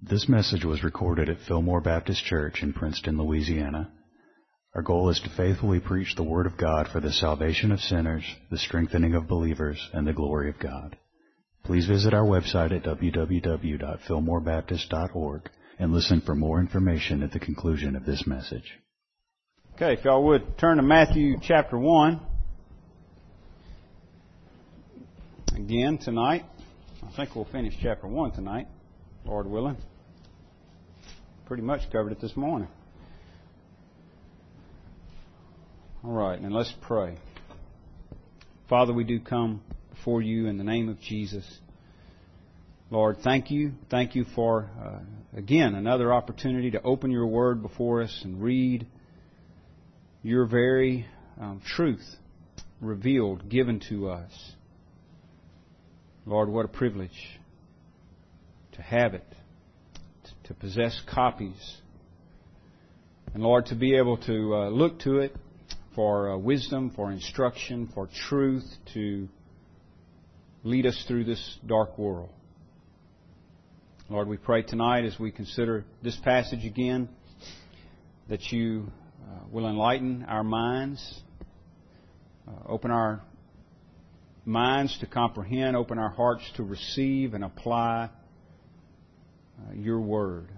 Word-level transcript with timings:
This 0.00 0.28
message 0.28 0.64
was 0.64 0.84
recorded 0.84 1.28
at 1.28 1.40
Fillmore 1.48 1.80
Baptist 1.80 2.24
Church 2.24 2.62
in 2.62 2.72
Princeton, 2.72 3.18
Louisiana. 3.18 3.90
Our 4.74 4.82
goal 4.82 5.10
is 5.10 5.18
to 5.20 5.28
faithfully 5.30 5.80
preach 5.80 6.14
the 6.14 6.22
Word 6.22 6.46
of 6.46 6.56
God 6.56 6.86
for 6.86 7.00
the 7.00 7.12
salvation 7.12 7.72
of 7.72 7.80
sinners, 7.80 8.22
the 8.48 8.58
strengthening 8.58 9.14
of 9.14 9.26
believers, 9.26 9.90
and 9.92 10.06
the 10.06 10.12
glory 10.12 10.50
of 10.50 10.60
God. 10.60 10.96
Please 11.64 11.86
visit 11.86 12.14
our 12.14 12.24
website 12.24 12.70
at 12.70 12.84
www.fillmorebaptist.org 12.84 15.50
and 15.80 15.92
listen 15.92 16.20
for 16.20 16.36
more 16.36 16.60
information 16.60 17.24
at 17.24 17.32
the 17.32 17.40
conclusion 17.40 17.96
of 17.96 18.06
this 18.06 18.24
message. 18.24 18.78
Okay, 19.74 19.94
if 19.94 20.04
y'all 20.04 20.22
would 20.26 20.56
turn 20.58 20.76
to 20.76 20.84
Matthew 20.84 21.38
chapter 21.42 21.76
1 21.76 22.20
again 25.56 25.98
tonight. 25.98 26.44
I 27.02 27.10
think 27.16 27.34
we'll 27.34 27.46
finish 27.46 27.74
chapter 27.82 28.06
1 28.06 28.30
tonight, 28.32 28.68
Lord 29.28 29.46
willing. 29.46 29.76
Pretty 31.44 31.62
much 31.62 31.82
covered 31.92 32.12
it 32.12 32.20
this 32.20 32.34
morning. 32.34 32.68
All 36.02 36.12
right, 36.12 36.38
and 36.40 36.50
let's 36.50 36.72
pray. 36.80 37.18
Father, 38.70 38.94
we 38.94 39.04
do 39.04 39.20
come 39.20 39.60
before 39.90 40.22
you 40.22 40.46
in 40.46 40.56
the 40.56 40.64
name 40.64 40.88
of 40.88 40.98
Jesus. 41.00 41.44
Lord, 42.90 43.18
thank 43.22 43.50
you. 43.50 43.72
Thank 43.90 44.14
you 44.14 44.24
for, 44.34 44.70
uh, 44.82 45.00
again, 45.36 45.74
another 45.74 46.10
opportunity 46.10 46.70
to 46.70 46.80
open 46.80 47.10
your 47.10 47.26
word 47.26 47.60
before 47.60 48.02
us 48.02 48.20
and 48.24 48.42
read 48.42 48.86
your 50.22 50.46
very 50.46 51.06
um, 51.38 51.60
truth 51.66 52.16
revealed, 52.80 53.50
given 53.50 53.80
to 53.90 54.08
us. 54.08 54.32
Lord, 56.24 56.48
what 56.48 56.64
a 56.64 56.68
privilege 56.68 57.37
to 58.78 58.82
have 58.84 59.12
it, 59.12 59.24
to 60.44 60.54
possess 60.54 61.02
copies. 61.12 61.76
And 63.34 63.42
Lord, 63.42 63.66
to 63.66 63.74
be 63.74 63.96
able 63.96 64.16
to 64.18 64.54
uh, 64.54 64.68
look 64.68 65.00
to 65.00 65.18
it 65.18 65.36
for 65.96 66.30
uh, 66.30 66.38
wisdom, 66.38 66.92
for 66.94 67.10
instruction, 67.10 67.90
for 67.92 68.08
truth 68.28 68.64
to 68.94 69.28
lead 70.62 70.86
us 70.86 71.04
through 71.08 71.24
this 71.24 71.58
dark 71.66 71.98
world. 71.98 72.30
Lord, 74.08 74.28
we 74.28 74.36
pray 74.36 74.62
tonight 74.62 75.04
as 75.04 75.18
we 75.18 75.32
consider 75.32 75.84
this 76.04 76.16
passage 76.22 76.64
again 76.64 77.08
that 78.28 78.52
you 78.52 78.86
uh, 79.22 79.40
will 79.50 79.68
enlighten 79.68 80.24
our 80.28 80.44
minds, 80.44 81.20
uh, 82.46 82.52
open 82.68 82.92
our 82.92 83.22
minds 84.44 84.96
to 85.00 85.06
comprehend, 85.06 85.76
open 85.76 85.98
our 85.98 86.10
hearts 86.10 86.44
to 86.54 86.62
receive 86.62 87.34
and 87.34 87.42
apply 87.42 88.08
uh, 89.58 89.74
your 89.74 90.00
word. 90.00 90.48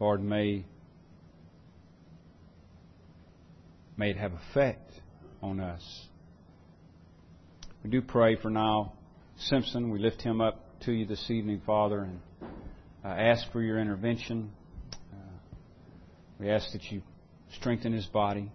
Lord, 0.00 0.22
may, 0.22 0.64
may 3.96 4.10
it 4.10 4.16
have 4.16 4.32
effect 4.32 4.90
on 5.42 5.60
us. 5.60 5.82
We 7.84 7.90
do 7.90 8.02
pray 8.02 8.36
for 8.36 8.50
now 8.50 8.92
Simpson. 9.38 9.90
We 9.90 9.98
lift 9.98 10.22
him 10.22 10.40
up 10.40 10.80
to 10.82 10.92
you 10.92 11.06
this 11.06 11.30
evening, 11.30 11.62
Father, 11.64 12.02
and 12.02 12.20
uh, 13.04 13.08
ask 13.08 13.50
for 13.52 13.62
your 13.62 13.78
intervention. 13.78 14.52
Uh, 15.12 15.16
we 16.38 16.50
ask 16.50 16.70
that 16.72 16.82
you 16.90 17.02
strengthen 17.54 17.92
his 17.92 18.06
body 18.06 18.50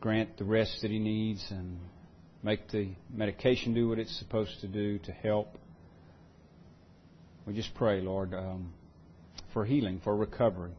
grant 0.00 0.38
the 0.38 0.44
rest 0.44 0.78
that 0.80 0.90
he 0.90 0.98
needs 0.98 1.44
and 1.50 1.78
make 2.42 2.68
the 2.70 2.88
medication 3.12 3.74
do 3.74 3.88
what 3.88 3.98
it's 3.98 4.18
supposed 4.18 4.60
to 4.62 4.66
do 4.66 4.98
to 5.00 5.12
help. 5.12 5.58
We 7.46 7.54
just 7.54 7.74
pray, 7.74 8.00
Lord, 8.00 8.34
um, 8.34 8.72
for 9.52 9.64
healing, 9.64 10.00
for 10.02 10.16
recovery. 10.16 10.72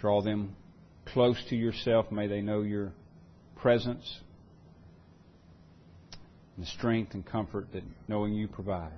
Draw 0.00 0.22
them 0.22 0.56
close 1.06 1.42
to 1.50 1.56
yourself. 1.56 2.10
May 2.10 2.26
they 2.26 2.40
know 2.40 2.62
your 2.62 2.92
presence 3.56 4.20
and 6.56 6.64
the 6.64 6.70
strength 6.70 7.14
and 7.14 7.24
comfort 7.24 7.68
that 7.72 7.82
knowing 8.08 8.34
you 8.34 8.48
provides. 8.48 8.92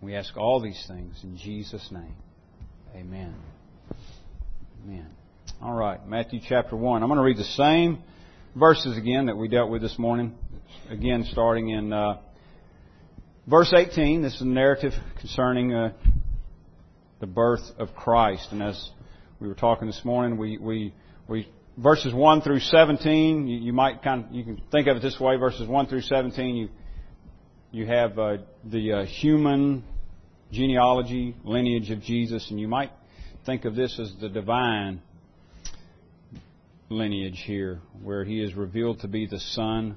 We 0.00 0.16
ask 0.16 0.36
all 0.36 0.60
these 0.60 0.84
things 0.88 1.20
in 1.22 1.36
Jesus' 1.36 1.88
name. 1.92 2.14
Amen. 2.94 3.34
Amen. 4.84 5.06
All 5.60 5.74
right, 5.74 6.04
Matthew 6.08 6.40
chapter 6.48 6.76
1. 6.76 7.02
I'm 7.02 7.08
going 7.08 7.18
to 7.18 7.24
read 7.24 7.36
the 7.36 7.44
same 7.44 8.02
verses 8.56 8.98
again 8.98 9.26
that 9.26 9.36
we 9.36 9.48
dealt 9.48 9.70
with 9.70 9.80
this 9.80 9.98
morning. 9.98 10.34
Again, 10.90 11.24
starting 11.30 11.68
in 11.70 11.92
uh, 11.92 12.18
verse 13.46 13.72
18. 13.72 14.22
This 14.22 14.36
is 14.36 14.42
a 14.42 14.46
narrative 14.46 14.92
concerning 15.18 15.74
uh, 15.74 15.92
the 17.20 17.26
birth 17.26 17.62
of 17.78 17.94
Christ. 17.94 18.48
And 18.52 18.62
as 18.62 18.90
we 19.40 19.48
were 19.48 19.54
talking 19.54 19.86
this 19.86 20.04
morning, 20.04 20.38
we, 20.38 20.58
we, 20.58 20.94
we 21.28 21.48
verses 21.76 22.14
1 22.14 22.42
through 22.42 22.60
17, 22.60 23.48
you, 23.48 23.58
you 23.58 23.72
might 23.72 24.02
kind 24.02 24.24
of, 24.24 24.32
you 24.32 24.44
can 24.44 24.62
think 24.70 24.86
of 24.86 24.96
it 24.96 25.00
this 25.00 25.18
way, 25.18 25.36
verses 25.36 25.66
1 25.66 25.86
through 25.86 26.02
17, 26.02 26.56
you, 26.56 26.68
you 27.70 27.86
have 27.86 28.18
uh, 28.18 28.36
the 28.64 28.92
uh, 28.92 29.04
human 29.04 29.84
genealogy, 30.50 31.34
lineage 31.44 31.90
of 31.90 32.02
Jesus, 32.02 32.50
and 32.50 32.60
you 32.60 32.68
might 32.68 32.90
think 33.46 33.64
of 33.64 33.74
this 33.74 33.98
as 33.98 34.12
the 34.20 34.28
divine 34.28 35.00
lineage 36.90 37.42
here, 37.46 37.80
where 38.02 38.22
he 38.22 38.42
is 38.42 38.54
revealed 38.54 39.00
to 39.00 39.08
be 39.08 39.26
the 39.26 39.40
Son 39.40 39.96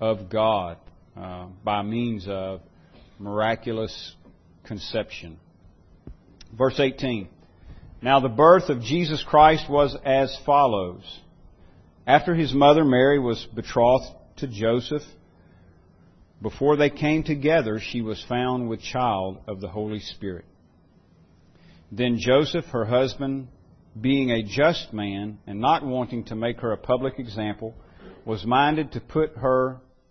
of 0.00 0.30
God 0.30 0.78
uh, 1.18 1.46
by 1.64 1.82
means 1.82 2.26
of 2.28 2.60
miraculous 3.18 4.14
conception. 4.64 5.38
Verse 6.56 6.78
18. 6.78 7.28
Now 8.00 8.20
the 8.20 8.28
birth 8.28 8.68
of 8.68 8.82
Jesus 8.82 9.24
Christ 9.26 9.68
was 9.68 9.96
as 10.04 10.36
follows. 10.46 11.02
After 12.06 12.34
his 12.34 12.54
mother 12.54 12.84
Mary 12.84 13.18
was 13.18 13.44
betrothed 13.54 14.06
to 14.36 14.46
Joseph, 14.46 15.02
before 16.40 16.76
they 16.76 16.90
came 16.90 17.24
together, 17.24 17.80
she 17.80 18.00
was 18.00 18.24
found 18.28 18.68
with 18.68 18.80
child 18.80 19.38
of 19.48 19.60
the 19.60 19.68
Holy 19.68 19.98
Spirit. 19.98 20.44
Then 21.90 22.18
Joseph, 22.18 22.66
her 22.66 22.84
husband, 22.84 23.48
being 24.00 24.30
a 24.30 24.44
just 24.44 24.92
man 24.92 25.38
and 25.46 25.60
not 25.60 25.84
wanting 25.84 26.24
to 26.26 26.36
make 26.36 26.60
her 26.60 26.70
a 26.70 26.76
public 26.76 27.18
example, 27.18 27.74
was 28.24 28.44
minded 28.44 28.92
to 28.92 29.00
put 29.00 29.36
her 29.36 29.80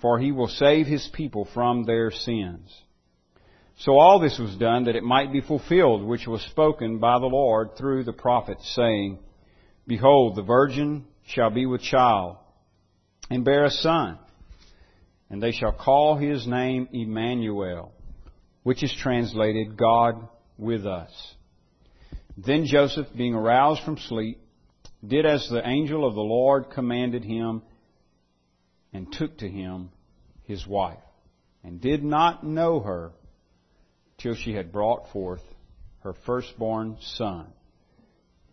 for 0.00 0.18
he 0.18 0.32
will 0.32 0.48
save 0.48 0.86
his 0.86 1.08
people 1.12 1.48
from 1.52 1.84
their 1.84 2.10
sins. 2.10 2.74
So 3.78 3.98
all 3.98 4.18
this 4.18 4.38
was 4.38 4.56
done 4.56 4.84
that 4.84 4.96
it 4.96 5.02
might 5.02 5.32
be 5.32 5.40
fulfilled, 5.40 6.04
which 6.04 6.26
was 6.26 6.42
spoken 6.42 6.98
by 6.98 7.18
the 7.18 7.26
Lord 7.26 7.76
through 7.76 8.04
the 8.04 8.12
prophet, 8.12 8.58
saying, 8.60 9.18
Behold, 9.86 10.36
the 10.36 10.42
virgin 10.42 11.06
shall 11.26 11.50
be 11.50 11.64
with 11.64 11.80
child, 11.80 12.36
and 13.30 13.44
bear 13.44 13.64
a 13.64 13.70
son, 13.70 14.18
and 15.30 15.42
they 15.42 15.52
shall 15.52 15.72
call 15.72 16.16
his 16.16 16.46
name 16.46 16.88
Emmanuel, 16.92 17.92
which 18.64 18.82
is 18.82 18.94
translated 19.00 19.76
God 19.76 20.28
with 20.58 20.86
us. 20.86 21.34
Then 22.36 22.66
Joseph, 22.66 23.06
being 23.16 23.34
aroused 23.34 23.82
from 23.82 23.96
sleep, 23.96 24.40
did 25.06 25.24
as 25.24 25.48
the 25.48 25.66
angel 25.66 26.06
of 26.06 26.14
the 26.14 26.20
Lord 26.20 26.70
commanded 26.70 27.24
him, 27.24 27.62
and 28.92 29.12
took 29.12 29.38
to 29.38 29.48
him 29.48 29.90
his 30.44 30.66
wife, 30.66 30.98
and 31.62 31.80
did 31.80 32.02
not 32.02 32.44
know 32.44 32.80
her 32.80 33.12
till 34.18 34.34
she 34.34 34.52
had 34.52 34.72
brought 34.72 35.10
forth 35.12 35.42
her 36.00 36.14
firstborn 36.26 36.96
son. 37.00 37.46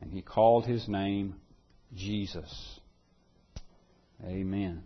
And 0.01 0.11
he 0.11 0.21
called 0.21 0.65
his 0.65 0.87
name 0.87 1.35
Jesus. 1.95 2.79
Amen. 4.23 4.83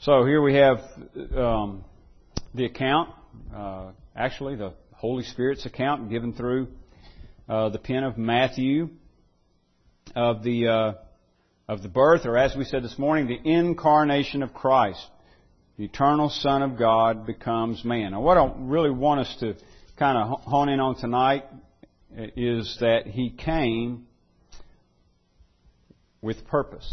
So 0.00 0.24
here 0.24 0.40
we 0.40 0.54
have 0.54 0.78
um, 1.36 1.84
the 2.54 2.64
account, 2.64 3.10
uh, 3.54 3.90
actually 4.16 4.56
the 4.56 4.72
Holy 4.92 5.24
Spirit's 5.24 5.66
account 5.66 6.10
given 6.10 6.32
through 6.32 6.68
uh, 7.48 7.68
the 7.68 7.78
pen 7.78 8.04
of 8.04 8.16
Matthew 8.16 8.90
of 10.14 10.42
the 10.42 10.66
uh, 10.68 10.92
of 11.70 11.82
the 11.82 11.88
birth, 11.88 12.26
or 12.26 12.36
as 12.36 12.56
we 12.56 12.64
said 12.64 12.82
this 12.82 12.98
morning, 12.98 13.28
the 13.28 13.48
incarnation 13.48 14.42
of 14.42 14.52
Christ. 14.52 15.06
the 15.78 15.84
eternal 15.84 16.28
Son 16.28 16.62
of 16.62 16.76
God 16.76 17.24
becomes 17.24 17.84
man. 17.84 18.10
Now, 18.10 18.20
what 18.20 18.36
I 18.36 18.52
really 18.58 18.90
want 18.90 19.20
us 19.20 19.36
to 19.38 19.54
kind 19.96 20.18
of 20.18 20.40
hone 20.40 20.68
in 20.68 20.80
on 20.80 20.96
tonight 20.96 21.44
is 22.36 22.76
that 22.80 23.06
he 23.06 23.30
came 23.30 24.08
with 26.20 26.44
purpose. 26.48 26.92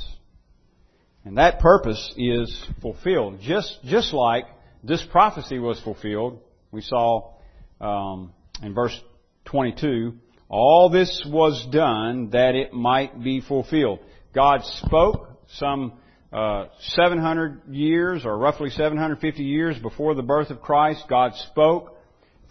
And 1.25 1.39
that 1.39 1.59
purpose 1.59 2.13
is 2.15 2.63
fulfilled. 2.79 3.39
Just, 3.41 3.79
just 3.83 4.13
like 4.13 4.45
this 4.83 5.03
prophecy 5.11 5.57
was 5.57 5.81
fulfilled, 5.81 6.39
we 6.71 6.81
saw 6.81 7.33
um, 7.81 8.31
in 8.61 8.75
verse 8.75 8.97
22, 9.45 10.13
all 10.49 10.91
this 10.91 11.25
was 11.27 11.67
done 11.71 12.29
that 12.29 12.53
it 12.53 12.73
might 12.73 13.21
be 13.23 13.41
fulfilled. 13.41 13.99
God 14.33 14.63
spoke 14.63 15.29
some 15.55 15.93
uh, 16.31 16.65
700 16.79 17.61
years, 17.69 18.25
or 18.25 18.37
roughly 18.37 18.69
750 18.69 19.43
years 19.43 19.77
before 19.79 20.13
the 20.13 20.21
birth 20.21 20.49
of 20.49 20.61
Christ. 20.61 21.03
God 21.09 21.33
spoke 21.51 21.97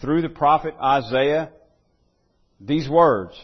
through 0.01 0.23
the 0.23 0.29
prophet 0.29 0.75
Isaiah 0.83 1.51
these 2.61 2.89
words. 2.89 3.39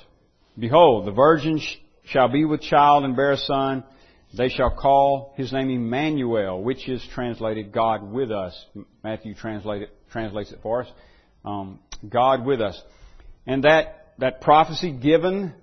Behold, 0.59 1.07
the 1.07 1.13
virgin 1.13 1.61
shall 2.05 2.29
be 2.29 2.45
with 2.45 2.63
child 2.63 3.05
and 3.05 3.15
bear 3.15 3.33
a 3.33 3.37
son. 3.37 3.85
They 4.37 4.49
shall 4.49 4.71
call 4.71 5.35
his 5.37 5.53
name 5.53 5.69
Emmanuel, 5.71 6.63
which 6.63 6.89
is 6.89 7.07
translated 7.13 7.73
God 7.73 8.03
with 8.03 8.31
us. 8.31 8.59
Matthew 9.05 9.35
translate 9.35 9.83
it, 9.83 9.91
translates 10.11 10.51
it 10.53 10.61
for 10.63 10.83
us. 10.83 10.89
Um, 11.45 11.81
God 12.09 12.47
with 12.47 12.61
us. 12.61 12.81
And 13.47 13.65
that, 13.65 14.15
that 14.19 14.41
prophecy 14.41 14.93
given 14.93 15.55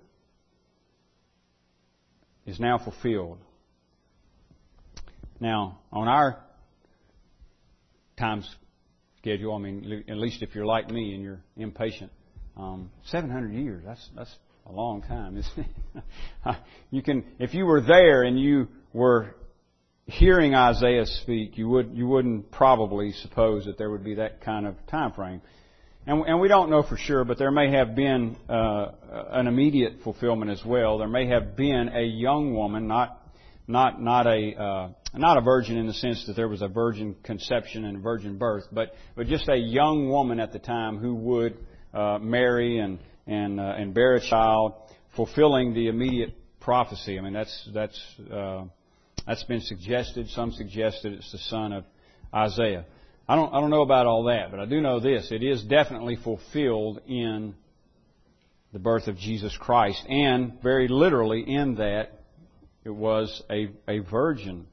is 2.50 2.60
now 2.60 2.78
fulfilled. 2.78 3.38
Now, 5.40 5.80
on 5.92 6.08
our 6.08 6.40
time 8.18 8.44
schedule, 9.20 9.56
I 9.56 9.60
mean, 9.60 10.04
at 10.08 10.18
least 10.18 10.42
if 10.42 10.54
you're 10.54 10.66
like 10.66 10.90
me 10.90 11.14
and 11.14 11.24
you're 11.24 11.42
impatient, 11.56 12.12
um, 12.58 12.92
700 13.06 13.54
years, 13.54 13.84
that's, 13.86 14.10
that's 14.16 14.36
a 14.66 14.72
long 14.72 15.02
time, 15.02 15.38
isn't 15.38 15.68
it? 15.96 16.56
you 16.92 17.02
can, 17.02 17.24
if 17.40 17.54
you 17.54 17.66
were 17.66 17.82
there 17.82 18.24
and 18.24 18.40
you 18.40 18.68
were 18.92 19.36
hearing 20.06 20.56
Isaiah 20.56 21.06
speak, 21.06 21.58
you 21.58 21.70
would, 21.70 21.92
you 21.94 22.08
wouldn't 22.08 22.52
probably 22.52 23.12
suppose 23.14 23.66
that 23.66 23.78
there 23.78 23.90
would 23.90 24.04
be 24.04 24.16
that 24.16 24.42
kind 24.42 24.66
of 24.66 24.76
time 24.88 25.14
frame. 25.14 25.42
And, 26.10 26.26
and 26.26 26.40
we 26.40 26.48
don't 26.48 26.72
know 26.72 26.82
for 26.82 26.98
sure, 26.98 27.24
but 27.24 27.38
there 27.38 27.52
may 27.52 27.70
have 27.70 27.94
been 27.94 28.36
uh, 28.50 28.94
an 29.30 29.46
immediate 29.46 29.98
fulfillment 30.04 30.50
as 30.50 30.66
well. 30.66 30.98
There 30.98 31.08
may 31.08 31.28
have 31.28 31.56
been 31.56 31.92
a 31.94 32.02
young 32.02 32.56
woman, 32.56 32.88
not 32.88 33.22
not 33.68 34.02
not 34.02 34.26
a 34.26 34.60
uh, 34.60 34.90
not 35.14 35.38
a 35.38 35.42
virgin 35.42 35.78
in 35.78 35.86
the 35.86 35.94
sense 35.94 36.26
that 36.26 36.36
there 36.36 36.48
was 36.48 36.64
a 36.64 36.68
virgin 36.68 37.16
conception 37.22 37.86
and 37.86 38.02
virgin 38.02 38.40
birth, 38.40 38.64
but 38.72 38.96
but 39.16 39.28
just 39.28 39.48
a 39.50 39.56
young 39.56 40.10
woman 40.10 40.40
at 40.40 40.52
the 40.52 40.58
time 40.58 40.98
who 40.98 41.14
would 41.14 41.60
uh, 41.94 42.18
marry 42.18 42.80
and 42.80 42.98
and 43.28 43.60
uh, 43.60 43.76
and 43.78 43.94
bear 43.94 44.16
a 44.16 44.20
child, 44.20 44.74
fulfilling 45.16 45.76
the 45.76 45.90
immediate 45.90 46.36
prophecy. 46.60 47.20
I 47.20 47.22
mean 47.22 47.34
that's 47.34 47.70
that's 47.72 48.16
uh, 48.34 48.64
that's 49.28 49.44
been 49.44 49.62
suggested. 49.62 50.28
Some 50.30 50.54
suggested 50.54 51.14
it's 51.14 51.32
the 51.32 51.38
son 51.38 51.72
of 51.72 51.84
Isaiah. 52.34 52.86
I 53.30 53.36
don't, 53.36 53.54
I 53.54 53.62
don't 53.62 53.70
know 53.70 53.84
about 53.84 54.08
all 54.08 54.24
that, 54.24 54.50
but 54.50 54.60
I 54.60 54.66
do 54.66 54.82
know 54.82 55.00
this. 55.00 55.32
It 55.32 55.44
is 55.44 55.62
definitely 55.62 56.16
fulfilled 56.16 57.02
in 57.08 57.54
the 58.74 58.80
birth 58.80 59.08
of 59.08 59.18
Jesus 59.18 59.56
Christ. 59.56 60.04
And 60.10 60.60
very 60.64 60.88
literally 60.88 61.44
in 61.48 61.76
that, 61.76 62.24
it 62.84 62.90
was 62.90 63.44
a, 63.48 63.70
a 63.88 64.00
virgin 64.00 64.66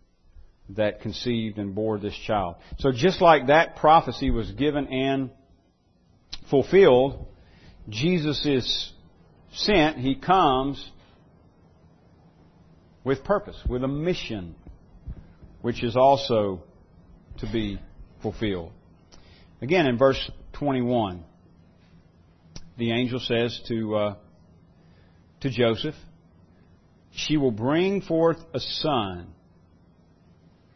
that 0.70 1.02
conceived 1.02 1.58
and 1.58 1.74
bore 1.74 1.98
this 1.98 2.16
child. 2.26 2.56
So 2.78 2.92
just 2.92 3.20
like 3.20 3.48
that 3.48 3.76
prophecy 3.76 4.30
was 4.30 4.50
given 4.52 4.86
and 4.86 5.30
fulfilled, 6.48 7.26
Jesus 7.90 8.46
is 8.46 8.90
sent. 9.52 9.98
He 9.98 10.14
comes 10.14 10.90
with 13.04 13.22
purpose, 13.22 13.60
with 13.68 13.84
a 13.84 13.88
mission, 13.88 14.54
which 15.60 15.84
is 15.84 15.94
also 15.94 16.62
to 17.40 17.52
be 17.52 17.78
fulfilled. 18.22 18.72
Again, 19.62 19.86
in 19.86 19.98
verse 19.98 20.30
21, 20.54 21.24
the 22.76 22.92
angel 22.92 23.20
says 23.20 23.60
to, 23.68 23.96
uh, 23.96 24.14
to 25.40 25.50
Joseph, 25.50 25.94
She 27.12 27.36
will 27.36 27.50
bring 27.50 28.02
forth 28.02 28.38
a 28.52 28.60
son, 28.60 29.28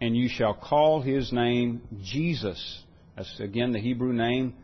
and 0.01 0.17
you 0.17 0.29
shall 0.29 0.55
call 0.55 1.03
his 1.03 1.33
name 1.33 1.83
Jesus. 2.03 2.83
That's 3.17 3.39
again 3.41 3.73
the 3.73 3.81
Hebrew 3.81 4.13
name, 4.13 4.55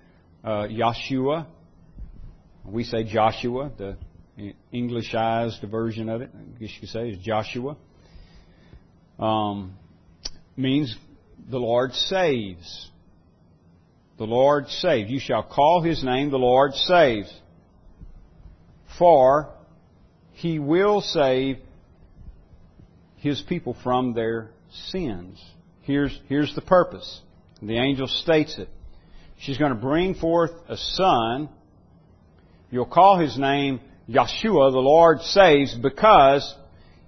uh, 0.43 0.67
Yeshua. 0.69 1.47
We 2.65 2.85
say 2.85 3.05
Joshua, 3.05 3.71
the 3.77 3.97
Englishized 4.73 5.69
version 5.71 6.09
of 6.09 6.23
it, 6.23 6.31
I 6.35 6.59
guess 6.59 6.71
you 6.75 6.81
could 6.81 6.89
say, 6.89 7.11
is 7.11 7.19
Joshua. 7.19 7.77
Um, 9.19 9.77
means 10.57 10.97
the 11.49 11.59
Lord 11.59 11.95
saves. 11.95 12.91
The 14.19 14.25
Lord 14.25 14.69
saves. 14.69 15.11
You 15.11 15.21
shall 15.21 15.43
call 15.43 15.83
his 15.83 16.03
name 16.03 16.31
the 16.31 16.39
Lord 16.39 16.75
saves. 16.75 17.33
For 18.99 19.51
he 20.33 20.59
will 20.59 21.01
save 21.01 21.59
his 23.17 23.43
people 23.43 23.77
from 23.83 24.15
their 24.15 24.51
sins. 24.91 25.43
Here's, 25.83 26.19
here's 26.29 26.55
the 26.55 26.63
purpose. 26.63 27.21
The 27.63 27.79
angel 27.79 28.07
states 28.07 28.59
it. 28.59 28.69
She's 29.39 29.59
going 29.59 29.73
to 29.73 29.81
bring 29.81 30.15
forth 30.15 30.53
a 30.69 30.77
son. 30.77 31.49
You'll 32.71 32.87
call 32.87 33.19
his 33.19 33.39
name 33.39 33.81
Yeshua, 34.09 34.73
the 34.73 34.79
Lord 34.79 35.21
saves, 35.23 35.75
because 35.75 36.55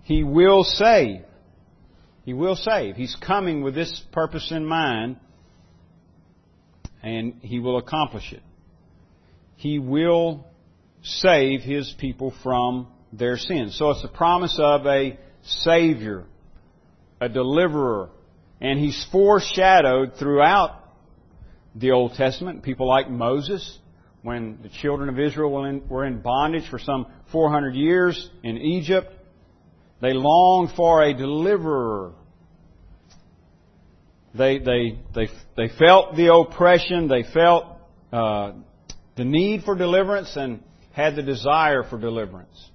he 0.04 0.22
will 0.22 0.64
save. 0.64 1.22
He 2.28 2.34
will 2.34 2.56
save. 2.56 2.96
He's 2.96 3.16
coming 3.16 3.62
with 3.62 3.74
this 3.74 4.02
purpose 4.12 4.52
in 4.52 4.66
mind, 4.66 5.16
and 7.02 7.36
He 7.40 7.58
will 7.58 7.78
accomplish 7.78 8.34
it. 8.34 8.42
He 9.56 9.78
will 9.78 10.46
save 11.00 11.62
His 11.62 11.90
people 11.98 12.34
from 12.42 12.88
their 13.14 13.38
sins. 13.38 13.78
So 13.78 13.92
it's 13.92 14.02
the 14.02 14.08
promise 14.08 14.60
of 14.62 14.84
a 14.84 15.18
Savior, 15.40 16.26
a 17.18 17.30
deliverer, 17.30 18.10
and 18.60 18.78
He's 18.78 19.06
foreshadowed 19.10 20.16
throughout 20.18 20.84
the 21.74 21.92
Old 21.92 22.12
Testament. 22.12 22.62
People 22.62 22.86
like 22.86 23.08
Moses, 23.08 23.78
when 24.20 24.58
the 24.62 24.68
children 24.68 25.08
of 25.08 25.18
Israel 25.18 25.50
were 25.88 26.04
in, 26.04 26.20
bondage 26.20 26.68
for 26.68 26.78
some 26.78 27.06
400 27.32 27.74
years 27.74 28.28
in 28.42 28.58
Egypt, 28.58 29.14
they 30.02 30.12
longed 30.12 30.72
for 30.76 31.02
a 31.02 31.14
deliverer. 31.14 32.12
They, 34.38 34.58
they, 34.58 34.98
they, 35.14 35.28
they 35.56 35.68
felt 35.68 36.16
the 36.16 36.32
oppression, 36.32 37.08
they 37.08 37.24
felt 37.24 37.66
uh, 38.12 38.52
the 39.16 39.24
need 39.24 39.64
for 39.64 39.74
deliverance, 39.74 40.36
and 40.36 40.62
had 40.92 41.16
the 41.16 41.22
desire 41.22 41.82
for 41.82 41.98
deliverance. 41.98 42.70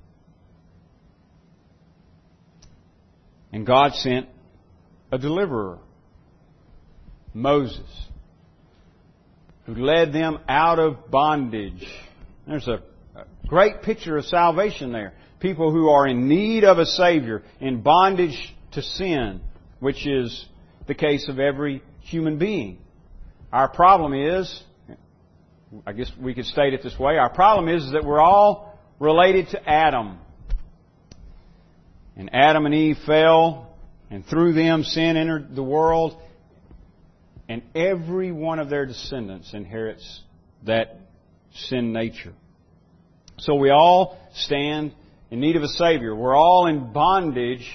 And 3.52 3.66
God 3.66 3.94
sent 3.94 4.28
a 5.12 5.18
deliverer, 5.18 5.80
Moses, 7.34 7.90
who 9.66 9.76
led 9.76 10.12
them 10.12 10.40
out 10.50 10.80
of 10.80 11.10
bondage. 11.10 11.88
There's 12.46 12.68
a, 12.68 12.82
a 13.16 13.26
great 13.48 13.84
picture 13.84 14.18
of 14.18 14.26
salvation 14.26 14.92
there 14.92 15.14
people 15.44 15.74
who 15.74 15.90
are 15.90 16.08
in 16.08 16.30
need 16.30 16.64
of 16.64 16.80
a 16.80 16.86
Savior, 16.86 17.44
in 17.60 17.82
bondage 17.82 18.56
to 18.72 18.82
sin, 18.82 19.42
which 19.82 20.08
is 20.08 20.46
the 20.88 20.94
case 20.94 21.28
of 21.30 21.40
every 21.40 21.82
human 22.02 22.38
being. 22.38 22.80
Our 23.52 23.70
problem 23.70 24.14
is, 24.14 24.64
I 25.86 25.94
guess 25.94 26.12
we 26.20 26.34
could 26.34 26.46
state 26.46 26.74
it 26.74 26.84
this 26.84 26.98
way, 26.98 27.18
our 27.18 27.30
problem 27.30 27.74
is 27.74 27.92
that 27.92 28.04
we're 28.04 28.22
all 28.22 28.80
related 29.00 29.50
to 29.50 29.70
Adam. 29.70 30.20
And 32.16 32.30
Adam 32.34 32.66
and 32.66 32.76
Eve 32.76 32.98
fell, 33.06 33.76
and 34.10 34.26
through 34.26 34.54
them 34.54 34.84
sin 34.84 35.18
entered 35.18 35.56
the 35.56 35.64
world, 35.64 36.18
and 37.50 37.64
every 37.76 38.32
one 38.32 38.60
of 38.60 38.70
their 38.70 38.86
descendants 38.86 39.54
inherits 39.54 40.22
that 40.66 40.98
sin 41.54 41.92
nature. 41.92 42.34
So 43.40 43.56
we 43.56 43.70
all 43.70 44.18
stand 44.34 44.94
in 45.32 45.40
need 45.40 45.56
of 45.56 45.64
a 45.64 45.68
Savior. 45.68 46.16
We're 46.16 46.36
all 46.36 46.68
in 46.68 46.94
bondage 46.94 47.68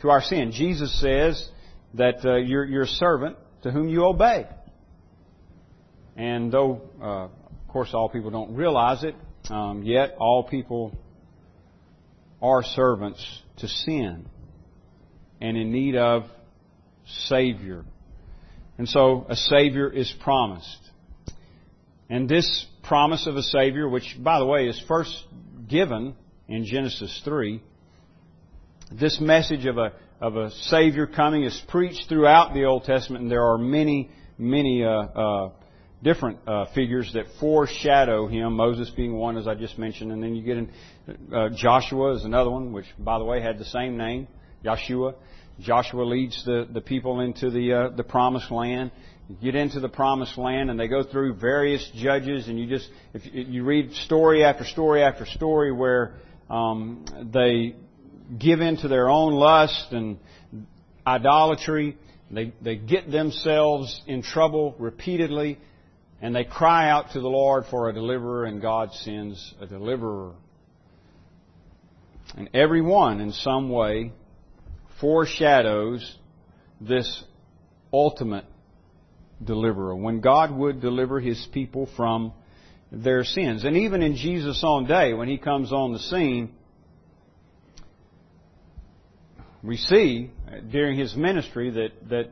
to 0.00 0.10
our 0.10 0.22
sin. 0.22 0.52
Jesus 0.52 0.98
says 1.00 1.48
that 1.94 2.24
uh, 2.24 2.36
you're, 2.36 2.64
you're 2.64 2.82
a 2.82 2.86
servant 2.86 3.36
to 3.62 3.70
whom 3.70 3.88
you 3.88 4.04
obey. 4.04 4.46
And 6.16 6.52
though, 6.52 6.82
uh, 7.00 7.24
of 7.24 7.68
course, 7.68 7.90
all 7.92 8.08
people 8.08 8.30
don't 8.30 8.54
realize 8.54 9.02
it, 9.02 9.14
um, 9.50 9.82
yet 9.82 10.16
all 10.18 10.44
people 10.44 10.96
are 12.40 12.62
servants 12.62 13.24
to 13.58 13.68
sin 13.68 14.26
and 15.40 15.56
in 15.56 15.72
need 15.72 15.96
of 15.96 16.24
Savior. 17.06 17.84
And 18.78 18.88
so 18.88 19.26
a 19.28 19.36
Savior 19.36 19.90
is 19.90 20.12
promised. 20.20 20.78
And 22.10 22.28
this 22.28 22.66
promise 22.82 23.26
of 23.26 23.36
a 23.36 23.42
Savior, 23.42 23.88
which, 23.88 24.16
by 24.18 24.38
the 24.38 24.46
way, 24.46 24.66
is 24.66 24.82
first 24.86 25.24
given 25.68 26.14
in 26.48 26.64
Genesis 26.64 27.20
3, 27.24 27.62
this 28.92 29.20
message 29.20 29.66
of 29.66 29.78
a, 29.78 29.92
of 30.20 30.36
a 30.36 30.50
Savior 30.50 31.06
coming 31.06 31.44
is 31.44 31.60
preached 31.68 32.08
throughout 32.08 32.54
the 32.54 32.64
Old 32.64 32.84
Testament, 32.84 33.22
and 33.22 33.30
there 33.30 33.44
are 33.44 33.58
many, 33.58 34.10
many 34.38 34.84
uh, 34.84 34.88
uh, 34.88 35.50
different 36.02 36.38
uh, 36.46 36.66
figures 36.74 37.12
that 37.14 37.26
foreshadow 37.40 38.26
him, 38.26 38.54
Moses 38.54 38.90
being 38.90 39.14
one, 39.14 39.36
as 39.36 39.48
I 39.48 39.54
just 39.54 39.78
mentioned, 39.78 40.12
and 40.12 40.22
then 40.22 40.34
you 40.34 40.42
get 40.42 40.56
in 40.58 40.70
uh, 41.32 41.48
Joshua 41.54 42.14
is 42.14 42.24
another 42.24 42.50
one, 42.50 42.72
which, 42.72 42.86
by 42.98 43.18
the 43.18 43.24
way, 43.24 43.40
had 43.40 43.58
the 43.58 43.64
same 43.64 43.96
name, 43.96 44.28
Joshua. 44.62 45.14
Joshua 45.60 46.02
leads 46.02 46.44
the, 46.44 46.66
the 46.72 46.80
people 46.80 47.20
into 47.20 47.50
the, 47.50 47.72
uh, 47.72 47.96
the 47.96 48.02
promised 48.02 48.50
land. 48.50 48.90
You 49.28 49.36
get 49.36 49.54
into 49.54 49.80
the 49.80 49.88
promised 49.88 50.36
land 50.36 50.70
and 50.70 50.78
they 50.78 50.88
go 50.88 51.02
through 51.02 51.34
various 51.34 51.88
judges 51.94 52.48
and 52.48 52.58
you 52.58 52.66
just, 52.66 52.88
if 53.14 53.22
you 53.32 53.64
read 53.64 53.92
story 53.92 54.44
after 54.44 54.64
story 54.64 55.02
after 55.02 55.24
story 55.26 55.72
where, 55.72 56.14
um, 56.50 57.06
they 57.32 57.74
give 58.38 58.60
in 58.60 58.76
to 58.78 58.88
their 58.88 59.08
own 59.08 59.34
lust 59.34 59.92
and 59.92 60.18
idolatry. 61.06 61.96
They, 62.30 62.52
they 62.60 62.76
get 62.76 63.10
themselves 63.10 64.02
in 64.06 64.22
trouble 64.22 64.74
repeatedly 64.78 65.58
and 66.20 66.34
they 66.34 66.44
cry 66.44 66.88
out 66.88 67.12
to 67.12 67.20
the 67.20 67.28
Lord 67.28 67.64
for 67.70 67.88
a 67.88 67.92
deliverer 67.92 68.46
and 68.46 68.60
God 68.62 68.92
sends 68.92 69.54
a 69.60 69.66
deliverer. 69.66 70.32
And 72.36 72.48
every 72.54 72.80
one 72.80 73.20
in 73.20 73.32
some 73.32 73.68
way 73.68 74.12
foreshadows 75.00 76.16
this 76.80 77.22
ultimate 77.92 78.46
deliverer, 79.42 79.94
when 79.94 80.20
God 80.20 80.50
would 80.50 80.80
deliver 80.80 81.20
His 81.20 81.46
people 81.52 81.88
from 81.96 82.32
their 82.90 83.24
sins. 83.24 83.64
And 83.64 83.76
even 83.76 84.02
in 84.02 84.16
Jesus' 84.16 84.62
own 84.64 84.86
day, 84.86 85.12
when 85.12 85.28
He 85.28 85.38
comes 85.38 85.72
on 85.72 85.92
the 85.92 85.98
scene, 85.98 86.54
we 89.64 89.76
see 89.76 90.30
during 90.70 90.98
His 90.98 91.16
ministry 91.16 91.70
that, 91.70 92.08
that 92.10 92.30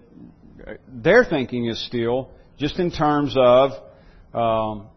their 0.89 1.25
thinking 1.25 1.67
is 1.67 1.85
still 1.87 2.31
just 2.59 2.79
in 2.79 2.91
terms 2.91 3.35
of 3.37 3.71
um, 4.35 4.89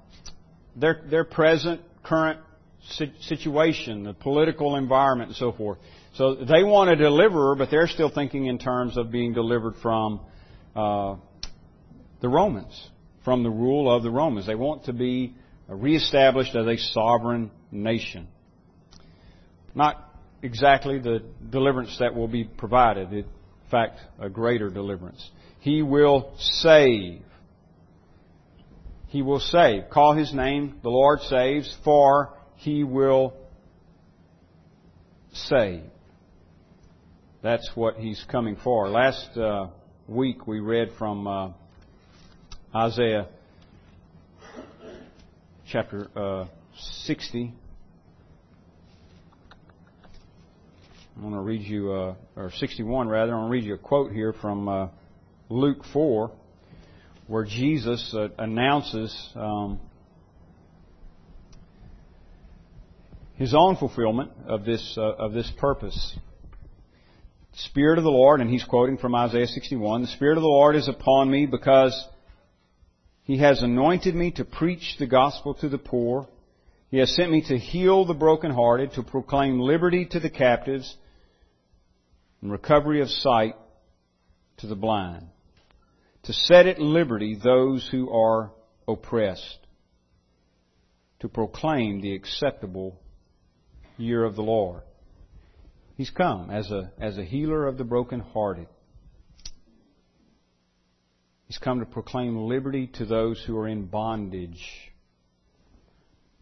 their, 0.76 1.02
their 1.10 1.24
present, 1.24 1.82
current 2.04 2.40
situation, 3.22 4.04
the 4.04 4.14
political 4.14 4.76
environment, 4.76 5.30
and 5.30 5.38
so 5.38 5.52
forth. 5.52 5.80
So 6.16 6.36
they 6.36 6.64
want 6.64 6.90
a 6.90 6.96
deliverer, 6.96 7.56
but 7.56 7.72
they're 7.72 7.88
still 7.88 8.10
thinking 8.10 8.46
in 8.46 8.58
terms 8.58 8.98
of 8.98 9.12
being 9.12 9.34
delivered 9.34 9.76
from 9.82 10.22
uh, 10.76 11.16
the 12.22 12.30
Romans, 12.30 12.90
from 13.24 13.44
the 13.44 13.50
rule 13.50 13.94
of 13.94 14.04
the 14.04 14.12
Romans. 14.12 14.46
They 14.46 14.56
want 14.56 14.86
to 14.86 14.94
be 14.94 15.36
reestablished 15.68 16.56
as 16.56 16.68
a 16.68 16.78
sovereign 16.78 17.52
nation. 17.72 18.28
Not 19.74 20.05
exactly 20.46 21.00
the 21.00 21.24
deliverance 21.50 21.98
that 22.00 22.16
will 22.16 22.28
be 22.28 22.44
provided. 22.44 23.12
In 23.12 23.26
fact, 23.72 24.00
a 24.20 24.30
greater 24.30 24.70
deliverance. 24.70 25.30
He 25.60 25.82
will 25.82 26.34
save. 26.38 27.24
He 29.08 29.22
will 29.22 29.40
save. 29.40 29.90
Call 29.90 30.14
His 30.14 30.34
name, 30.34 30.80
the 30.84 30.90
Lord 30.90 31.22
saves, 31.22 31.76
for 31.84 32.38
He 32.58 32.84
will 32.84 33.34
save. 35.34 35.84
That's 37.42 37.70
what 37.76 37.96
He's 37.96 38.24
coming 38.32 38.58
for. 38.64 38.88
Last 38.88 39.36
uh, 39.38 39.68
week 40.08 40.46
we 40.46 40.60
read 40.60 40.90
from 41.00 41.28
uh, 41.28 41.50
Isaiah 42.76 43.28
chapter 45.68 46.08
uh, 46.16 46.46
60. 47.04 47.54
I 51.18 51.24
want 51.24 51.36
to 51.36 51.40
read 51.40 51.62
you, 51.62 51.94
uh, 51.94 52.16
or 52.36 52.52
61 52.52 53.08
rather, 53.08 53.34
I 53.34 53.38
want 53.38 53.48
to 53.48 53.52
read 53.52 53.64
you 53.64 53.76
a 53.76 53.78
quote 53.78 54.12
here 54.12 54.34
from 54.34 54.68
uh, 54.68 54.88
Luke 55.48 55.86
4, 55.94 56.30
where 57.28 57.46
Jesus 57.46 58.14
uh, 58.14 58.28
announces 58.38 59.30
um, 59.34 59.80
his 63.36 63.54
own 63.54 63.78
fulfillment 63.78 64.32
of 64.46 64.66
this, 64.66 64.96
uh, 64.98 65.04
of 65.04 65.32
this 65.32 65.50
purpose. 65.58 66.18
Spirit 67.54 67.98
of 67.98 68.04
the 68.04 68.12
Lord, 68.12 68.42
and 68.42 68.50
he's 68.50 68.66
quoting 68.66 68.98
from 68.98 69.16
Isaiah 69.16 69.48
61, 69.48 70.02
the 70.02 70.08
Spirit 70.10 70.38
of 70.38 70.42
the 70.42 70.50
Lord 70.50 70.76
is 70.76 70.90
upon 70.90 71.32
me 71.32 71.46
because 71.46 71.98
he 73.24 73.38
has 73.38 73.64
anointed 73.64 74.16
me 74.16 74.32
to 74.32 74.44
preach 74.44 74.98
the 75.00 75.08
gospel 75.08 75.54
to 75.56 75.70
the 75.70 75.78
poor. 75.78 76.28
He 76.92 76.98
has 76.98 77.16
sent 77.16 77.32
me 77.32 77.42
to 77.48 77.58
heal 77.58 78.04
the 78.04 78.14
brokenhearted, 78.14 78.92
to 78.96 79.04
proclaim 79.04 79.62
liberty 79.62 80.06
to 80.08 80.20
the 80.20 80.30
captives, 80.30 80.98
and 82.42 82.52
recovery 82.52 83.02
of 83.02 83.10
sight 83.10 83.56
to 84.58 84.68
the 84.68 84.76
blind, 84.76 85.28
to 86.24 86.34
set 86.34 86.68
at 86.68 86.80
liberty 86.80 87.36
those 87.36 87.88
who 87.92 88.10
are 88.12 88.52
oppressed, 88.88 89.60
to 91.20 91.28
proclaim 91.28 92.02
the 92.02 92.14
acceptable 92.14 93.00
year 93.98 94.24
of 94.24 94.36
the 94.36 94.42
Lord. 94.42 94.82
He's 95.96 96.10
come 96.10 96.50
as 96.52 96.72
a, 96.72 96.92
as 97.00 97.18
a 97.18 97.24
healer 97.24 97.68
of 97.68 97.78
the 97.78 97.84
brokenhearted. 97.84 98.68
He's 101.48 101.58
come 101.58 101.80
to 101.80 101.86
proclaim 101.86 102.38
liberty 102.38 102.88
to 102.96 103.06
those 103.06 103.42
who 103.46 103.58
are 103.58 103.68
in 103.68 103.86
bondage, 103.86 104.92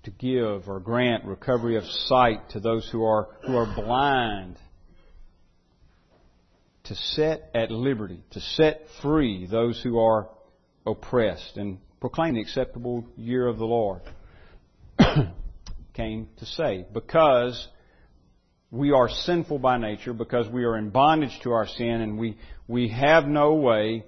to 0.04 0.12
give 0.12 0.68
or 0.68 0.80
grant 0.80 1.26
recovery 1.26 1.78
of 1.78 1.84
sight 1.86 2.50
to 2.52 2.60
those 2.60 2.90
who 2.92 3.04
are, 3.04 3.28
who 3.46 3.56
are 3.56 3.76
blind, 3.76 4.58
to 6.86 6.96
set 6.96 7.50
at 7.56 7.72
liberty, 7.72 8.24
to 8.32 8.40
set 8.40 8.82
free 9.02 9.48
those 9.48 9.82
who 9.82 10.00
are 10.00 10.30
oppressed, 10.86 11.58
and 11.58 11.78
proclaim 12.02 12.36
the 12.36 12.42
acceptable 12.42 13.06
year 13.16 13.48
of 13.48 13.58
the 13.58 13.66
Lord. 13.66 14.02
Came 15.94 16.28
to 16.38 16.46
save. 16.46 16.92
Because 16.92 17.68
we 18.72 18.92
are 18.92 19.08
sinful 19.08 19.60
by 19.60 19.78
nature, 19.78 20.14
because 20.14 20.50
we 20.50 20.66
are 20.66 20.78
in 20.78 20.90
bondage 20.90 21.40
to 21.44 21.52
our 21.52 21.68
sin, 21.68 22.02
and 22.02 22.18
we, 22.18 22.38
we 22.68 22.90
have 22.90 23.26
no 23.28 23.54
way 23.54 24.04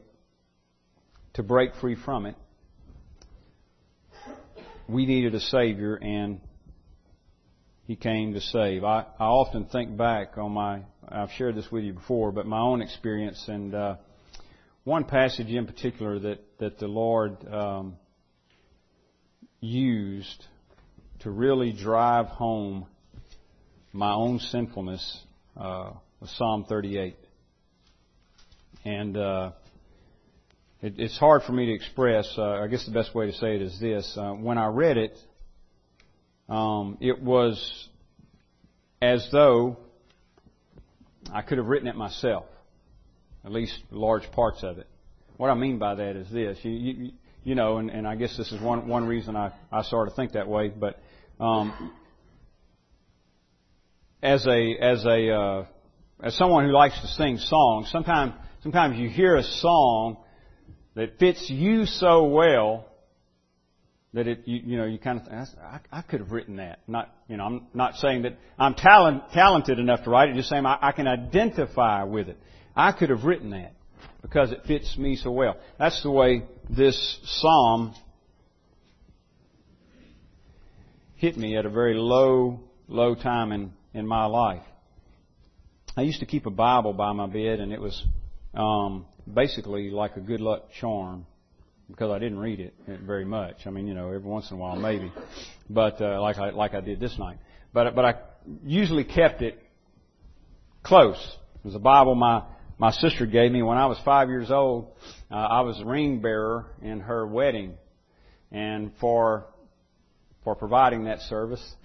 to 1.36 1.44
break 1.44 1.76
free 1.76 1.96
from 1.96 2.26
it, 2.26 2.36
we 4.88 5.06
needed 5.06 5.36
a 5.36 5.40
Savior, 5.40 5.96
and 5.96 6.42
He 7.86 7.96
came 7.96 8.34
to 8.34 8.42
save. 8.42 8.84
I, 8.84 9.06
I 9.20 9.26
often 9.26 9.66
think 9.66 9.96
back 9.96 10.38
on 10.38 10.52
my, 10.54 10.82
I've 11.08 11.32
shared 11.32 11.56
this 11.56 11.72
with 11.72 11.84
you 11.84 11.94
before, 11.94 12.32
but 12.32 12.48
my 12.48 12.60
own 12.60 12.82
experience, 12.82 13.44
and 13.48 13.76
uh, 13.76 13.96
one 14.84 15.04
passage 15.04 15.48
in 15.50 15.68
particular 15.68 16.18
that, 16.20 16.40
that 16.60 16.80
the 16.80 16.88
Lord 16.88 17.38
um, 17.48 17.98
used 19.60 20.46
to 21.20 21.30
really 21.30 21.74
drive 21.74 22.26
home 22.28 22.88
my 23.94 24.12
own 24.12 24.40
sinfulness 24.40 25.22
uh, 25.56 25.92
was 26.20 26.30
Psalm 26.38 26.66
38. 26.68 27.16
And 28.84 29.16
uh, 29.16 29.52
it, 30.82 30.96
it's 30.98 31.18
hard 31.18 31.44
for 31.44 31.54
me 31.54 31.68
to 31.68 31.74
express. 31.74 32.32
Uh, 32.38 32.62
I 32.64 32.68
guess 32.68 32.86
the 32.86 32.92
best 32.92 33.16
way 33.16 33.28
to 33.28 33.34
say 33.34 33.56
it 33.56 33.62
is 33.62 33.80
this: 33.80 34.18
uh, 34.18 34.32
when 34.34 34.58
I 34.58 34.68
read 34.68 34.98
it, 34.98 35.18
um, 36.50 36.98
it 37.02 37.22
was 37.22 37.90
as 39.02 39.28
though 39.32 39.78
I 41.32 41.42
could 41.42 41.58
have 41.58 41.68
written 41.68 41.88
it 41.88 41.96
myself, 41.96 42.46
at 43.44 43.52
least 43.52 43.78
large 43.92 44.30
parts 44.32 44.64
of 44.64 44.78
it. 44.78 44.88
What 45.38 45.50
I 45.50 45.54
mean 45.54 45.80
by 45.80 45.96
that 45.96 46.16
is 46.16 46.30
this: 46.30 46.58
you, 46.64 46.72
you, 46.72 47.12
you 47.44 47.56
know, 47.56 47.78
and, 47.78 47.90
and 47.90 48.08
I 48.08 48.16
guess 48.16 48.36
this 48.38 48.52
is 48.52 48.62
one 48.62 48.88
one 48.88 49.06
reason 49.06 49.36
I 49.36 49.52
I 49.72 49.84
sort 49.84 50.08
of 50.08 50.16
think 50.16 50.34
that 50.34 50.48
way, 50.48 50.70
but. 50.70 51.00
Um, 51.40 51.92
as 54.26 54.46
a 54.48 54.76
as 54.82 55.06
a 55.06 55.32
uh, 55.32 55.66
as 56.24 56.36
someone 56.36 56.66
who 56.66 56.72
likes 56.72 57.00
to 57.00 57.08
sing 57.08 57.38
songs, 57.38 57.90
sometimes 57.92 58.34
sometimes 58.64 58.98
you 58.98 59.08
hear 59.08 59.36
a 59.36 59.44
song 59.44 60.18
that 60.96 61.20
fits 61.20 61.50
you 61.50 61.86
so 61.86 62.24
well 62.24 62.86
that 64.16 64.28
it 64.28 64.44
you, 64.46 64.62
you 64.66 64.78
know 64.78 64.86
you 64.86 64.98
kind 64.98 65.20
of 65.20 65.28
think, 65.28 65.60
I, 65.62 65.80
I 65.92 66.02
could 66.02 66.22
have 66.22 66.32
written 66.32 66.56
that. 66.56 66.80
Not 66.88 67.14
you 67.28 67.38
know 67.38 67.44
I'm 67.44 67.68
not 67.74 67.96
saying 67.96 68.24
that 68.24 68.38
I'm 68.58 68.74
talent, 68.74 69.24
talented 69.34 69.78
enough 69.78 70.04
to 70.06 70.10
write 70.10 70.30
it. 70.30 70.36
Just 70.36 70.50
saying 70.50 70.66
I, 70.66 70.78
I 70.82 70.92
can 70.94 71.08
identify 71.08 72.04
with 72.04 72.30
it. 72.30 72.38
I 72.76 72.94
could 72.94 73.10
have 73.10 73.26
written 73.26 73.52
that 73.52 73.74
because 74.22 74.52
it 74.52 74.62
fits 74.66 74.98
me 74.98 75.18
so 75.18 75.32
well. 75.32 75.58
That's 75.78 76.02
the 76.02 76.12
way 76.12 76.46
this 76.70 77.20
psalm 77.26 77.94
hit 81.16 81.38
me 81.38 81.58
at 81.58 81.66
a 81.66 81.70
very 81.70 81.96
low 81.96 82.62
low 82.88 83.16
time 83.16 83.52
in 83.52 83.74
in 83.94 84.08
my 84.08 84.26
life. 84.26 84.64
I 85.98 86.02
used 86.02 86.22
to 86.22 86.26
keep 86.26 86.46
a 86.46 86.52
Bible 86.52 86.94
by 86.94 87.12
my 87.12 87.28
bed, 87.28 87.60
and 87.60 87.74
it 87.74 87.82
was 87.82 88.02
um, 88.54 89.06
basically 89.32 89.90
like 89.90 90.16
a 90.16 90.22
good 90.22 90.42
luck 90.42 90.72
charm 90.80 91.26
because 91.90 92.12
I 92.12 92.20
didn't 92.20 92.40
read 92.40 92.60
it 92.60 92.74
very 92.88 93.26
much. 93.26 93.66
I 93.66 93.70
mean, 93.70 93.88
you 93.88 93.94
know, 93.94 94.08
every 94.08 94.20
once 94.20 94.50
in 94.50 94.58
a 94.58 94.60
while 94.60 94.76
maybe, 94.76 95.12
but 95.70 96.02
uh, 96.02 96.22
like 96.22 96.38
I 96.38 96.50
like 96.50 96.74
I 96.74 96.82
did 96.82 97.00
this 97.00 97.18
night. 97.18 97.38
But 97.74 97.96
but 97.96 98.06
I 98.06 98.16
usually 98.64 99.04
kept 99.04 99.42
it 99.42 99.60
close. 100.84 101.18
It 101.58 101.66
was 101.66 101.76
a 101.76 101.80
Bible 101.80 102.16
my 102.16 102.44
my 102.78 102.92
sister 102.92 103.26
gave 103.26 103.52
me 103.52 103.62
when 103.62 103.78
I 103.78 103.86
was 103.86 103.98
five 104.04 104.30
years 104.30 104.52
old. 104.52 104.88
Uh, 105.32 105.36
I 105.36 105.62
was 105.62 105.82
ring 105.84 106.22
bearer 106.22 106.66
in 106.82 107.02
her 107.02 107.26
wedding, 107.26 107.74
and 108.52 108.92
for 109.00 109.46
for 110.44 110.56
providing 110.56 111.06
that 111.06 111.22
service, 111.22 111.76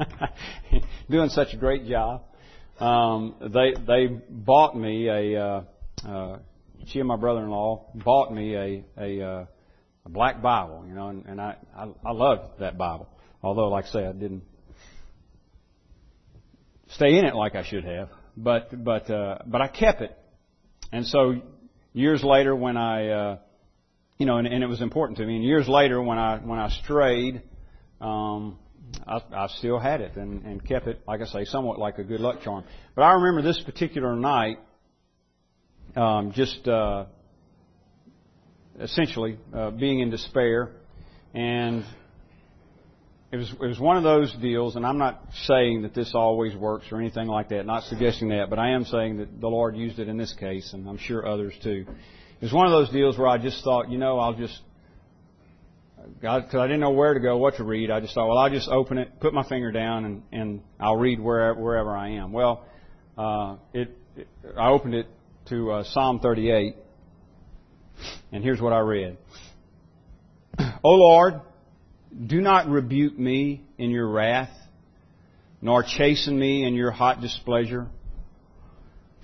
doing 1.10 1.28
such 1.30 1.52
a 1.52 1.56
great 1.56 1.86
job, 1.86 2.22
um, 2.80 3.34
they 3.40 3.74
they 3.86 4.06
bought 4.28 4.76
me 4.76 5.08
a. 5.08 5.40
Uh, 5.40 5.62
uh, 6.06 6.38
she 6.86 6.98
and 6.98 7.08
my 7.08 7.16
brother-in-law 7.16 7.90
bought 7.94 8.32
me 8.32 8.54
a 8.54 8.84
a, 8.98 9.22
uh, 9.22 9.46
a 10.04 10.08
black 10.08 10.42
Bible, 10.42 10.84
you 10.88 10.94
know, 10.94 11.08
and, 11.08 11.26
and 11.26 11.40
I, 11.40 11.56
I 11.76 11.88
I 12.04 12.12
loved 12.12 12.60
that 12.60 12.78
Bible. 12.78 13.08
Although, 13.42 13.68
like 13.68 13.86
I 13.86 13.88
say, 13.88 14.06
I 14.06 14.12
didn't 14.12 14.44
stay 16.88 17.18
in 17.18 17.24
it 17.24 17.34
like 17.34 17.54
I 17.54 17.64
should 17.64 17.84
have, 17.84 18.08
but 18.36 18.84
but 18.84 19.10
uh, 19.10 19.38
but 19.46 19.60
I 19.60 19.68
kept 19.68 20.00
it, 20.00 20.16
and 20.92 21.06
so 21.06 21.40
years 21.92 22.22
later 22.22 22.54
when 22.54 22.76
I 22.76 23.08
uh, 23.08 23.38
you 24.22 24.26
know, 24.26 24.38
and, 24.38 24.46
and 24.46 24.62
it 24.62 24.68
was 24.68 24.80
important 24.80 25.18
to 25.18 25.26
me. 25.26 25.36
And 25.36 25.44
years 25.44 25.68
later 25.68 26.00
when 26.00 26.18
I 26.18 26.38
when 26.38 26.58
I 26.58 26.68
strayed, 26.68 27.42
um, 28.00 28.58
I, 29.06 29.20
I 29.34 29.46
still 29.58 29.78
had 29.78 30.00
it 30.00 30.16
and, 30.16 30.44
and 30.44 30.64
kept 30.64 30.86
it, 30.86 31.02
like 31.08 31.20
I 31.20 31.24
say, 31.24 31.44
somewhat 31.44 31.78
like 31.78 31.98
a 31.98 32.04
good 32.04 32.20
luck 32.20 32.42
charm. 32.42 32.64
But 32.94 33.02
I 33.02 33.14
remember 33.14 33.42
this 33.42 33.60
particular 33.62 34.14
night 34.14 34.58
um, 35.96 36.32
just 36.32 36.66
uh, 36.66 37.06
essentially 38.80 39.38
uh, 39.54 39.70
being 39.70 40.00
in 40.00 40.10
despair, 40.10 40.70
and 41.34 41.84
it 43.30 43.36
was 43.36 43.50
it 43.52 43.66
was 43.66 43.78
one 43.78 43.96
of 43.96 44.02
those 44.02 44.34
deals. 44.40 44.76
And 44.76 44.86
I'm 44.86 44.98
not 44.98 45.22
saying 45.44 45.82
that 45.82 45.94
this 45.94 46.12
always 46.14 46.54
works 46.54 46.86
or 46.90 47.00
anything 47.00 47.28
like 47.28 47.50
that. 47.50 47.66
Not 47.66 47.84
suggesting 47.84 48.28
that, 48.30 48.50
but 48.50 48.58
I 48.58 48.70
am 48.70 48.84
saying 48.84 49.18
that 49.18 49.40
the 49.40 49.48
Lord 49.48 49.76
used 49.76 49.98
it 49.98 50.08
in 50.08 50.16
this 50.16 50.34
case, 50.38 50.72
and 50.72 50.88
I'm 50.88 50.98
sure 50.98 51.26
others 51.26 51.54
too. 51.62 51.86
It 52.40 52.44
was 52.46 52.52
one 52.52 52.66
of 52.66 52.72
those 52.72 52.90
deals 52.90 53.16
where 53.18 53.28
I 53.28 53.38
just 53.38 53.62
thought, 53.62 53.88
you 53.88 53.98
know, 53.98 54.18
I'll 54.18 54.34
just 54.34 54.58
because 56.20 56.54
I 56.54 56.66
didn't 56.66 56.80
know 56.80 56.90
where 56.90 57.14
to 57.14 57.20
go, 57.20 57.36
what 57.36 57.56
to 57.56 57.64
read. 57.64 57.90
I 57.90 58.00
just 58.00 58.14
thought, 58.14 58.28
well, 58.28 58.38
I'll 58.38 58.50
just 58.50 58.68
open 58.68 58.98
it, 58.98 59.20
put 59.20 59.32
my 59.32 59.48
finger 59.48 59.70
down, 59.70 60.04
and, 60.04 60.22
and 60.32 60.60
I'll 60.80 60.96
read 60.96 61.20
wherever, 61.20 61.60
wherever 61.60 61.96
I 61.96 62.10
am. 62.10 62.32
Well, 62.32 62.66
uh, 63.16 63.56
it, 63.72 63.96
it, 64.16 64.28
I 64.58 64.70
opened 64.70 64.94
it 64.94 65.06
to 65.48 65.70
uh, 65.72 65.84
Psalm 65.84 66.20
38, 66.20 66.76
and 68.30 68.44
here's 68.44 68.60
what 68.60 68.72
I 68.72 68.78
read. 68.80 69.16
O 70.84 70.90
Lord, 70.90 71.34
do 72.26 72.40
not 72.40 72.68
rebuke 72.68 73.18
me 73.18 73.64
in 73.78 73.90
your 73.90 74.08
wrath, 74.08 74.50
nor 75.60 75.84
chasten 75.84 76.38
me 76.38 76.66
in 76.66 76.74
your 76.74 76.90
hot 76.90 77.20
displeasure. 77.20 77.86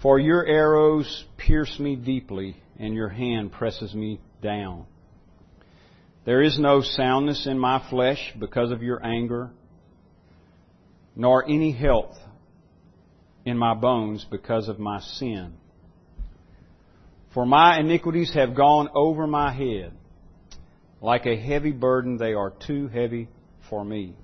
For 0.00 0.18
your 0.20 0.46
arrows 0.46 1.24
pierce 1.36 1.78
me 1.80 1.96
deeply, 1.96 2.56
and 2.78 2.94
your 2.94 3.08
hand 3.08 3.52
presses 3.52 3.92
me 3.92 4.20
down. 4.40 4.86
There 6.24 6.42
is 6.42 6.58
no 6.58 6.80
soundness 6.82 7.46
in 7.46 7.58
my 7.58 7.84
flesh 7.90 8.34
because 8.38 8.70
of 8.70 8.82
your 8.82 9.04
anger, 9.04 9.50
nor 11.16 11.44
any 11.44 11.72
health 11.72 12.16
in 13.44 13.58
my 13.58 13.74
bones 13.74 14.24
because 14.30 14.68
of 14.68 14.78
my 14.78 15.00
sin. 15.00 15.54
For 17.38 17.46
my 17.46 17.78
iniquities 17.78 18.34
have 18.34 18.56
gone 18.56 18.88
over 18.96 19.24
my 19.28 19.52
head. 19.52 19.92
Like 21.00 21.24
a 21.24 21.36
heavy 21.36 21.70
burden, 21.70 22.16
they 22.16 22.32
are 22.32 22.50
too 22.50 22.88
heavy 22.88 23.28
for 23.70 23.84
me. 23.84 24.16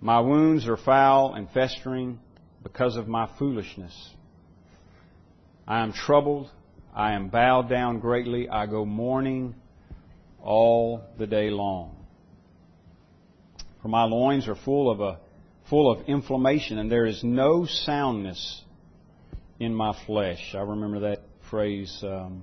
My 0.00 0.18
wounds 0.18 0.66
are 0.66 0.76
foul 0.76 1.34
and 1.34 1.48
festering 1.48 2.18
because 2.64 2.96
of 2.96 3.06
my 3.06 3.30
foolishness. 3.38 3.94
I 5.68 5.84
am 5.84 5.92
troubled. 5.92 6.50
I 6.92 7.12
am 7.12 7.28
bowed 7.28 7.68
down 7.68 8.00
greatly. 8.00 8.48
I 8.48 8.66
go 8.66 8.84
mourning 8.84 9.54
all 10.42 11.04
the 11.20 11.28
day 11.28 11.50
long. 11.50 11.94
For 13.80 13.86
my 13.86 14.02
loins 14.02 14.48
are 14.48 14.56
full 14.56 14.90
of 14.90 15.00
a 15.00 15.20
full 15.70 15.88
of 15.92 16.08
inflammation, 16.08 16.78
and 16.78 16.90
there 16.90 17.06
is 17.06 17.22
no 17.22 17.64
soundness 17.64 18.64
in 19.60 19.72
my 19.72 19.96
flesh. 20.04 20.52
I 20.52 20.62
remember 20.62 20.98
that 20.98 21.20
phrase, 21.50 21.98
um, 22.02 22.42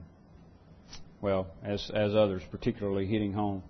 well, 1.21 1.47
as, 1.63 1.91
as 1.93 2.15
others, 2.15 2.41
particularly 2.51 3.05
hitting 3.05 3.33
home. 3.33 3.63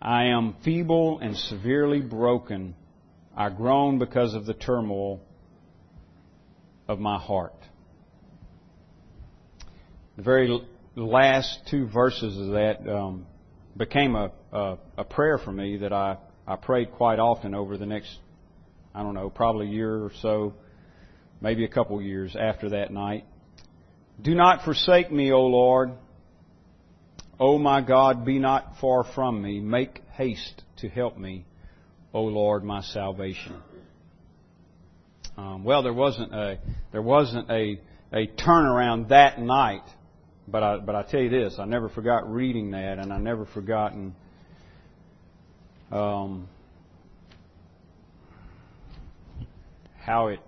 I 0.00 0.24
am 0.24 0.56
feeble 0.64 1.20
and 1.20 1.36
severely 1.36 2.00
broken. 2.00 2.74
I 3.36 3.50
groan 3.50 3.98
because 3.98 4.34
of 4.34 4.46
the 4.46 4.54
turmoil 4.54 5.20
of 6.88 6.98
my 6.98 7.18
heart. 7.18 7.54
The 10.16 10.22
very 10.22 10.60
last 10.94 11.60
two 11.70 11.86
verses 11.86 12.36
of 12.36 12.48
that 12.48 12.88
um, 12.88 13.26
became 13.76 14.14
a, 14.14 14.32
a, 14.52 14.78
a 14.98 15.04
prayer 15.04 15.38
for 15.38 15.52
me 15.52 15.78
that 15.78 15.92
I, 15.92 16.18
I 16.46 16.56
prayed 16.56 16.92
quite 16.92 17.18
often 17.18 17.54
over 17.54 17.78
the 17.78 17.86
next, 17.86 18.14
I 18.94 19.02
don't 19.02 19.14
know, 19.14 19.30
probably 19.30 19.68
a 19.68 19.70
year 19.70 19.94
or 19.94 20.10
so, 20.20 20.54
maybe 21.40 21.64
a 21.64 21.68
couple 21.68 22.00
years 22.02 22.36
after 22.38 22.70
that 22.70 22.92
night. 22.92 23.24
Do 24.20 24.34
not 24.34 24.64
forsake 24.64 25.10
me, 25.10 25.32
O 25.32 25.42
Lord. 25.42 25.92
O 27.40 27.58
my 27.58 27.80
God, 27.80 28.24
be 28.24 28.38
not 28.38 28.76
far 28.80 29.04
from 29.14 29.42
me. 29.42 29.60
Make 29.60 30.00
haste 30.12 30.62
to 30.78 30.88
help 30.88 31.16
me, 31.16 31.44
O 32.12 32.22
Lord, 32.22 32.62
my 32.62 32.82
salvation. 32.82 33.60
Um, 35.36 35.64
well, 35.64 35.82
there 35.82 35.94
wasn't 35.94 36.32
a 36.34 36.58
there 36.92 37.02
wasn't 37.02 37.50
a 37.50 37.80
a 38.12 38.26
turnaround 38.26 39.08
that 39.08 39.40
night, 39.40 39.82
but 40.46 40.62
I 40.62 40.78
but 40.78 40.94
I 40.94 41.02
tell 41.02 41.20
you 41.20 41.30
this, 41.30 41.56
I 41.58 41.64
never 41.64 41.88
forgot 41.88 42.30
reading 42.30 42.72
that, 42.72 42.98
and 42.98 43.12
I 43.12 43.18
never 43.18 43.46
forgotten 43.46 44.14
um, 45.90 46.48
how 49.98 50.28
it 50.28 50.40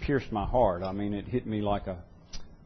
pierced 0.00 0.32
my 0.32 0.44
heart. 0.44 0.82
I 0.82 0.92
mean, 0.92 1.14
it 1.14 1.26
hit 1.26 1.46
me 1.46 1.60
like 1.60 1.86
a 1.86 2.02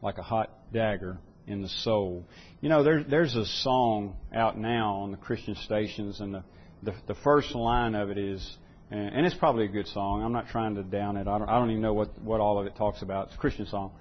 like 0.03 0.17
a 0.17 0.21
hot 0.21 0.51
dagger 0.71 1.17
in 1.47 1.61
the 1.61 1.69
soul. 1.69 2.25
You 2.61 2.69
know, 2.69 2.83
there's 2.83 3.05
there's 3.09 3.35
a 3.35 3.45
song 3.45 4.15
out 4.33 4.57
now 4.57 4.95
on 4.95 5.11
the 5.11 5.17
Christian 5.17 5.55
stations, 5.55 6.19
and 6.19 6.33
the 6.33 6.43
the, 6.83 6.93
the 7.07 7.15
first 7.15 7.55
line 7.55 7.95
of 7.95 8.09
it 8.09 8.17
is, 8.17 8.57
and, 8.91 9.15
and 9.15 9.25
it's 9.25 9.35
probably 9.35 9.65
a 9.65 9.69
good 9.69 9.87
song. 9.87 10.21
I'm 10.21 10.33
not 10.33 10.49
trying 10.49 10.75
to 10.75 10.83
down 10.83 11.17
it. 11.17 11.27
I 11.27 11.37
don't 11.37 11.49
I 11.49 11.57
don't 11.57 11.71
even 11.71 11.81
know 11.81 11.93
what 11.93 12.21
what 12.21 12.41
all 12.41 12.59
of 12.59 12.67
it 12.67 12.75
talks 12.75 13.01
about. 13.01 13.27
It's 13.27 13.35
a 13.35 13.39
Christian 13.39 13.65
song, 13.65 13.91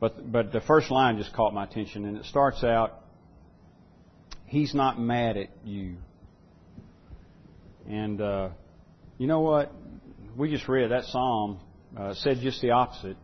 but 0.00 0.32
but 0.32 0.52
the 0.52 0.62
first 0.62 0.90
line 0.90 1.18
just 1.18 1.32
caught 1.34 1.52
my 1.54 1.64
attention, 1.64 2.06
and 2.06 2.16
it 2.16 2.24
starts 2.24 2.64
out, 2.64 3.00
"He's 4.46 4.74
not 4.74 4.98
mad 4.98 5.36
at 5.36 5.50
you." 5.64 5.96
And 7.88 8.20
uh, 8.20 8.48
you 9.18 9.26
know 9.26 9.40
what? 9.40 9.70
We 10.34 10.50
just 10.50 10.66
read 10.66 10.90
that 10.92 11.04
psalm 11.04 11.60
uh, 11.96 12.14
said 12.14 12.38
just 12.40 12.62
the 12.62 12.70
opposite. 12.70 13.16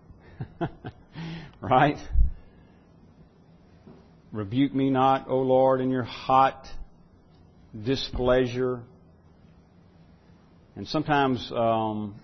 right? 1.60 1.96
Rebuke 4.32 4.74
me 4.74 4.90
not, 4.90 5.28
O 5.28 5.38
Lord, 5.38 5.80
in 5.80 5.90
your 5.90 6.02
hot 6.02 6.66
displeasure. 7.84 8.82
And 10.76 10.86
sometimes 10.86 11.50
um, 11.54 12.14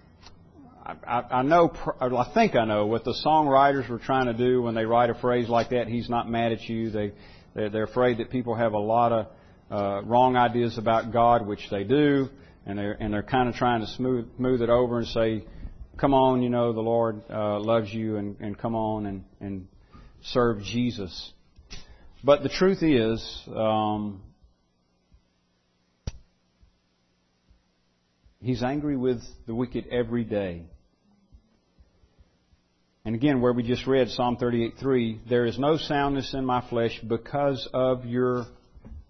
I, 0.84 1.22
I 1.30 1.42
know, 1.42 1.72
I 2.00 2.30
think 2.34 2.54
I 2.54 2.64
know 2.66 2.86
what 2.86 3.04
the 3.04 3.14
songwriters 3.24 3.88
were 3.88 3.98
trying 3.98 4.26
to 4.26 4.34
do 4.34 4.62
when 4.62 4.74
they 4.74 4.84
write 4.84 5.08
a 5.08 5.14
phrase 5.14 5.48
like 5.48 5.70
that. 5.70 5.88
He's 5.88 6.10
not 6.10 6.28
mad 6.28 6.52
at 6.52 6.62
you. 6.68 6.90
They 6.90 7.12
they're 7.54 7.84
afraid 7.84 8.18
that 8.18 8.30
people 8.30 8.54
have 8.54 8.72
a 8.72 8.78
lot 8.78 9.12
of 9.12 9.26
uh, 9.70 10.02
wrong 10.04 10.36
ideas 10.36 10.76
about 10.76 11.12
God, 11.12 11.46
which 11.46 11.70
they 11.70 11.84
do, 11.84 12.28
and 12.66 12.78
they're 12.78 12.96
and 13.00 13.14
they're 13.14 13.22
kind 13.22 13.48
of 13.48 13.54
trying 13.54 13.80
to 13.80 13.86
smooth 13.86 14.36
smooth 14.36 14.60
it 14.60 14.68
over 14.68 14.98
and 14.98 15.06
say, 15.08 15.44
"Come 15.96 16.14
on, 16.14 16.42
you 16.42 16.48
know 16.48 16.72
the 16.72 16.80
Lord 16.80 17.22
uh, 17.30 17.60
loves 17.60 17.92
you, 17.92 18.16
and, 18.16 18.36
and 18.40 18.58
come 18.58 18.74
on 18.74 19.06
and 19.06 19.24
and 19.40 19.68
serve 20.22 20.62
Jesus." 20.62 21.32
But 22.22 22.42
the 22.42 22.48
truth 22.48 22.82
is, 22.82 23.42
um, 23.54 24.22
He's 28.44 28.62
angry 28.62 28.96
with 28.98 29.22
the 29.46 29.54
wicked 29.54 29.86
every 29.90 30.22
day. 30.22 30.64
And 33.06 33.14
again, 33.14 33.40
where 33.40 33.54
we 33.54 33.62
just 33.62 33.86
read 33.86 34.10
Psalm 34.10 34.36
38:3, 34.36 35.20
there 35.28 35.46
is 35.46 35.58
no 35.58 35.78
soundness 35.78 36.34
in 36.34 36.44
my 36.44 36.60
flesh 36.68 37.00
because 37.00 37.66
of 37.72 38.04
your 38.04 38.44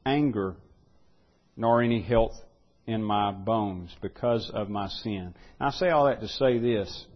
anger, 0.06 0.54
nor 1.56 1.82
any 1.82 2.00
health 2.00 2.40
in 2.86 3.02
my 3.02 3.32
bones 3.32 3.94
because 4.02 4.50
of 4.52 4.68
my 4.68 4.88
sin. 4.88 5.34
Now, 5.60 5.68
I 5.68 5.70
say 5.70 5.88
all 5.90 6.06
that 6.06 6.20
to 6.20 6.28
say 6.28 6.58
this. 6.58 7.06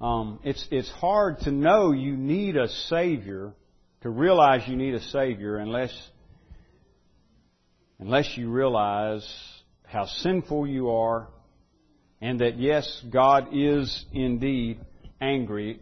Um, 0.00 0.40
it's 0.42 0.66
it's 0.70 0.90
hard 0.90 1.40
to 1.40 1.52
know 1.52 1.92
you 1.92 2.16
need 2.16 2.56
a 2.56 2.68
savior, 2.68 3.52
to 4.02 4.10
realize 4.10 4.66
you 4.66 4.76
need 4.76 4.94
a 4.94 5.00
savior, 5.00 5.58
unless 5.58 5.92
unless 8.00 8.36
you 8.36 8.50
realize 8.50 9.24
how 9.84 10.06
sinful 10.06 10.66
you 10.66 10.90
are, 10.90 11.28
and 12.20 12.40
that 12.40 12.58
yes, 12.58 13.04
God 13.10 13.48
is 13.52 14.04
indeed 14.12 14.80
angry. 15.20 15.80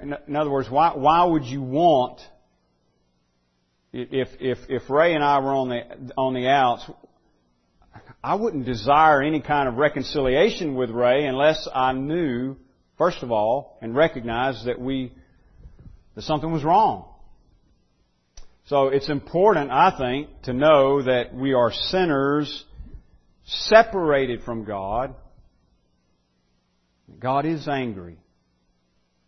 In 0.00 0.36
other 0.36 0.50
words, 0.50 0.68
why 0.68 0.96
why 0.96 1.24
would 1.24 1.44
you 1.44 1.62
want 1.62 2.20
if 3.92 4.28
if 4.40 4.58
if 4.68 4.90
Ray 4.90 5.14
and 5.14 5.22
I 5.22 5.38
were 5.38 5.54
on 5.54 5.68
the 5.68 6.12
on 6.16 6.34
the 6.34 6.48
outs, 6.48 6.88
I 8.22 8.34
wouldn't 8.34 8.66
desire 8.66 9.22
any 9.22 9.40
kind 9.40 9.68
of 9.68 9.76
reconciliation 9.76 10.74
with 10.74 10.90
Ray 10.90 11.24
unless 11.24 11.66
I 11.74 11.92
knew, 11.92 12.56
first 12.98 13.22
of 13.22 13.32
all, 13.32 13.78
and 13.80 13.96
recognized 13.96 14.66
that 14.66 14.80
we 14.80 15.12
that 16.14 16.22
something 16.22 16.52
was 16.52 16.64
wrong. 16.64 17.06
So 18.66 18.88
it's 18.88 19.08
important, 19.08 19.70
I 19.70 19.96
think, 19.96 20.42
to 20.42 20.52
know 20.52 21.02
that 21.02 21.34
we 21.34 21.54
are 21.54 21.72
sinners 21.72 22.64
separated 23.44 24.42
from 24.42 24.64
God. 24.64 25.14
God 27.18 27.46
is 27.46 27.66
angry. 27.66 28.18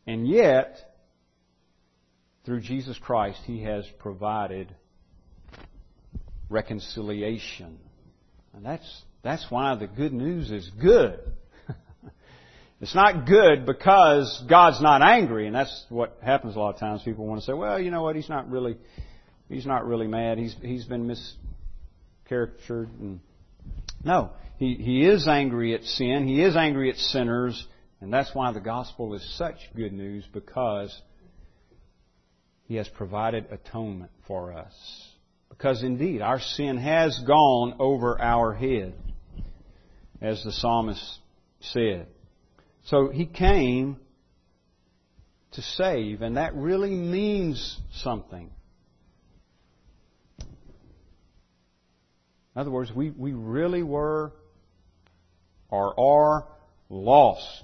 And 0.06 0.28
yet, 0.28 0.76
through 2.44 2.60
Jesus 2.60 2.98
Christ, 2.98 3.40
He 3.44 3.62
has 3.62 3.84
provided 3.98 4.74
reconciliation. 6.48 7.78
And 8.54 8.64
that's, 8.64 9.02
that's 9.22 9.46
why 9.50 9.74
the 9.76 9.86
good 9.86 10.12
news 10.12 10.50
is 10.50 10.70
good. 10.80 11.20
it's 12.80 12.94
not 12.94 13.26
good 13.26 13.66
because 13.66 14.44
God's 14.48 14.80
not 14.80 15.02
angry, 15.02 15.46
and 15.46 15.54
that's 15.54 15.86
what 15.88 16.18
happens 16.22 16.56
a 16.56 16.58
lot 16.58 16.74
of 16.74 16.80
times. 16.80 17.02
People 17.02 17.26
want 17.26 17.40
to 17.40 17.46
say, 17.46 17.52
well, 17.52 17.80
you 17.80 17.90
know 17.90 18.02
what, 18.02 18.16
He's 18.16 18.28
not 18.28 18.50
really, 18.50 18.76
He's 19.48 19.66
not 19.66 19.86
really 19.86 20.06
mad. 20.06 20.38
He's, 20.38 20.54
he's 20.60 20.84
been 20.84 21.06
miscaricatured. 22.30 22.88
And 23.00 23.20
no, 24.04 24.30
he, 24.58 24.74
he 24.74 25.06
is 25.06 25.28
angry 25.28 25.74
at 25.74 25.82
sin. 25.82 26.26
He 26.26 26.42
is 26.42 26.56
angry 26.56 26.90
at 26.90 26.96
sinners. 26.96 27.66
And 28.02 28.12
that's 28.12 28.34
why 28.34 28.52
the 28.52 28.60
gospel 28.60 29.14
is 29.14 29.36
such 29.38 29.56
good 29.76 29.92
news 29.92 30.26
because 30.32 31.00
He 32.64 32.74
has 32.74 32.88
provided 32.88 33.46
atonement 33.52 34.10
for 34.26 34.52
us. 34.52 34.74
Because 35.62 35.84
indeed, 35.84 36.22
our 36.22 36.40
sin 36.40 36.76
has 36.76 37.16
gone 37.24 37.76
over 37.78 38.20
our 38.20 38.52
head, 38.52 38.94
as 40.20 40.42
the 40.42 40.50
psalmist 40.50 41.20
said. 41.60 42.08
So 42.86 43.10
He 43.10 43.26
came 43.26 43.96
to 45.52 45.62
save, 45.62 46.20
and 46.20 46.36
that 46.36 46.56
really 46.56 46.90
means 46.90 47.78
something. 47.92 48.50
In 50.40 50.46
other 52.56 52.72
words, 52.72 52.90
we, 52.92 53.10
we 53.10 53.32
really 53.32 53.84
were 53.84 54.32
or 55.70 55.94
are 56.00 56.48
lost. 56.88 57.62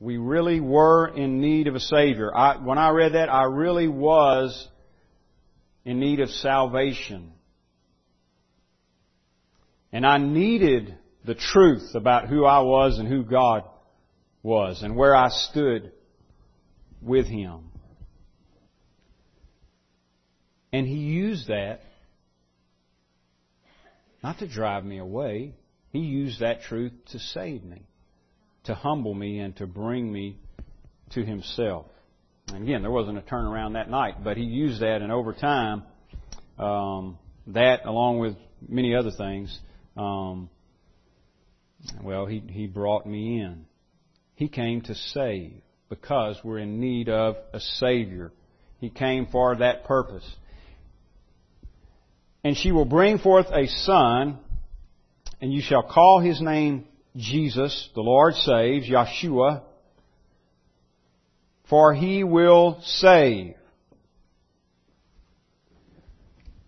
We 0.00 0.16
really 0.16 0.60
were 0.60 1.08
in 1.08 1.42
need 1.42 1.66
of 1.66 1.74
a 1.74 1.80
Savior. 1.80 2.34
I, 2.34 2.56
when 2.56 2.78
I 2.78 2.88
read 2.92 3.12
that, 3.12 3.28
I 3.28 3.42
really 3.42 3.88
was 3.88 4.68
in 5.84 6.00
need 6.00 6.20
of 6.20 6.30
salvation. 6.30 7.32
And 9.92 10.06
I 10.06 10.18
needed 10.18 10.96
the 11.24 11.34
truth 11.34 11.94
about 11.94 12.28
who 12.28 12.44
I 12.44 12.60
was 12.60 12.98
and 12.98 13.08
who 13.08 13.24
God 13.24 13.64
was 14.42 14.82
and 14.82 14.96
where 14.96 15.14
I 15.14 15.28
stood 15.28 15.92
with 17.00 17.26
Him. 17.26 17.70
And 20.72 20.86
He 20.86 20.96
used 20.96 21.48
that 21.48 21.82
not 24.22 24.38
to 24.38 24.48
drive 24.48 24.84
me 24.84 24.98
away. 24.98 25.54
He 25.90 26.00
used 26.00 26.40
that 26.40 26.62
truth 26.62 26.92
to 27.12 27.18
save 27.18 27.62
me 27.62 27.86
to 28.64 28.74
humble 28.74 29.14
me 29.14 29.38
and 29.38 29.56
to 29.56 29.66
bring 29.66 30.10
me 30.12 30.38
to 31.10 31.24
himself. 31.24 31.86
And 32.48 32.62
again, 32.62 32.82
there 32.82 32.90
wasn't 32.90 33.18
a 33.18 33.22
turnaround 33.22 33.72
that 33.74 33.90
night, 33.90 34.22
but 34.22 34.36
he 34.36 34.44
used 34.44 34.80
that, 34.80 35.02
and 35.02 35.10
over 35.10 35.32
time, 35.32 35.82
um, 36.58 37.18
that 37.48 37.84
along 37.84 38.18
with 38.18 38.36
many 38.68 38.94
other 38.94 39.10
things, 39.10 39.58
um, 39.96 40.50
well, 42.02 42.26
he 42.26 42.42
he 42.48 42.66
brought 42.66 43.06
me 43.06 43.40
in. 43.40 43.66
He 44.34 44.48
came 44.48 44.80
to 44.82 44.94
save 44.94 45.52
because 45.88 46.38
we're 46.42 46.58
in 46.58 46.80
need 46.80 47.08
of 47.08 47.36
a 47.52 47.60
Savior. 47.60 48.32
He 48.80 48.90
came 48.90 49.26
for 49.26 49.56
that 49.56 49.84
purpose. 49.84 50.28
And 52.42 52.56
she 52.56 52.72
will 52.72 52.84
bring 52.84 53.18
forth 53.18 53.46
a 53.50 53.66
son, 53.68 54.38
and 55.40 55.52
you 55.52 55.62
shall 55.62 55.82
call 55.82 56.20
his 56.20 56.40
name 56.40 56.86
Jesus, 57.16 57.88
the 57.94 58.00
Lord 58.00 58.34
saves, 58.34 58.88
Yeshua, 58.88 59.62
for 61.68 61.94
he 61.94 62.24
will 62.24 62.80
save. 62.82 63.54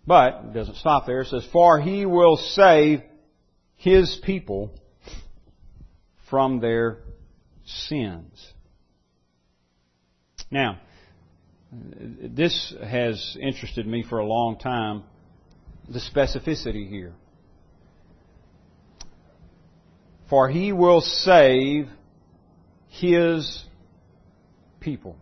But, 0.05 0.45
it 0.45 0.53
doesn't 0.53 0.77
stop 0.77 1.05
there, 1.05 1.21
it 1.21 1.27
says, 1.27 1.47
for 1.51 1.79
he 1.81 2.05
will 2.05 2.37
save 2.37 3.01
his 3.75 4.19
people 4.23 4.71
from 6.29 6.59
their 6.61 6.99
sins. 7.65 8.53
Now, 10.49 10.79
this 11.71 12.73
has 12.81 13.37
interested 13.41 13.85
me 13.85 14.03
for 14.07 14.19
a 14.19 14.25
long 14.25 14.57
time, 14.57 15.03
the 15.89 15.99
specificity 15.99 16.89
here 16.89 17.13
for 20.29 20.49
he 20.49 20.73
will 20.73 21.01
save 21.01 21.87
his 22.89 23.63
people. 24.87 25.17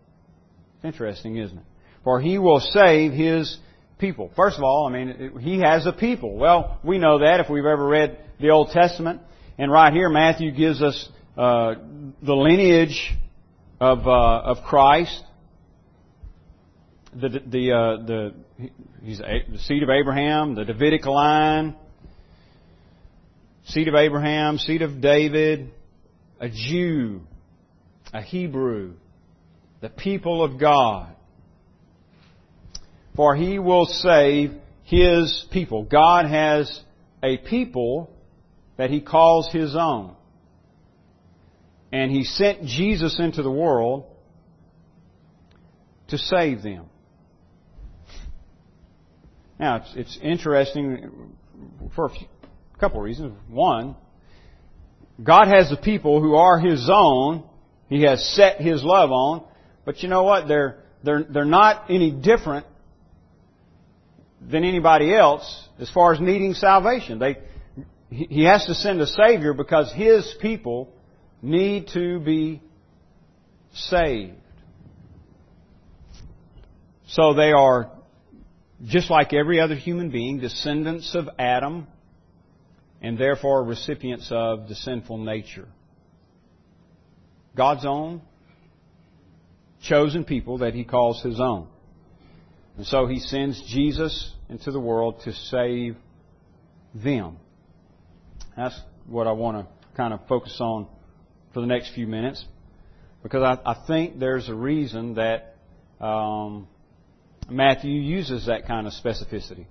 Interesting, 0.84 1.38
isn't 1.38 1.58
it? 1.58 1.63
For 2.04 2.21
he 2.21 2.38
will 2.38 2.60
save 2.60 3.13
his 3.13 3.58
people. 3.97 4.30
First 4.36 4.58
of 4.60 4.63
all, 4.63 4.88
I 4.88 4.91
mean, 4.91 5.39
he 5.39 5.60
has 5.60 5.88
a 5.88 5.91
people. 5.91 6.36
Well, 6.38 6.80
we 6.84 6.99
know 6.99 7.17
that 7.19 7.39
if 7.39 7.49
we've 7.49 7.65
ever 7.65 7.84
read 7.84 8.19
the 8.39 8.51
Old 8.51 8.69
Testament. 8.69 9.21
And 9.58 9.71
right 9.71 9.91
here, 9.91 10.08
Matthew 10.10 10.51
gives 10.51 10.84
us 10.84 11.10
uh, 11.36 11.73
the 12.21 12.36
lineage 12.36 13.12
of 13.82 14.06
uh, 14.06 14.51
of 14.51 14.58
Christ. 14.65 15.23
The 17.15 17.30
the 17.30 17.71
uh, 17.71 18.06
the 18.06 18.34
he's 19.01 19.17
the 19.17 19.58
seed 19.58 19.82
of 19.82 19.89
Abraham, 19.89 20.54
the 20.54 20.65
Davidic 20.65 21.08
line, 21.08 21.75
seed 23.63 23.88
of 23.88 23.95
Abraham, 23.95 24.60
seed 24.60 24.84
of 24.84 25.01
David, 25.01 25.71
a 26.39 26.49
Jew, 26.49 27.21
a 28.13 28.21
Hebrew, 28.21 28.93
the 29.85 29.89
people 29.91 30.43
of 30.43 30.59
God. 30.59 31.15
For 33.15 33.35
he 33.35 33.59
will 33.59 33.85
save 33.85 34.53
his 34.83 35.45
people. 35.51 35.83
God 35.83 36.25
has 36.25 36.81
a 37.21 37.37
people 37.37 38.09
that 38.77 38.89
he 38.89 38.99
calls 38.99 39.51
his 39.51 39.75
own. 39.75 40.15
And 41.91 42.11
he 42.11 42.23
sent 42.23 42.65
Jesus 42.65 43.19
into 43.19 43.43
the 43.43 43.51
world 43.51 44.05
to 46.07 46.17
save 46.17 46.63
them. 46.63 46.89
Now, 49.59 49.75
it's, 49.75 49.93
it's 49.95 50.19
interesting 50.19 51.31
for 51.95 52.07
a 52.07 52.79
couple 52.79 53.01
of 53.01 53.03
reasons. 53.03 53.37
One, 53.49 53.95
God 55.23 55.47
has 55.47 55.69
the 55.69 55.77
people 55.77 56.21
who 56.21 56.33
are 56.33 56.57
His 56.57 56.89
own. 56.91 57.43
He 57.87 58.01
has 58.01 58.33
set 58.35 58.59
His 58.59 58.83
love 58.83 59.11
on. 59.11 59.45
But 59.85 60.01
you 60.01 60.09
know 60.09 60.23
what? 60.23 60.47
They're, 60.47 60.79
they're, 61.03 61.23
they're 61.23 61.45
not 61.45 61.89
any 61.89 62.11
different 62.11 62.65
than 64.41 64.63
anybody 64.63 65.13
else 65.13 65.67
as 65.79 65.89
far 65.89 66.13
as 66.13 66.19
needing 66.19 66.53
salvation. 66.53 67.19
They, 67.19 67.37
he 68.09 68.43
has 68.43 68.65
to 68.65 68.75
send 68.75 68.99
a 69.01 69.07
Savior 69.07 69.53
because 69.53 69.91
His 69.93 70.35
people 70.41 70.91
need 71.41 71.89
to 71.93 72.19
be 72.19 72.61
saved. 73.73 74.33
So 77.07 77.33
they 77.33 77.51
are, 77.51 77.91
just 78.83 79.09
like 79.09 79.33
every 79.33 79.59
other 79.59 79.75
human 79.75 80.09
being, 80.09 80.39
descendants 80.39 81.13
of 81.15 81.29
Adam 81.37 81.87
and 83.01 83.17
therefore 83.17 83.63
recipients 83.63 84.29
of 84.31 84.67
the 84.67 84.75
sinful 84.75 85.19
nature. 85.19 85.67
God's 87.55 87.85
own, 87.85 88.21
chosen 89.85 90.25
people 90.25 90.59
that 90.59 90.73
He 90.73 90.83
calls 90.83 91.21
His 91.21 91.39
own. 91.39 91.67
And 92.77 92.85
so 92.85 93.07
He 93.07 93.19
sends 93.19 93.61
Jesus 93.67 94.33
into 94.49 94.71
the 94.71 94.79
world 94.79 95.21
to 95.23 95.33
save 95.33 95.95
them. 96.93 97.37
That's 98.55 98.79
what 99.07 99.27
I 99.27 99.31
want 99.31 99.57
to 99.57 99.95
kind 99.95 100.13
of 100.13 100.19
focus 100.27 100.57
on 100.59 100.87
for 101.53 101.61
the 101.61 101.67
next 101.67 101.93
few 101.93 102.07
minutes. 102.07 102.43
because 103.23 103.41
I, 103.41 103.71
I 103.71 103.87
think 103.87 104.19
there's 104.19 104.49
a 104.49 104.53
reason 104.53 105.15
that 105.15 105.55
um, 105.99 106.67
Matthew 107.49 107.91
uses 107.91 108.47
that 108.47 108.67
kind 108.67 108.87
of 108.87 108.93
specificity. 108.93 109.65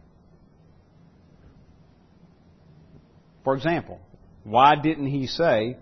For 3.45 3.55
example, 3.55 4.01
why 4.43 4.75
didn't 4.77 5.07
he 5.07 5.27
say, 5.27 5.77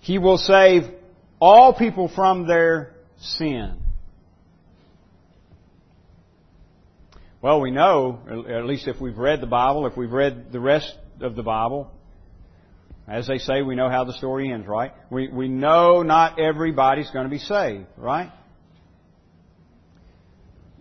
He 0.00 0.18
will 0.18 0.38
save 0.38 0.90
all 1.40 1.72
people 1.72 2.08
from 2.14 2.46
their 2.46 2.94
sin? 3.18 3.78
Well, 7.42 7.60
we 7.60 7.70
know, 7.70 8.18
at 8.48 8.66
least 8.66 8.86
if 8.86 9.00
we've 9.00 9.16
read 9.16 9.40
the 9.40 9.46
Bible, 9.46 9.86
if 9.86 9.96
we've 9.96 10.12
read 10.12 10.52
the 10.52 10.60
rest 10.60 10.94
of 11.22 11.36
the 11.36 11.42
Bible, 11.42 11.90
as 13.08 13.26
they 13.26 13.38
say, 13.38 13.62
we 13.62 13.74
know 13.74 13.88
how 13.88 14.04
the 14.04 14.12
story 14.12 14.52
ends, 14.52 14.66
right? 14.66 14.92
We, 15.10 15.28
we 15.28 15.48
know 15.48 16.02
not 16.02 16.38
everybody's 16.38 17.10
going 17.10 17.24
to 17.24 17.30
be 17.30 17.38
saved, 17.38 17.86
right? 17.96 18.30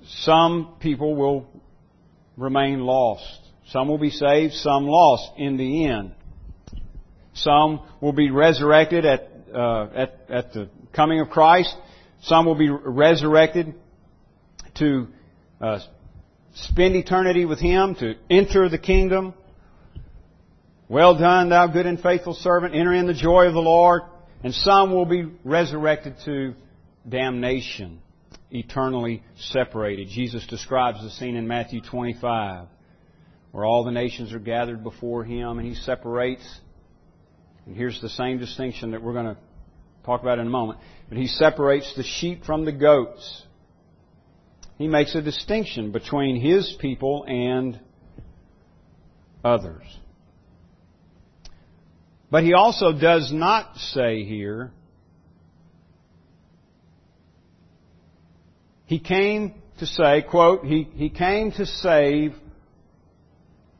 Some 0.03 0.75
people 0.79 1.15
will 1.15 1.47
remain 2.35 2.81
lost. 2.81 3.39
Some 3.69 3.87
will 3.87 3.97
be 3.97 4.09
saved, 4.09 4.53
some 4.55 4.85
lost 4.85 5.31
in 5.37 5.55
the 5.57 5.85
end. 5.85 6.13
Some 7.33 7.81
will 8.01 8.13
be 8.13 8.31
resurrected 8.31 9.05
at, 9.05 9.28
uh, 9.53 9.87
at, 9.95 10.19
at 10.29 10.53
the 10.53 10.69
coming 10.93 11.19
of 11.19 11.29
Christ. 11.29 11.75
Some 12.23 12.45
will 12.45 12.55
be 12.55 12.69
resurrected 12.69 13.75
to 14.75 15.07
uh, 15.61 15.79
spend 16.53 16.95
eternity 16.95 17.45
with 17.45 17.59
Him, 17.59 17.95
to 17.95 18.15
enter 18.29 18.69
the 18.69 18.77
kingdom. 18.77 19.33
Well 20.87 21.17
done, 21.17 21.49
thou 21.49 21.67
good 21.67 21.85
and 21.85 21.99
faithful 21.99 22.33
servant. 22.33 22.75
Enter 22.75 22.93
in 22.93 23.07
the 23.07 23.13
joy 23.13 23.45
of 23.45 23.53
the 23.53 23.61
Lord. 23.61 24.01
And 24.43 24.53
some 24.53 24.93
will 24.93 25.05
be 25.05 25.29
resurrected 25.43 26.15
to 26.25 26.55
damnation, 27.07 27.99
eternally 28.51 29.23
separated. 29.37 30.07
Jesus 30.09 30.45
describes 30.47 31.01
the 31.01 31.09
scene 31.09 31.35
in 31.35 31.47
Matthew 31.47 31.81
25, 31.81 32.67
where 33.51 33.65
all 33.65 33.83
the 33.83 33.91
nations 33.91 34.33
are 34.33 34.39
gathered 34.39 34.83
before 34.83 35.23
Him, 35.25 35.59
and 35.59 35.67
He 35.67 35.75
separates. 35.75 36.59
And 37.69 37.77
here's 37.77 38.01
the 38.01 38.09
same 38.09 38.39
distinction 38.39 38.91
that 38.91 39.01
we're 39.01 39.13
going 39.13 39.35
to 39.35 39.37
talk 40.03 40.21
about 40.21 40.39
in 40.39 40.47
a 40.47 40.49
moment. 40.49 40.79
But 41.07 41.19
He 41.19 41.27
separates 41.27 41.95
the 41.95 42.03
sheep 42.03 42.43
from 42.43 42.65
the 42.65 42.73
goats 42.73 43.43
he 44.79 44.87
makes 44.87 45.13
a 45.13 45.21
distinction 45.21 45.91
between 45.91 46.39
his 46.39 46.73
people 46.79 47.25
and 47.27 47.77
others. 49.43 49.83
But 52.31 52.43
he 52.43 52.53
also 52.53 52.93
does 52.93 53.29
not 53.31 53.75
say 53.75 54.23
here, 54.23 54.71
he 58.85 58.99
came 58.99 59.55
to 59.79 59.85
say, 59.85 60.21
quote, 60.21 60.63
he, 60.63 60.87
he 60.95 61.09
came 61.09 61.51
to 61.51 61.65
save 61.65 62.33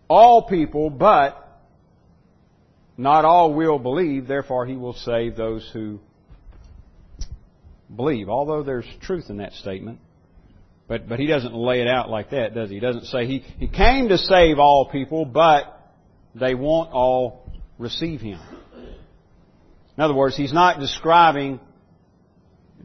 all 0.10 0.50
people, 0.50 0.90
but 0.90 1.49
not 3.00 3.24
all 3.24 3.54
will 3.54 3.80
believe, 3.80 4.28
therefore 4.28 4.66
he 4.66 4.76
will 4.76 4.94
save 4.94 5.38
those 5.38 5.68
who 5.72 6.02
believe. 7.96 8.28
Although 8.28 8.62
there's 8.62 8.86
truth 9.02 9.30
in 9.30 9.38
that 9.38 9.54
statement. 9.54 10.00
But, 10.90 11.08
but 11.08 11.18
he 11.18 11.26
doesn't 11.26 11.54
lay 11.54 11.82
it 11.82 11.88
out 11.88 12.10
like 12.10 12.32
that, 12.32 12.54
does 12.54 12.70
he? 12.70 12.76
He 12.76 12.82
doesn't 12.82 13.06
say 13.06 13.26
he, 13.26 13.40
he 13.58 13.68
came 13.68 14.10
to 14.10 14.18
save 14.18 14.60
all 14.60 14.90
people, 14.92 15.24
but 15.24 15.94
they 16.36 16.56
won't 16.56 16.92
all 16.92 17.50
receive 17.78 18.20
him. 18.20 18.40
In 18.76 20.04
other 20.04 20.16
words, 20.16 20.36
he's 20.36 20.52
not 20.52 20.80
describing, 20.80 21.60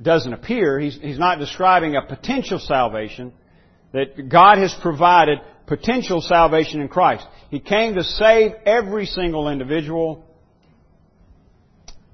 doesn't 0.00 0.32
appear, 0.32 0.78
he's, 0.78 0.96
he's 1.00 1.18
not 1.18 1.40
describing 1.40 1.96
a 1.96 2.02
potential 2.02 2.60
salvation, 2.60 3.32
that 3.92 4.28
God 4.28 4.58
has 4.58 4.74
provided 4.80 5.38
potential 5.66 6.20
salvation 6.20 6.80
in 6.80 6.88
Christ. 6.88 7.26
He 7.50 7.60
came 7.60 7.94
to 7.94 8.04
save 8.04 8.52
every 8.66 9.06
single 9.06 9.48
individual 9.48 10.24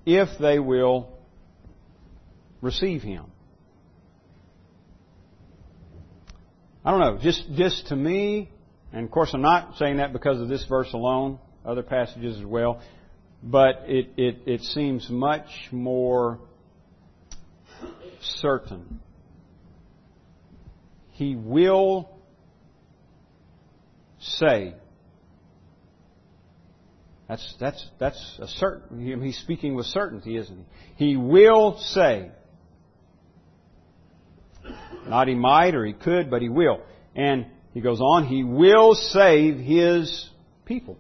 if 0.07 0.29
they 0.39 0.59
will 0.59 1.13
receive 2.61 3.03
Him. 3.03 3.25
I 6.85 6.91
don't 6.91 7.01
know, 7.01 7.19
just, 7.23 7.45
just 7.55 7.89
to 7.89 7.97
me, 7.97 8.51
and 8.93 9.05
of 9.05 9.11
course 9.11 9.31
I'm 9.35 9.43
not 9.43 9.77
saying 9.77 9.99
that 9.99 10.13
because 10.13 10.41
of 10.41 10.49
this 10.49 10.65
verse 10.67 10.93
alone, 10.95 11.39
other 11.65 11.83
passages 11.83 12.39
as 12.39 12.45
well, 12.45 12.81
but 13.43 13.85
it, 13.87 14.11
it, 14.17 14.39
it 14.47 14.61
seems 14.63 15.09
much 15.11 15.47
more 15.71 16.39
certain. 18.23 19.01
He 21.13 21.37
will 21.37 22.09
say. 24.21 24.75
That's, 27.29 27.55
that's, 27.61 27.87
that's 27.99 28.39
a 28.41 28.49
certain, 28.49 29.23
he's 29.23 29.39
speaking 29.39 29.75
with 29.75 29.87
certainty, 29.87 30.37
isn't 30.37 30.67
he? 30.97 31.07
He 31.11 31.17
will 31.17 31.79
say. 31.79 32.31
Not 35.07 35.29
he 35.29 35.35
might 35.35 35.75
or 35.75 35.85
he 35.85 35.93
could, 35.93 36.31
but 36.31 36.43
he 36.43 36.49
will. 36.49 36.81
And 37.15 37.47
he 37.73 37.81
goes 37.81 38.01
on, 38.01 38.27
he 38.27 38.43
will 38.43 38.95
save 38.95 39.59
his 39.59 40.29
people. 40.65 40.99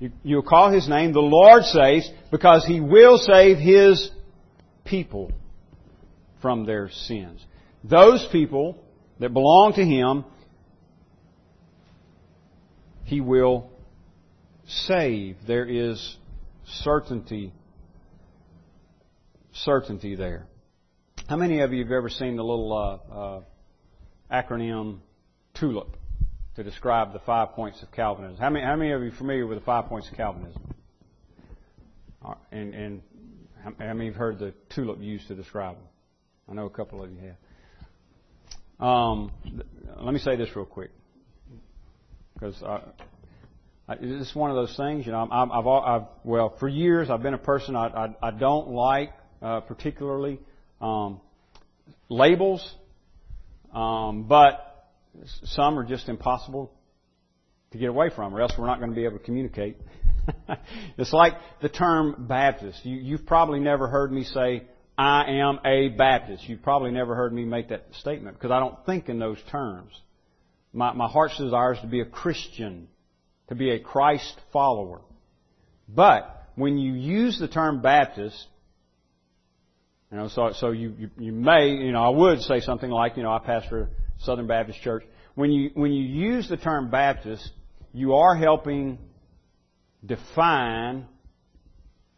You, 0.00 0.10
you 0.22 0.42
call 0.42 0.72
his 0.72 0.88
name 0.88 1.12
the 1.12 1.20
Lord 1.20 1.62
saves 1.64 2.10
because 2.30 2.64
he 2.66 2.80
will 2.80 3.16
save 3.18 3.58
his 3.58 4.10
people 4.84 5.30
from 6.42 6.66
their 6.66 6.90
sins. 6.90 7.44
Those 7.84 8.26
people 8.32 8.82
that 9.20 9.32
belong 9.32 9.74
to 9.74 9.84
him, 9.84 10.24
he 13.04 13.20
will 13.20 13.70
save. 14.66 15.36
There 15.46 15.66
is 15.66 16.16
certainty, 16.66 17.52
certainty 19.52 20.14
there. 20.14 20.46
How 21.28 21.36
many 21.36 21.60
of 21.60 21.72
you 21.72 21.84
have 21.84 21.92
ever 21.92 22.10
seen 22.10 22.36
the 22.36 22.44
little 22.44 22.72
uh, 22.72 23.14
uh, 23.14 23.40
acronym 24.30 24.98
TULIP 25.54 25.96
to 26.56 26.62
describe 26.62 27.12
the 27.12 27.18
five 27.20 27.52
points 27.52 27.82
of 27.82 27.90
Calvinism? 27.92 28.38
How 28.38 28.50
many, 28.50 28.64
how 28.64 28.76
many 28.76 28.92
of 28.92 29.02
you 29.02 29.08
are 29.08 29.16
familiar 29.16 29.46
with 29.46 29.58
the 29.58 29.64
five 29.64 29.86
points 29.86 30.08
of 30.10 30.16
Calvinism? 30.16 30.62
And, 32.50 32.74
and 32.74 33.02
how, 33.62 33.72
how 33.78 33.92
many 33.92 34.06
have 34.06 34.16
heard 34.16 34.38
the 34.38 34.54
TULIP 34.74 35.02
used 35.02 35.28
to 35.28 35.34
describe 35.34 35.76
them? 35.76 35.86
I 36.50 36.54
know 36.54 36.66
a 36.66 36.70
couple 36.70 37.02
of 37.02 37.10
you 37.10 37.18
have. 37.20 38.86
Um, 38.86 39.30
let 40.00 40.12
me 40.12 40.20
say 40.20 40.36
this 40.36 40.54
real 40.56 40.64
quick, 40.64 40.90
because 42.34 42.62
it's 43.88 44.34
one 44.34 44.50
of 44.50 44.56
those 44.56 44.76
things. 44.76 45.06
You 45.06 45.12
know, 45.12 45.28
I've, 45.30 45.50
I've, 45.50 45.66
I've, 45.66 46.08
well 46.24 46.56
for 46.58 46.68
years 46.68 47.10
I've 47.10 47.22
been 47.22 47.34
a 47.34 47.38
person 47.38 47.76
I, 47.76 47.86
I, 47.86 48.28
I 48.28 48.30
don't 48.30 48.68
like 48.68 49.12
uh, 49.42 49.60
particularly 49.60 50.40
um, 50.80 51.20
labels, 52.08 52.74
um, 53.74 54.24
but 54.24 54.88
some 55.44 55.78
are 55.78 55.84
just 55.84 56.08
impossible 56.08 56.72
to 57.72 57.78
get 57.78 57.88
away 57.88 58.10
from, 58.14 58.34
or 58.34 58.40
else 58.40 58.52
we're 58.58 58.66
not 58.66 58.78
going 58.78 58.90
to 58.90 58.96
be 58.96 59.04
able 59.04 59.18
to 59.18 59.24
communicate. 59.24 59.76
it's 60.98 61.12
like 61.12 61.34
the 61.60 61.68
term 61.68 62.26
Baptist. 62.28 62.84
You, 62.84 62.96
you've 62.96 63.26
probably 63.26 63.60
never 63.60 63.88
heard 63.88 64.12
me 64.12 64.24
say, 64.24 64.62
I 64.96 65.24
am 65.40 65.58
a 65.64 65.88
Baptist. 65.88 66.48
You've 66.48 66.62
probably 66.62 66.92
never 66.92 67.14
heard 67.14 67.32
me 67.32 67.44
make 67.44 67.68
that 67.70 67.86
statement 68.00 68.36
because 68.36 68.50
I 68.50 68.60
don't 68.60 68.84
think 68.86 69.08
in 69.08 69.18
those 69.18 69.38
terms. 69.50 69.92
My, 70.74 70.92
my 70.92 71.08
heart's 71.08 71.38
desire 71.38 71.74
is 71.74 71.80
to 71.80 71.86
be 71.86 72.00
a 72.00 72.04
Christian, 72.04 72.88
to 73.48 73.54
be 73.54 73.70
a 73.70 73.78
Christ 73.78 74.34
follower. 74.52 75.00
But 75.88 76.48
when 76.56 76.78
you 76.78 76.94
use 76.94 77.38
the 77.38 77.48
term 77.48 77.80
Baptist, 77.80 78.46
you 80.10 80.18
know, 80.18 80.28
so, 80.28 80.50
so 80.54 80.72
you, 80.72 80.94
you, 80.98 81.10
you 81.18 81.32
may, 81.32 81.70
you 81.70 81.92
know, 81.92 82.02
I 82.02 82.08
would 82.08 82.40
say 82.40 82.60
something 82.60 82.90
like, 82.90 83.16
you 83.16 83.22
know, 83.22 83.32
I 83.32 83.38
pastor 83.38 83.82
a 83.82 83.88
Southern 84.24 84.46
Baptist 84.46 84.80
church. 84.82 85.04
When 85.34 85.50
you, 85.50 85.70
when 85.74 85.92
you 85.92 86.04
use 86.04 86.48
the 86.48 86.56
term 86.56 86.90
Baptist, 86.90 87.50
you 87.92 88.14
are 88.14 88.36
helping 88.36 88.98
define 90.04 91.06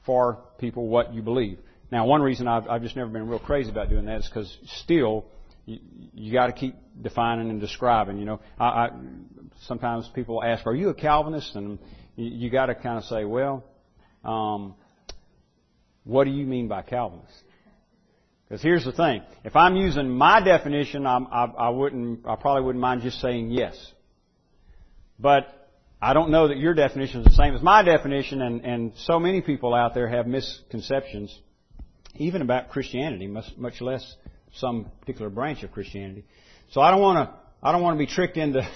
for 0.06 0.40
people 0.58 0.88
what 0.88 1.12
you 1.12 1.22
believe. 1.22 1.58
Now, 1.90 2.06
one 2.06 2.22
reason 2.22 2.48
I've, 2.48 2.68
I've 2.68 2.82
just 2.82 2.96
never 2.96 3.10
been 3.10 3.28
real 3.28 3.38
crazy 3.38 3.70
about 3.70 3.90
doing 3.90 4.06
that 4.06 4.20
is 4.20 4.28
because 4.28 4.56
still, 4.82 5.26
you, 5.66 5.78
you 6.14 6.32
got 6.32 6.46
to 6.46 6.52
keep 6.52 6.76
defining 7.00 7.50
and 7.50 7.60
describing. 7.60 8.18
You 8.18 8.24
know, 8.24 8.40
I, 8.58 8.64
I, 8.64 8.90
sometimes 9.66 10.08
people 10.14 10.42
ask, 10.42 10.66
"Are 10.66 10.74
you 10.74 10.88
a 10.88 10.94
Calvinist?" 10.94 11.54
And 11.56 11.78
you, 12.14 12.46
you 12.46 12.50
got 12.50 12.66
to 12.66 12.74
kind 12.74 12.98
of 12.98 13.04
say, 13.04 13.24
"Well, 13.24 13.64
um, 14.24 14.74
what 16.04 16.24
do 16.24 16.30
you 16.30 16.46
mean 16.46 16.68
by 16.68 16.82
Calvinist?" 16.82 17.42
Because 18.48 18.62
here's 18.62 18.84
the 18.84 18.92
thing: 18.92 19.22
if 19.44 19.56
I'm 19.56 19.76
using 19.76 20.08
my 20.08 20.40
definition, 20.40 21.06
I'm, 21.06 21.26
I, 21.26 21.44
I 21.58 21.68
wouldn't, 21.68 22.26
I 22.26 22.36
probably 22.36 22.62
wouldn't 22.62 22.80
mind 22.80 23.02
just 23.02 23.20
saying 23.20 23.50
yes. 23.50 23.92
But 25.18 25.68
I 26.00 26.12
don't 26.12 26.30
know 26.30 26.48
that 26.48 26.58
your 26.58 26.74
definition 26.74 27.20
is 27.20 27.26
the 27.26 27.32
same 27.32 27.54
as 27.54 27.62
my 27.62 27.82
definition, 27.82 28.42
and, 28.42 28.64
and 28.64 28.92
so 28.98 29.18
many 29.18 29.40
people 29.40 29.74
out 29.74 29.94
there 29.94 30.08
have 30.08 30.26
misconceptions 30.26 31.36
even 32.18 32.42
about 32.42 32.70
Christianity, 32.70 33.26
much, 33.26 33.46
much 33.56 33.80
less 33.80 34.16
some 34.56 34.90
particular 35.00 35.30
branch 35.30 35.62
of 35.62 35.72
Christianity. 35.72 36.24
So 36.70 36.80
I 36.80 36.90
don't 36.90 37.00
want 37.00 37.28
to, 37.28 37.36
I 37.62 37.72
don't 37.72 37.82
want 37.82 37.98
to 37.98 38.04
be 38.04 38.10
tricked 38.10 38.36
into 38.36 38.66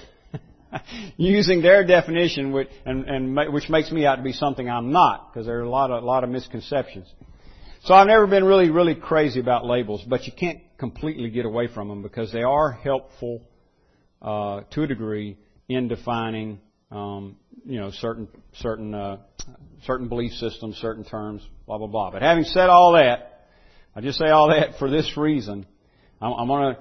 using 1.17 1.63
their 1.63 1.85
definition, 1.85 2.53
which, 2.53 2.69
and, 2.85 3.05
and 3.05 3.53
which 3.53 3.69
makes 3.69 3.91
me 3.91 4.07
out 4.07 4.17
to 4.17 4.23
be 4.23 4.33
something 4.33 4.69
I'm 4.69 4.93
not, 4.93 5.33
because 5.33 5.47
there 5.47 5.59
are 5.59 5.63
a 5.63 5.71
lot 5.71 5.91
of, 5.91 6.03
a 6.03 6.07
lot 6.07 6.25
of 6.25 6.31
misconceptions. 6.31 7.07
So 7.85 7.95
I've 7.95 8.07
never 8.07 8.27
been 8.27 8.45
really, 8.45 8.71
really 8.71 8.95
crazy 8.95 9.41
about 9.41 9.65
labels, 9.65 10.05
but 10.07 10.27
you 10.27 10.33
can't 10.33 10.61
completely 10.79 11.31
get 11.31 11.47
away 11.47 11.67
from 11.67 11.89
them 11.89 12.03
because 12.03 12.31
they 12.33 12.43
are 12.43 12.73
helpful 12.73 13.43
uh, 14.21 14.63
to 14.73 14.83
a 14.83 14.87
degree 14.87 15.39
in 15.69 15.89
defining, 15.89 16.61
um, 16.91 17.37
you 17.65 17.81
know, 17.81 17.91
certain 17.91 18.29
certain 18.55 18.95
uh, 18.95 19.19
certain 19.85 20.09
belief 20.09 20.33
systems, 20.33 20.77
certain 20.77 21.05
terms, 21.05 21.47
blah 21.67 21.79
blah 21.79 21.87
blah. 21.87 22.11
But 22.11 22.21
having 22.21 22.45
said 22.45 22.69
all 22.69 22.93
that, 22.93 23.30
I 23.95 24.01
just 24.01 24.19
say 24.19 24.29
all 24.29 24.49
that 24.49 24.79
for 24.79 24.89
this 24.89 25.17
reason. 25.17 25.67
I'm, 26.21 26.33
I'm 26.33 26.47
going 26.47 26.75
to 26.75 26.81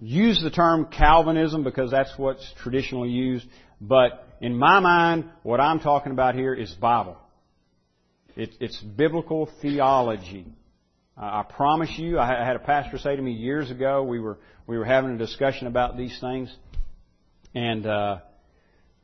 use 0.00 0.40
the 0.42 0.50
term 0.50 0.86
Calvinism 0.86 1.64
because 1.64 1.90
that's 1.90 2.12
what's 2.16 2.48
traditionally 2.62 3.10
used. 3.10 3.46
But 3.80 4.26
in 4.40 4.56
my 4.56 4.80
mind, 4.80 5.24
what 5.42 5.60
I'm 5.60 5.80
talking 5.80 6.12
about 6.12 6.34
here 6.34 6.54
is 6.54 6.72
Bible. 6.72 7.16
It, 8.36 8.54
it's 8.60 8.80
biblical 8.80 9.50
theology. 9.60 10.46
I 11.16 11.42
promise 11.42 11.90
you, 11.98 12.18
I 12.18 12.26
had 12.26 12.56
a 12.56 12.60
pastor 12.60 12.98
say 12.98 13.14
to 13.14 13.20
me 13.20 13.32
years 13.32 13.70
ago, 13.70 14.02
we 14.02 14.18
were, 14.18 14.38
we 14.66 14.78
were 14.78 14.84
having 14.84 15.10
a 15.10 15.18
discussion 15.18 15.66
about 15.66 15.96
these 15.96 16.18
things, 16.20 16.54
and, 17.54 17.86
uh, 17.86 18.18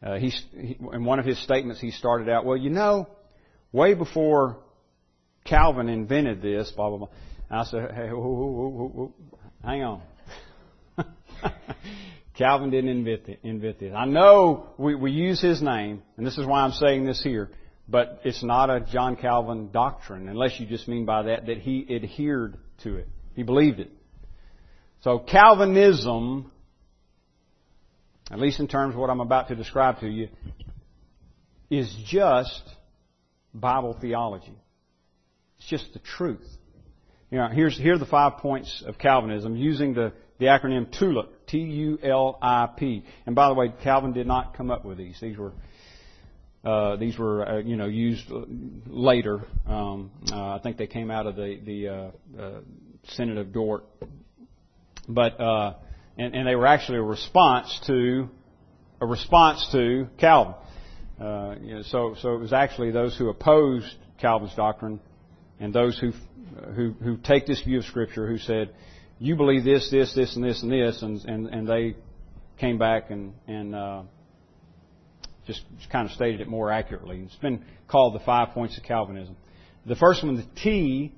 uh, 0.03 0.15
he, 0.17 0.33
in 0.93 1.05
one 1.05 1.19
of 1.19 1.27
his 1.27 1.43
statements, 1.43 1.81
he 1.81 1.91
started 1.91 2.29
out, 2.29 2.47
well, 2.47 2.57
you 2.57 2.71
know, 2.71 3.09
way 3.73 3.95
before 3.95 4.59
Calvin 5.49 5.89
invented 5.89 6.43
this, 6.43 6.71
blah, 6.73 6.89
blah, 6.89 6.99
blah. 6.99 7.09
And 7.51 7.61
I 7.61 7.65
said, 7.65 7.91
hey, 7.95 8.09
whoa, 8.11 8.21
whoa, 8.21 8.89
whoa, 8.89 9.15
hang 9.65 9.83
on. 9.83 10.03
Calvin 12.39 12.71
didn't 12.71 12.91
invent, 12.91 13.39
invent 13.43 13.81
this. 13.81 13.93
I 13.97 14.05
know 14.05 14.71
we, 14.79 14.95
we 14.95 15.11
use 15.11 15.41
his 15.41 15.61
name, 15.61 16.03
and 16.17 16.27
this 16.27 16.39
is 16.39 16.47
why 16.47 16.61
I'm 16.61 16.73
saying 16.73 17.05
this 17.05 17.23
here. 17.23 17.51
But 17.89 18.21
it's 18.25 18.45
not 18.45 18.69
a 18.69 18.81
John 18.81 19.17
Calvin 19.17 19.71
doctrine, 19.73 20.29
unless 20.29 20.61
you 20.61 20.67
just 20.67 20.87
mean 20.89 21.07
by 21.07 21.23
that 21.23 21.47
that 21.47 21.59
he 21.59 21.87
adhered 21.91 22.59
to 22.83 22.97
it. 22.97 23.09
He 23.35 23.43
believed 23.43 23.81
it. 23.81 23.91
So 25.01 25.19
Calvinism, 25.19 26.53
at 28.31 28.39
least 28.39 28.61
in 28.61 28.69
terms 28.69 28.95
of 28.95 29.01
what 29.01 29.09
I'm 29.09 29.21
about 29.21 29.49
to 29.49 29.55
describe 29.55 30.01
to 30.01 30.07
you, 30.07 30.29
is 31.71 31.95
just 32.07 32.63
Bible 33.55 33.97
theology. 33.99 34.55
It's 35.59 35.69
just 35.69 35.93
the 35.93 35.99
truth. 36.01 36.47
You 37.31 37.39
know, 37.39 37.49
here's, 37.49 37.77
here 37.77 37.95
are 37.95 37.99
the 37.99 38.07
five 38.07 38.39
points 38.39 38.83
of 38.87 38.99
Calvinism 38.99 39.57
using 39.57 39.93
the, 39.93 40.13
the 40.39 40.47
acronym 40.47 40.91
TULIP, 40.99 41.29
T-U-L-I-P. 41.47 43.05
And 43.27 43.35
by 43.35 43.49
the 43.49 43.55
way, 43.55 43.73
Calvin 43.83 44.13
did 44.13 44.27
not 44.27 44.57
come 44.57 44.71
up 44.71 44.85
with 44.85 44.99
these. 44.99 45.19
These 45.21 45.37
were 45.37 45.53
uh, 46.65 46.97
these 46.97 47.17
were, 47.17 47.49
uh, 47.49 47.59
you 47.59 47.77
know, 47.77 47.87
used 47.87 48.25
later. 48.87 49.45
Um, 49.67 50.11
uh, 50.31 50.57
I 50.57 50.61
think 50.61 50.77
they 50.77 50.89
came 50.89 51.11
out 51.11 51.27
of 51.27 51.37
the 51.37 51.61
the 51.65 51.89
uh, 51.89 52.11
uh, 52.39 52.61
Synod 53.11 53.39
of 53.39 53.53
Dort, 53.53 53.85
but 55.09 55.41
uh, 55.41 55.75
and, 56.19 56.35
and 56.35 56.49
they 56.49 56.57
were 56.57 56.67
actually 56.67 56.99
a 56.99 57.03
response 57.03 57.81
to 57.87 58.29
a 59.01 59.07
response 59.07 59.69
to 59.71 60.09
Calvin. 60.19 60.55
You 61.21 61.77
know, 61.77 61.83
so 61.85 62.17
so 62.21 62.35
it 62.35 62.39
was 62.39 62.53
actually 62.53 62.91
those 62.91 63.17
who 63.17 63.29
opposed 63.29 63.95
Calvin's 64.21 64.55
doctrine 64.55 65.01
and 65.61 65.73
those 65.73 65.99
who 65.99 66.13
who 66.75 66.93
who 66.93 67.17
take 67.17 67.47
this 67.47 67.63
view 67.63 67.79
of 67.79 67.85
Scripture 67.85 68.27
who 68.27 68.39
said, 68.39 68.75
"You 69.19 69.37
believe 69.37 69.65
this, 69.65 69.91
this, 69.91 70.15
this, 70.15 70.35
and 70.37 70.45
this, 70.45 70.63
and 70.63 70.71
this," 70.71 71.03
and 71.03 71.25
and, 71.25 71.47
and 71.47 71.69
they 71.69 71.97
came 72.59 72.79
back 72.79 73.11
and 73.11 73.35
and 73.47 73.75
uh, 73.75 74.03
just 75.47 75.63
kind 75.91 76.07
of 76.07 76.13
stated 76.13 76.41
it 76.41 76.49
more 76.49 76.71
accurately. 76.71 77.23
It's 77.25 77.37
been 77.37 77.65
called 77.89 78.15
the 78.15 78.21
five 78.21 78.51
points 78.51 78.77
of 78.77 78.85
Calvinism. 78.85 79.37
The 79.87 79.97
first 79.97 80.23
one, 80.23 80.37
the 80.37 80.47
T, 80.63 81.15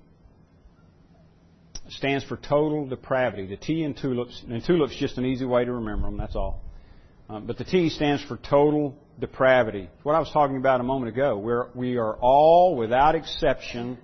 stands 1.89 2.25
for 2.25 2.37
total 2.37 2.87
depravity. 2.87 3.47
The 3.47 3.57
T 3.57 3.83
in 3.83 3.95
tulips, 3.95 4.43
and 4.49 4.65
tulips 4.65 4.97
just 4.97 5.19
an 5.19 5.27
easy 5.27 5.45
way 5.45 5.65
to 5.65 5.73
remember 5.73 6.07
them, 6.07 6.17
that's 6.17 6.37
all. 6.37 6.63
Um, 7.29 7.47
but 7.47 7.59
the 7.59 7.65
T 7.65 7.89
stands 7.89 8.23
for 8.25 8.37
total 8.37 8.97
depravity. 9.19 9.89
What 10.03 10.15
I 10.15 10.21
was 10.21 10.31
talking 10.33 10.57
about 10.57 10.81
a 10.81 10.85
moment 10.85 11.13
ago. 11.13 11.39
We're, 11.39 11.69
we 11.75 11.97
are 11.97 12.17
all, 12.17 12.77
without 12.77 13.15
exception, 13.15 13.99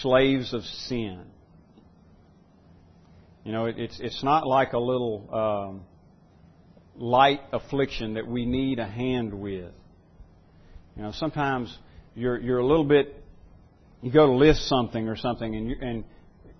slaves 0.00 0.52
of 0.52 0.62
sin. 0.62 1.24
You 3.44 3.52
know, 3.52 3.66
it, 3.66 3.78
it's, 3.78 4.00
it's 4.00 4.24
not 4.24 4.46
like 4.46 4.72
a 4.72 4.78
little, 4.78 5.28
um, 5.32 5.82
light 6.96 7.40
affliction 7.52 8.14
that 8.14 8.26
we 8.26 8.46
need 8.46 8.78
a 8.78 8.86
hand 8.86 9.34
with. 9.34 9.72
You 10.96 11.02
know, 11.02 11.12
sometimes 11.12 11.76
you're 12.14 12.38
you're 12.38 12.58
a 12.58 12.66
little 12.66 12.84
bit 12.84 13.22
you 14.02 14.12
go 14.12 14.26
to 14.26 14.32
lift 14.32 14.60
something 14.60 15.08
or 15.08 15.16
something 15.16 15.54
and 15.54 15.70
you, 15.70 15.76
and 15.80 16.04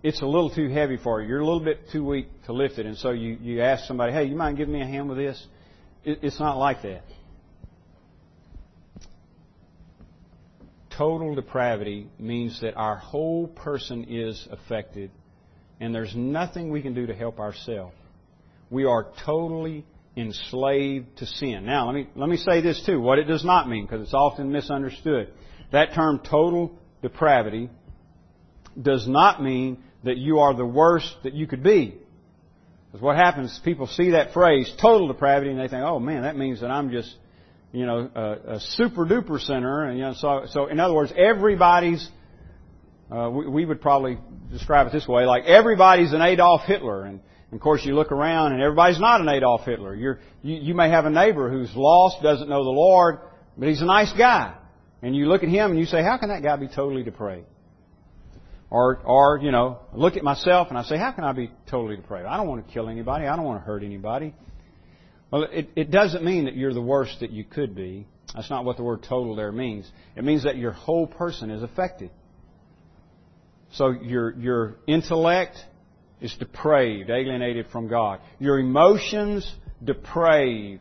it's 0.02 0.20
a 0.22 0.26
little 0.26 0.50
too 0.50 0.68
heavy 0.68 0.96
for 0.96 1.22
you. 1.22 1.28
You're 1.28 1.40
a 1.40 1.44
little 1.44 1.64
bit 1.64 1.90
too 1.92 2.04
weak 2.04 2.28
to 2.46 2.52
lift 2.52 2.78
it, 2.78 2.86
and 2.86 2.96
so 2.96 3.10
you 3.10 3.38
you 3.40 3.62
ask 3.62 3.84
somebody, 3.86 4.12
"Hey, 4.12 4.24
you 4.24 4.36
mind 4.36 4.56
giving 4.56 4.74
me 4.74 4.82
a 4.82 4.86
hand 4.86 5.08
with 5.08 5.18
this?" 5.18 5.46
It, 6.04 6.18
it's 6.22 6.40
not 6.40 6.58
like 6.58 6.82
that. 6.82 7.04
Total 10.96 11.34
depravity 11.34 12.08
means 12.18 12.60
that 12.60 12.74
our 12.74 12.96
whole 12.96 13.48
person 13.48 14.04
is 14.08 14.46
affected, 14.50 15.10
and 15.80 15.94
there's 15.94 16.14
nothing 16.14 16.70
we 16.70 16.82
can 16.82 16.94
do 16.94 17.06
to 17.06 17.14
help 17.14 17.40
ourselves. 17.40 17.94
We 18.70 18.84
are 18.84 19.06
totally 19.24 19.84
enslaved 20.16 21.18
to 21.18 21.26
sin. 21.26 21.66
Now, 21.66 21.86
let 21.86 21.94
me, 21.94 22.08
let 22.14 22.28
me 22.28 22.36
say 22.36 22.60
this 22.60 22.84
too, 22.86 23.00
what 23.00 23.18
it 23.18 23.24
does 23.24 23.44
not 23.44 23.68
mean, 23.68 23.84
because 23.84 24.02
it's 24.02 24.14
often 24.14 24.52
misunderstood. 24.52 25.32
That 25.72 25.94
term 25.94 26.20
total 26.20 26.78
depravity 27.02 27.70
does 28.80 29.08
not 29.08 29.42
mean 29.42 29.82
that 30.04 30.16
you 30.16 30.38
are 30.38 30.54
the 30.54 30.66
worst 30.66 31.12
that 31.24 31.34
you 31.34 31.46
could 31.46 31.62
be. 31.62 31.96
Because 32.86 33.02
what 33.02 33.16
happens 33.16 33.52
is 33.52 33.58
people 33.58 33.88
see 33.88 34.10
that 34.10 34.32
phrase, 34.32 34.72
total 34.80 35.08
depravity, 35.08 35.50
and 35.50 35.58
they 35.58 35.66
think, 35.66 35.82
oh 35.84 35.98
man, 35.98 36.22
that 36.22 36.36
means 36.36 36.60
that 36.60 36.70
I'm 36.70 36.90
just, 36.90 37.12
you 37.74 37.86
know, 37.86 38.08
a, 38.14 38.54
a 38.54 38.60
super 38.60 39.04
duper 39.04 39.40
sinner. 39.40 39.84
And, 39.84 39.98
you 39.98 40.04
know, 40.04 40.14
so, 40.16 40.44
so 40.48 40.66
in 40.66 40.78
other 40.78 40.94
words, 40.94 41.12
everybody's, 41.16 42.08
uh, 43.10 43.28
we, 43.30 43.48
we 43.48 43.64
would 43.64 43.80
probably 43.80 44.16
describe 44.50 44.86
it 44.86 44.92
this 44.92 45.08
way, 45.08 45.24
like 45.26 45.44
everybody's 45.44 46.12
an 46.12 46.22
Adolf 46.22 46.62
Hitler. 46.66 47.04
And, 47.04 47.20
of 47.52 47.60
course, 47.60 47.84
you 47.84 47.94
look 47.94 48.12
around 48.12 48.52
and 48.52 48.62
everybody's 48.62 49.00
not 49.00 49.20
an 49.20 49.28
Adolf 49.28 49.64
Hitler. 49.64 49.94
You're, 49.94 50.20
you, 50.42 50.54
you 50.56 50.74
may 50.74 50.88
have 50.88 51.04
a 51.04 51.10
neighbor 51.10 51.50
who's 51.50 51.74
lost, 51.74 52.22
doesn't 52.22 52.48
know 52.48 52.62
the 52.62 52.70
Lord, 52.70 53.18
but 53.58 53.68
he's 53.68 53.82
a 53.82 53.86
nice 53.86 54.12
guy. 54.12 54.54
And 55.02 55.14
you 55.14 55.26
look 55.26 55.42
at 55.42 55.48
him 55.48 55.72
and 55.72 55.78
you 55.78 55.86
say, 55.86 56.02
how 56.02 56.16
can 56.16 56.28
that 56.28 56.44
guy 56.44 56.56
be 56.56 56.68
totally 56.68 57.02
depraved? 57.02 57.46
Or, 58.70 59.00
or, 59.04 59.40
you 59.42 59.50
know, 59.50 59.80
look 59.92 60.16
at 60.16 60.22
myself 60.22 60.68
and 60.68 60.78
I 60.78 60.84
say, 60.84 60.96
how 60.96 61.10
can 61.10 61.24
I 61.24 61.32
be 61.32 61.50
totally 61.68 61.96
depraved? 61.96 62.26
I 62.26 62.36
don't 62.36 62.48
want 62.48 62.66
to 62.66 62.72
kill 62.72 62.88
anybody. 62.88 63.26
I 63.26 63.34
don't 63.36 63.44
want 63.44 63.60
to 63.60 63.66
hurt 63.66 63.82
anybody. 63.82 64.32
Well, 65.30 65.46
it, 65.50 65.70
it 65.74 65.90
doesn't 65.90 66.24
mean 66.24 66.44
that 66.44 66.56
you're 66.56 66.74
the 66.74 66.82
worst 66.82 67.20
that 67.20 67.30
you 67.30 67.44
could 67.44 67.74
be. 67.74 68.06
That's 68.34 68.50
not 68.50 68.64
what 68.64 68.76
the 68.76 68.82
word 68.82 69.02
total 69.02 69.36
there 69.36 69.52
means. 69.52 69.90
It 70.16 70.24
means 70.24 70.44
that 70.44 70.56
your 70.56 70.72
whole 70.72 71.06
person 71.06 71.50
is 71.50 71.62
affected. 71.62 72.10
So 73.72 73.90
your, 73.90 74.32
your 74.34 74.76
intellect, 74.86 75.58
is 76.24 76.34
depraved, 76.38 77.10
alienated 77.10 77.66
from 77.70 77.86
God. 77.86 78.18
Your 78.38 78.58
emotions, 78.58 79.46
depraved, 79.84 80.80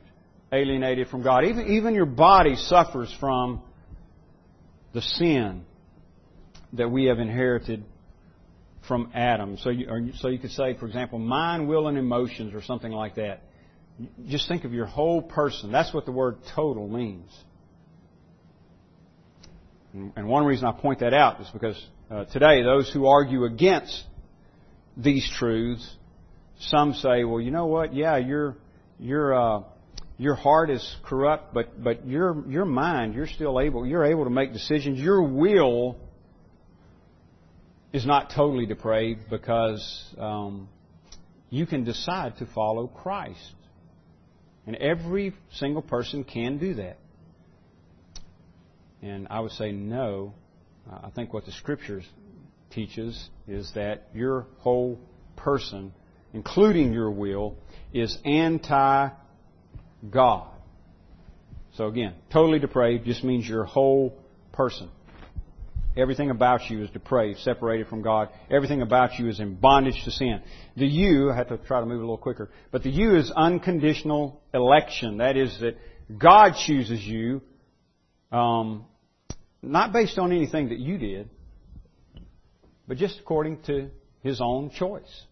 alienated 0.53 1.09
from 1.09 1.21
God. 1.21 1.43
Even, 1.43 1.67
even 1.67 1.93
your 1.93 2.05
body 2.05 2.55
suffers 2.55 3.13
from 3.19 3.61
the 4.93 5.01
sin 5.01 5.65
that 6.71 6.89
we 6.89 7.05
have 7.05 7.19
inherited 7.19 7.83
from 8.87 9.11
Adam. 9.13 9.57
So 9.57 9.69
you, 9.69 10.13
so 10.15 10.29
you 10.29 10.39
could 10.39 10.51
say, 10.51 10.77
for 10.77 10.87
example, 10.87 11.19
mind, 11.19 11.67
will, 11.67 11.89
and 11.89 11.97
emotions, 11.97 12.53
or 12.53 12.61
something 12.61 12.91
like 12.91 13.15
that. 13.15 13.41
Just 14.27 14.47
think 14.47 14.63
of 14.63 14.73
your 14.73 14.85
whole 14.85 15.21
person. 15.21 15.71
That's 15.71 15.93
what 15.93 16.05
the 16.05 16.11
word 16.11 16.37
total 16.55 16.87
means. 16.87 17.29
And 19.93 20.27
one 20.27 20.45
reason 20.45 20.65
I 20.65 20.71
point 20.71 20.99
that 20.99 21.13
out 21.13 21.39
is 21.39 21.47
because 21.53 21.87
uh, 22.09 22.25
today 22.25 22.63
those 22.63 22.91
who 22.91 23.05
argue 23.05 23.43
against 23.45 24.03
these 24.97 25.29
truths, 25.37 25.87
some 26.59 26.93
say, 26.93 27.23
well, 27.23 27.39
you 27.39 27.51
know 27.51 27.67
what? 27.67 27.93
Yeah, 27.93 28.17
your 28.17 28.55
your 28.99 29.33
uh, 29.33 29.63
your 30.17 30.35
heart 30.35 30.71
is 30.71 30.95
corrupt, 31.03 31.53
but 31.53 31.83
but 31.83 32.07
your 32.07 32.43
your 32.47 32.65
mind, 32.65 33.13
you're 33.13 33.27
still 33.27 33.59
able. 33.59 33.85
You're 33.85 34.05
able 34.05 34.23
to 34.23 34.31
make 34.31 34.53
decisions. 34.53 34.99
Your 34.99 35.21
will 35.21 35.97
is 37.91 38.05
not 38.05 38.31
totally 38.35 38.65
depraved 38.65 39.29
because 39.29 40.13
um, 40.17 40.67
you 41.51 41.67
can 41.67 41.83
decide 41.83 42.37
to 42.37 42.47
follow 42.47 42.87
Christ, 42.87 43.53
and 44.65 44.75
every 44.77 45.33
single 45.53 45.81
person 45.81 46.23
can 46.23 46.57
do 46.57 46.75
that. 46.75 46.97
And 49.01 49.27
I 49.29 49.41
would 49.41 49.51
say 49.51 49.71
no. 49.71 50.33
I 50.89 51.09
think 51.09 51.33
what 51.33 51.45
the 51.45 51.51
Scriptures 51.51 52.05
teaches 52.71 53.29
is 53.47 53.71
that 53.75 54.07
your 54.13 54.47
whole 54.59 54.99
person, 55.35 55.93
including 56.33 56.93
your 56.93 57.11
will, 57.11 57.55
is 57.93 58.17
anti 58.25 59.09
God. 60.09 60.47
So 61.75 61.87
again, 61.87 62.13
totally 62.31 62.59
depraved 62.59 63.05
just 63.05 63.23
means 63.23 63.47
your 63.47 63.63
whole 63.63 64.17
person. 64.51 64.89
Everything 65.95 66.31
about 66.31 66.69
you 66.69 66.83
is 66.83 66.89
depraved, 66.89 67.39
separated 67.39 67.87
from 67.87 68.01
God. 68.01 68.29
Everything 68.49 68.81
about 68.81 69.19
you 69.19 69.29
is 69.29 69.39
in 69.39 69.55
bondage 69.55 70.03
to 70.05 70.11
sin. 70.11 70.41
The 70.75 70.87
U, 70.87 71.31
I 71.31 71.35
have 71.35 71.49
to 71.49 71.57
try 71.57 71.79
to 71.79 71.85
move 71.85 71.99
a 71.99 72.01
little 72.01 72.17
quicker, 72.17 72.49
but 72.71 72.81
the 72.81 72.89
U 72.89 73.15
is 73.15 73.31
unconditional 73.35 74.41
election. 74.53 75.17
That 75.17 75.37
is 75.37 75.59
that 75.59 75.77
God 76.17 76.53
chooses 76.65 77.03
you, 77.03 77.41
um, 78.31 78.85
not 79.61 79.93
based 79.93 80.17
on 80.17 80.31
anything 80.31 80.69
that 80.69 80.79
you 80.79 80.97
did, 80.97 81.29
but 82.87 82.97
just 82.97 83.19
according 83.19 83.61
to 83.63 83.91
His 84.21 84.41
own 84.41 84.71
choice. 84.71 85.23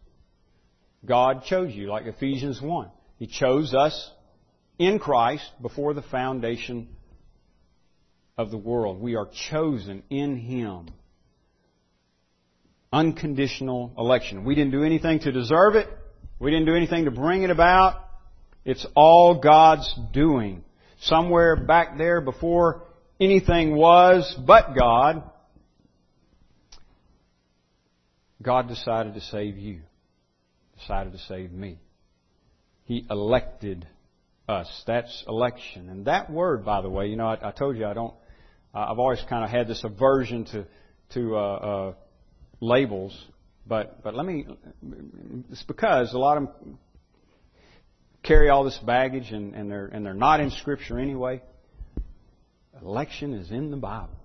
God 1.04 1.44
chose 1.46 1.74
you, 1.74 1.88
like 1.88 2.06
Ephesians 2.06 2.62
1. 2.62 2.90
He 3.18 3.26
chose 3.26 3.74
us 3.74 4.12
in 4.78 5.00
Christ 5.00 5.50
before 5.62 5.96
the 5.96 6.04
foundation 6.04 6.90
of 8.42 8.52
the 8.52 8.58
world. 8.58 9.00
We 9.00 9.16
are 9.16 9.30
chosen 9.50 10.04
in 10.10 10.36
Him. 10.38 10.88
Unconditional 12.92 13.94
election. 13.98 14.44
We 14.44 14.56
didn't 14.56 14.72
do 14.72 14.84
anything 14.84 15.20
to 15.20 15.32
deserve 15.32 15.76
it. 15.76 15.88
We 16.40 16.52
didn't 16.52 16.66
do 16.66 16.76
anything 16.76 17.06
to 17.06 17.12
bring 17.12 17.44
it 17.44 17.52
about. 17.52 18.04
It's 18.66 18.86
all 18.96 19.40
God's 19.40 19.94
doing. 20.12 20.64
Somewhere 21.02 21.56
back 21.56 21.98
there 21.98 22.20
before 22.20 22.84
anything 23.20 23.76
was 23.76 24.36
but 24.46 24.76
God, 24.78 25.24
God 28.42 28.68
decided 28.68 29.14
to 29.14 29.22
save 29.22 29.58
you. 29.58 29.82
Decided 30.80 31.14
to 31.14 31.20
save 31.20 31.52
me. 31.52 31.78
He 32.86 33.06
elected 33.10 33.88
us. 34.50 34.84
That's 34.86 35.24
election. 35.28 35.90
And 35.90 36.06
that 36.06 36.30
word, 36.30 36.66
by 36.66 36.82
the 36.82 36.90
way, 36.90 37.08
you 37.08 37.16
know, 37.16 37.28
I, 37.28 37.50
I 37.50 37.52
told 37.52 37.78
you 37.78 37.86
I 37.86 37.94
don't, 37.94 38.14
I've 38.74 39.00
always 39.00 39.22
kind 39.30 39.44
of 39.44 39.50
had 39.50 39.68
this 39.68 39.84
aversion 39.84 40.46
to, 40.46 40.66
to, 41.14 41.36
uh, 41.36 41.40
uh, 41.40 41.94
labels. 42.62 43.18
But, 43.68 44.04
but 44.04 44.16
let 44.16 44.26
me, 44.26 44.46
it's 45.52 45.64
because 45.64 46.14
a 46.14 46.18
lot 46.18 46.38
of 46.38 46.44
them 46.44 46.80
carry 48.24 48.50
all 48.50 48.64
this 48.64 48.78
baggage 48.86 49.32
and, 49.32 49.54
and 49.56 49.70
they're, 49.70 49.88
and 49.88 50.06
they're 50.06 50.14
not 50.14 50.40
in 50.40 50.52
scripture 50.52 51.00
anyway. 51.00 51.42
Election 52.82 53.34
is 53.34 53.52
in 53.52 53.72
the 53.72 53.78
Bible. 53.78 54.16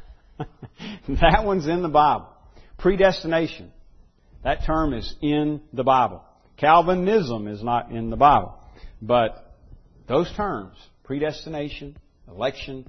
that 0.38 1.42
one's 1.44 1.66
in 1.66 1.82
the 1.82 1.88
Bible. 1.88 2.28
Predestination. 2.78 3.72
That 4.42 4.64
term 4.66 4.92
is 4.92 5.14
in 5.22 5.62
the 5.72 5.84
Bible. 5.84 6.22
Calvinism 6.56 7.46
is 7.46 7.62
not 7.62 7.92
in 7.92 8.10
the 8.10 8.16
Bible. 8.16 8.58
But 9.00 9.56
those 10.08 10.30
terms, 10.36 10.76
predestination, 11.04 11.96
election, 12.28 12.88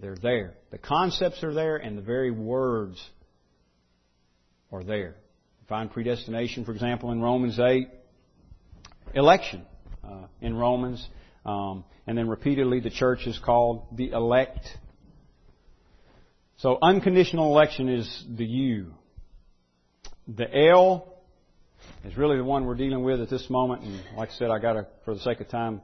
they're 0.00 0.16
there. 0.16 0.54
The 0.70 0.78
concepts 0.78 1.42
are 1.42 1.54
there 1.54 1.76
and 1.76 1.96
the 1.96 2.02
very 2.02 2.30
words 2.30 3.02
are 4.72 4.82
there. 4.82 5.16
Find 5.68 5.90
predestination, 5.90 6.64
for 6.64 6.72
example, 6.72 7.10
in 7.10 7.20
Romans 7.20 7.58
8. 7.58 7.88
Election 9.14 9.64
uh, 10.02 10.26
in 10.40 10.56
Romans. 10.56 11.06
Um, 11.46 11.84
and 12.06 12.18
then 12.18 12.28
repeatedly 12.28 12.80
the 12.80 12.90
church 12.90 13.26
is 13.26 13.38
called 13.38 13.86
the 13.96 14.10
elect. 14.10 14.66
So 16.58 16.78
unconditional 16.80 17.52
election 17.52 17.88
is 17.88 18.24
the 18.36 18.44
U. 18.44 18.94
The 20.28 20.46
L 20.70 21.14
is 22.04 22.16
really 22.16 22.36
the 22.36 22.44
one 22.44 22.64
we're 22.64 22.74
dealing 22.74 23.04
with 23.04 23.20
at 23.20 23.30
this 23.30 23.48
moment. 23.48 23.82
And 23.82 24.00
like 24.16 24.30
I 24.30 24.32
said, 24.32 24.50
I 24.50 24.58
got 24.58 24.74
to, 24.74 24.86
for 25.04 25.14
the 25.14 25.20
sake 25.20 25.40
of 25.40 25.48
time, 25.48 25.80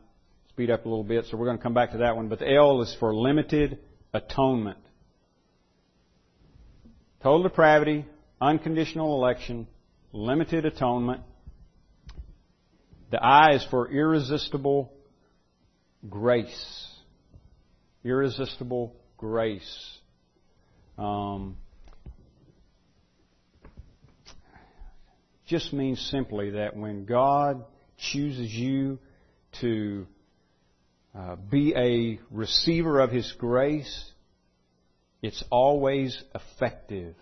speed 0.48 0.70
up 0.70 0.84
a 0.84 0.88
little 0.88 1.04
bit, 1.04 1.26
so 1.26 1.36
we're 1.36 1.46
going 1.46 1.58
to 1.58 1.62
come 1.62 1.74
back 1.74 1.92
to 1.92 1.98
that 1.98 2.16
one. 2.16 2.28
But 2.28 2.40
the 2.40 2.52
L 2.52 2.82
is 2.82 2.94
for 2.98 3.14
limited 3.14 3.78
atonement. 4.12 4.78
Total 7.22 7.42
depravity, 7.42 8.06
unconditional 8.40 9.14
election, 9.16 9.66
limited 10.12 10.64
atonement. 10.64 11.22
The 13.10 13.22
I 13.22 13.54
is 13.54 13.64
for 13.70 13.90
irresistible 13.90 14.92
grace. 16.08 16.88
Irresistible 18.04 18.96
grace. 19.18 19.98
Um, 20.96 21.56
just 25.46 25.72
means 25.72 26.00
simply 26.10 26.50
that 26.50 26.76
when 26.76 27.04
God 27.04 27.64
chooses 27.98 28.52
you 28.54 28.98
to 29.60 30.06
uh, 31.14 31.36
be 31.36 31.74
a 31.74 32.20
receiver 32.30 33.00
of 33.00 33.10
His 33.10 33.32
grace, 33.38 34.10
it's 35.22 35.42
always 35.50 36.22
effective. 36.34 37.14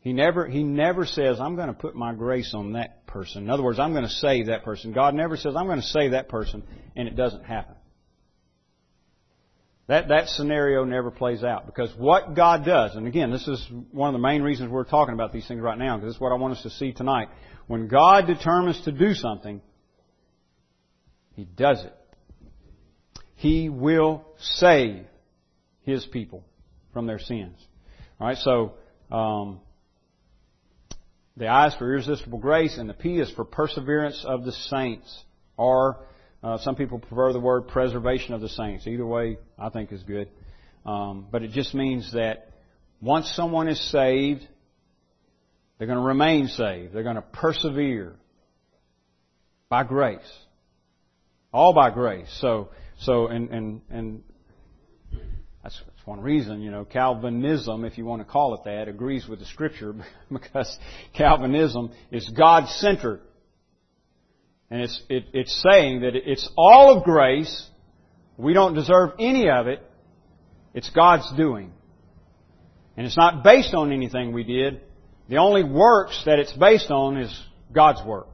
He 0.00 0.12
never, 0.12 0.48
he 0.48 0.64
never 0.64 1.06
says, 1.06 1.38
I'm 1.40 1.54
going 1.54 1.68
to 1.68 1.74
put 1.74 1.94
my 1.94 2.12
grace 2.12 2.54
on 2.54 2.72
that 2.72 3.06
person. 3.06 3.44
In 3.44 3.50
other 3.50 3.62
words, 3.62 3.78
I'm 3.78 3.92
going 3.92 4.04
to 4.04 4.10
save 4.10 4.46
that 4.46 4.64
person. 4.64 4.92
God 4.92 5.14
never 5.14 5.36
says, 5.36 5.54
I'm 5.56 5.66
going 5.66 5.80
to 5.80 5.86
save 5.86 6.10
that 6.10 6.28
person, 6.28 6.64
and 6.96 7.06
it 7.06 7.14
doesn't 7.14 7.44
happen. 7.44 7.76
That, 9.86 10.08
that 10.08 10.28
scenario 10.28 10.84
never 10.84 11.10
plays 11.10 11.44
out 11.44 11.66
because 11.66 11.92
what 11.96 12.34
God 12.34 12.64
does, 12.64 12.94
and 12.94 13.06
again, 13.06 13.30
this 13.30 13.46
is 13.46 13.64
one 13.90 14.08
of 14.08 14.12
the 14.12 14.26
main 14.26 14.42
reasons 14.42 14.70
we're 14.70 14.84
talking 14.84 15.14
about 15.14 15.32
these 15.32 15.46
things 15.46 15.60
right 15.60 15.78
now 15.78 15.96
because 15.96 16.10
this 16.10 16.16
is 16.16 16.20
what 16.20 16.32
I 16.32 16.36
want 16.36 16.56
us 16.56 16.62
to 16.62 16.70
see 16.70 16.92
tonight. 16.92 17.28
When 17.66 17.88
God 17.88 18.26
determines 18.26 18.80
to 18.84 18.92
do 18.92 19.14
something, 19.14 19.60
He 21.34 21.44
does 21.44 21.84
it. 21.84 21.94
He 23.42 23.68
will 23.68 24.24
save 24.38 25.02
His 25.82 26.06
people 26.06 26.44
from 26.92 27.08
their 27.08 27.18
sins. 27.18 27.58
Alright, 28.20 28.38
so, 28.38 28.74
um, 29.10 29.58
the 31.36 31.48
I 31.48 31.66
is 31.66 31.74
for 31.74 31.90
irresistible 31.90 32.38
grace 32.38 32.78
and 32.78 32.88
the 32.88 32.94
P 32.94 33.18
is 33.18 33.32
for 33.32 33.44
perseverance 33.44 34.24
of 34.24 34.44
the 34.44 34.52
saints. 34.52 35.24
Or, 35.56 36.06
uh, 36.40 36.58
some 36.58 36.76
people 36.76 37.00
prefer 37.00 37.32
the 37.32 37.40
word 37.40 37.66
preservation 37.66 38.32
of 38.32 38.40
the 38.40 38.48
saints. 38.48 38.86
Either 38.86 39.04
way, 39.04 39.38
I 39.58 39.70
think 39.70 39.90
is 39.90 40.04
good. 40.04 40.28
Um, 40.86 41.26
but 41.28 41.42
it 41.42 41.50
just 41.50 41.74
means 41.74 42.12
that 42.12 42.48
once 43.00 43.28
someone 43.34 43.66
is 43.66 43.80
saved, 43.90 44.46
they're 45.78 45.88
going 45.88 45.98
to 45.98 46.04
remain 46.04 46.46
saved. 46.46 46.94
They're 46.94 47.02
going 47.02 47.16
to 47.16 47.22
persevere 47.22 48.14
by 49.68 49.82
grace. 49.82 50.20
All 51.52 51.72
by 51.72 51.90
grace. 51.90 52.28
So, 52.40 52.68
so, 53.04 53.26
and, 53.26 53.50
and, 53.50 53.80
and 53.90 54.22
that's, 55.62 55.80
that's 55.86 56.06
one 56.06 56.20
reason, 56.20 56.60
you 56.60 56.70
know, 56.70 56.84
Calvinism, 56.84 57.84
if 57.84 57.98
you 57.98 58.04
want 58.04 58.20
to 58.22 58.30
call 58.30 58.54
it 58.54 58.64
that, 58.64 58.88
agrees 58.88 59.26
with 59.26 59.38
the 59.38 59.44
Scripture 59.46 59.94
because 60.32 60.78
Calvinism 61.14 61.92
is 62.10 62.28
God-centered. 62.28 63.20
And 64.70 64.80
it's, 64.80 65.02
it, 65.08 65.24
it's 65.34 65.62
saying 65.70 66.00
that 66.00 66.16
it's 66.16 66.48
all 66.56 66.96
of 66.96 67.04
grace. 67.04 67.68
We 68.38 68.54
don't 68.54 68.74
deserve 68.74 69.10
any 69.18 69.50
of 69.50 69.66
it. 69.66 69.82
It's 70.72 70.88
God's 70.90 71.30
doing. 71.36 71.72
And 72.96 73.06
it's 73.06 73.16
not 73.16 73.44
based 73.44 73.74
on 73.74 73.92
anything 73.92 74.32
we 74.32 74.44
did. 74.44 74.80
The 75.28 75.36
only 75.36 75.62
works 75.62 76.22
that 76.24 76.38
it's 76.38 76.52
based 76.52 76.90
on 76.90 77.18
is 77.18 77.44
God's 77.72 78.02
work. 78.06 78.28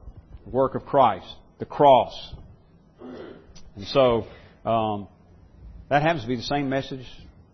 The 0.45 0.51
work 0.51 0.75
of 0.75 0.85
Christ. 0.85 1.27
The 1.59 1.65
cross. 1.65 2.33
And 3.75 3.87
so, 3.87 4.25
um, 4.65 5.07
that 5.89 6.01
happens 6.01 6.23
to 6.23 6.27
be 6.27 6.35
the 6.35 6.41
same 6.43 6.69
message. 6.69 7.05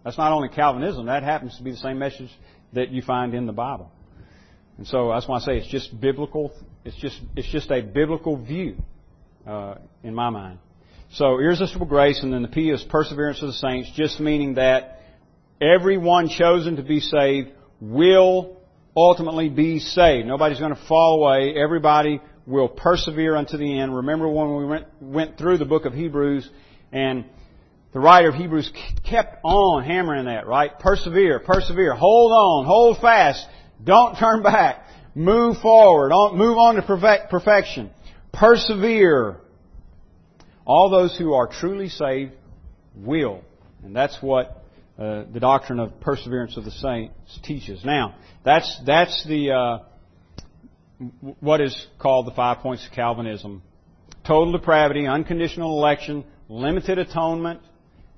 That's 0.03 0.17
not 0.17 0.31
only 0.31 0.49
Calvinism, 0.49 1.07
that 1.07 1.23
happens 1.23 1.57
to 1.57 1.63
be 1.63 1.71
the 1.71 1.77
same 1.77 1.97
message 1.97 2.29
that 2.73 2.89
you 2.89 3.01
find 3.01 3.33
in 3.33 3.45
the 3.45 3.53
Bible. 3.53 3.91
And 4.77 4.85
so 4.85 5.09
that's 5.09 5.27
why 5.27 5.37
I 5.37 5.39
say 5.39 5.57
it's 5.57 5.67
just 5.67 5.99
biblical. 5.99 6.51
It's 6.83 6.97
just 6.97 7.19
it's 7.35 7.49
just 7.49 7.71
a 7.71 7.81
biblical 7.81 8.37
view 8.37 8.77
uh, 9.47 9.75
in 10.03 10.13
my 10.13 10.29
mind. 10.29 10.59
So 11.11 11.39
irresistible 11.39 11.85
grace, 11.85 12.21
and 12.23 12.33
then 12.33 12.41
the 12.41 12.49
P 12.49 12.69
is 12.69 12.83
perseverance 12.83 13.41
of 13.41 13.47
the 13.47 13.53
saints, 13.53 13.89
just 13.95 14.19
meaning 14.19 14.55
that 14.55 15.01
everyone 15.61 16.27
chosen 16.27 16.75
to 16.75 16.83
be 16.83 16.99
saved 16.99 17.51
will 17.79 18.57
ultimately 18.95 19.49
be 19.49 19.79
saved. 19.79 20.27
Nobody's 20.27 20.59
going 20.59 20.75
to 20.75 20.81
fall 20.87 21.23
away. 21.23 21.55
Everybody 21.55 22.19
will 22.45 22.67
persevere 22.67 23.35
unto 23.35 23.57
the 23.57 23.79
end. 23.79 23.95
Remember 23.95 24.27
when 24.27 24.57
we 24.57 24.65
went, 24.65 24.85
went 25.01 25.37
through 25.37 25.57
the 25.57 25.65
book 25.65 25.85
of 25.85 25.93
Hebrews 25.93 26.49
and 26.91 27.25
the 27.93 27.99
writer 27.99 28.29
of 28.29 28.35
Hebrews 28.35 28.71
kept 29.09 29.39
on 29.43 29.83
hammering 29.83 30.25
that, 30.25 30.47
right? 30.47 30.77
Persevere, 30.79 31.39
persevere, 31.39 31.95
hold 31.95 32.31
on, 32.31 32.65
hold 32.65 32.97
fast, 32.99 33.47
don't 33.83 34.17
turn 34.17 34.43
back, 34.43 34.85
move 35.15 35.57
forward, 35.57 36.09
move 36.33 36.57
on 36.57 36.75
to 36.75 36.81
perfection, 37.29 37.89
persevere. 38.33 39.37
All 40.65 40.89
those 40.89 41.17
who 41.17 41.33
are 41.33 41.47
truly 41.47 41.89
saved 41.89 42.33
will. 42.95 43.41
And 43.83 43.95
that's 43.95 44.17
what 44.21 44.63
uh, 44.97 45.25
the 45.31 45.39
doctrine 45.39 45.79
of 45.79 45.99
perseverance 45.99 46.57
of 46.57 46.65
the 46.65 46.71
saints 46.71 47.39
teaches. 47.43 47.83
Now, 47.85 48.15
that's 48.43 48.81
that's 48.85 49.25
the 49.25 49.51
uh, 49.51 49.79
what 51.39 51.61
is 51.61 51.87
called 51.99 52.27
the 52.27 52.31
five 52.31 52.59
points 52.59 52.85
of 52.85 52.93
Calvinism: 52.93 53.61
total 54.25 54.53
depravity, 54.53 55.05
unconditional 55.05 55.77
election, 55.77 56.23
limited 56.49 56.97
atonement, 56.97 57.61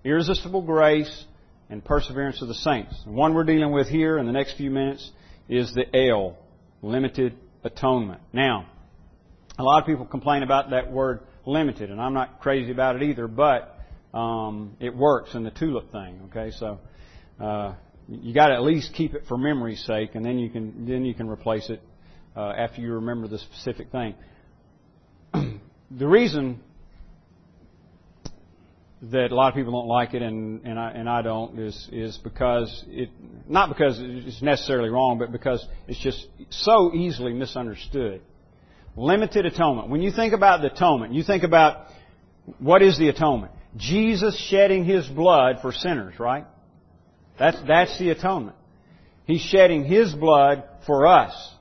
irresistible 0.04 0.62
grace, 0.62 1.26
and 1.70 1.84
perseverance 1.84 2.42
of 2.42 2.48
the 2.48 2.54
saints. 2.54 2.96
The 3.06 3.12
one 3.12 3.34
we're 3.34 3.44
dealing 3.44 3.72
with 3.72 3.88
here 3.88 4.18
in 4.18 4.26
the 4.26 4.32
next 4.32 4.58
few 4.58 4.72
minutes 4.72 5.12
is 5.50 5.74
the 5.74 5.86
L, 5.96 6.38
limited 6.82 7.36
atonement. 7.64 8.22
Now, 8.32 8.68
a 9.58 9.64
lot 9.64 9.82
of 9.82 9.88
people 9.88 10.06
complain 10.06 10.44
about 10.44 10.70
that 10.70 10.92
word 10.92 11.22
limited, 11.46 11.90
and 11.90 12.00
I'm 12.00 12.14
not 12.14 12.40
crazy 12.42 12.72
about 12.72 12.96
it 12.96 13.04
either, 13.04 13.28
but 13.28 13.78
um, 14.14 14.78
it 14.80 14.96
works 14.96 15.34
in 15.36 15.44
the 15.44 15.52
tulip 15.52 15.92
thing. 15.92 16.30
Okay, 16.30 16.52
so 16.52 16.80
uh, 17.40 17.74
you 18.08 18.34
got 18.34 18.48
to 18.48 18.54
at 18.54 18.64
least 18.64 18.94
keep 18.94 19.14
it 19.14 19.24
for 19.28 19.38
memory's 19.38 19.84
sake, 19.86 20.16
and 20.16 20.26
then 20.26 20.40
you 20.40 20.50
can 20.50 20.86
then 20.86 21.06
you 21.06 21.14
can 21.14 21.30
replace 21.30 21.70
it 21.70 21.82
uh, 22.36 22.54
after 22.58 22.82
you 22.82 22.94
remember 22.94 23.28
the 23.28 23.40
specific 23.40 23.92
thing. 23.92 24.16
the 25.92 26.08
reason 26.08 26.62
that 29.02 29.32
a 29.32 29.36
lot 29.36 29.50
of 29.50 29.56
people 29.56 29.72
don't 29.72 29.88
like 29.88 30.14
it 30.14 30.22
and 30.22 30.66
and 30.66 30.80
I 30.80 30.92
and 30.92 31.08
I 31.08 31.22
don't 31.22 31.60
is 31.60 31.90
is 31.92 32.18
because 32.18 32.84
it 32.88 33.10
not 33.48 33.70
because 33.70 34.00
it's 34.00 34.42
necessarily 34.42 34.90
wrong, 34.90 35.20
but 35.20 35.32
because 35.32 35.66
it's 35.88 36.00
just 36.00 36.28
so 36.50 36.94
easily 36.94 37.34
misunderstood. 37.34 38.22
Limited 38.96 39.46
atonement. 39.46 39.90
When 39.90 40.02
you 40.02 40.12
think 40.12 40.34
about 40.34 40.62
the 40.62 40.74
atonement, 40.74 41.14
you 41.14 41.24
think 41.24 41.44
about 41.44 41.88
what 42.60 42.82
is 42.82 42.98
the 42.98 43.10
atonement? 43.10 43.52
Jesus 43.76 44.40
shedding 44.50 44.86
His 44.86 45.08
blood 45.08 45.58
for 45.62 45.72
sinners, 45.72 46.20
right? 46.20 46.46
That's, 47.38 47.58
that's 47.68 47.98
the 48.00 48.10
atonement. 48.10 48.56
He's 49.26 49.42
shedding 49.42 49.84
His 49.84 50.14
blood 50.14 50.64
for 50.86 51.06
us. 51.06 51.54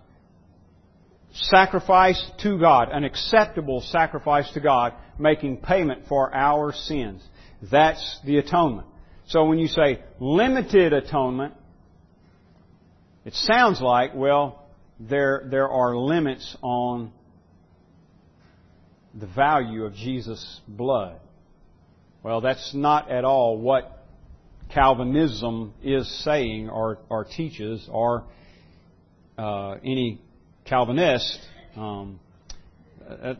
Sacrifice 1.32 2.24
to 2.43 2.59
God, 2.59 2.89
an 2.91 3.05
acceptable 3.05 3.82
sacrifice 3.82 4.51
to 4.53 4.61
God, 4.61 4.95
making 5.18 5.58
payment 5.58 6.04
for 6.08 6.34
our 6.34 6.72
sins. 6.72 7.22
That's 7.70 8.20
the 8.24 8.38
atonement. 8.38 8.86
So 9.26 9.44
when 9.46 9.58
you 9.58 9.68
say 9.68 10.00
limited 10.20 10.92
atonement, 10.92 11.54
it 13.24 13.34
sounds 13.34 13.80
like, 13.80 14.14
well, 14.14 14.68
there, 15.00 15.46
there 15.50 15.68
are 15.68 15.96
limits 15.96 16.56
on 16.62 17.12
the 19.14 19.26
value 19.26 19.84
of 19.84 19.94
Jesus' 19.94 20.60
blood. 20.68 21.18
Well, 22.22 22.40
that's 22.40 22.74
not 22.74 23.10
at 23.10 23.24
all 23.24 23.58
what 23.58 24.04
Calvinism 24.72 25.74
is 25.82 26.08
saying 26.24 26.68
or, 26.68 26.98
or 27.08 27.24
teaches, 27.24 27.88
or 27.90 28.24
uh, 29.38 29.76
any 29.84 30.20
Calvinist. 30.64 31.38
Um, 31.76 32.20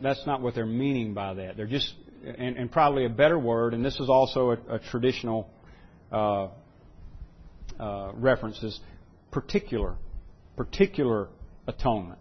that's 0.03 0.27
not 0.27 0.41
what 0.41 0.55
they're 0.55 0.67
meaning 0.67 1.15
by 1.15 1.35
that. 1.35 1.57
They're 1.57 1.67
just, 1.67 1.93
and, 2.25 2.57
and 2.57 2.71
probably 2.71 3.05
a 3.05 3.11
better 3.11 3.39
word, 3.39 3.75
and 3.75 3.85
this 3.85 3.99
is 3.99 4.09
also 4.09 4.51
a, 4.51 4.75
a 4.75 4.79
traditional 4.79 5.51
uh, 6.13 6.49
uh, 7.79 8.13
reference, 8.15 8.63
is 8.63 8.79
particular, 9.31 9.97
particular 10.57 11.29
atonement. 11.67 12.19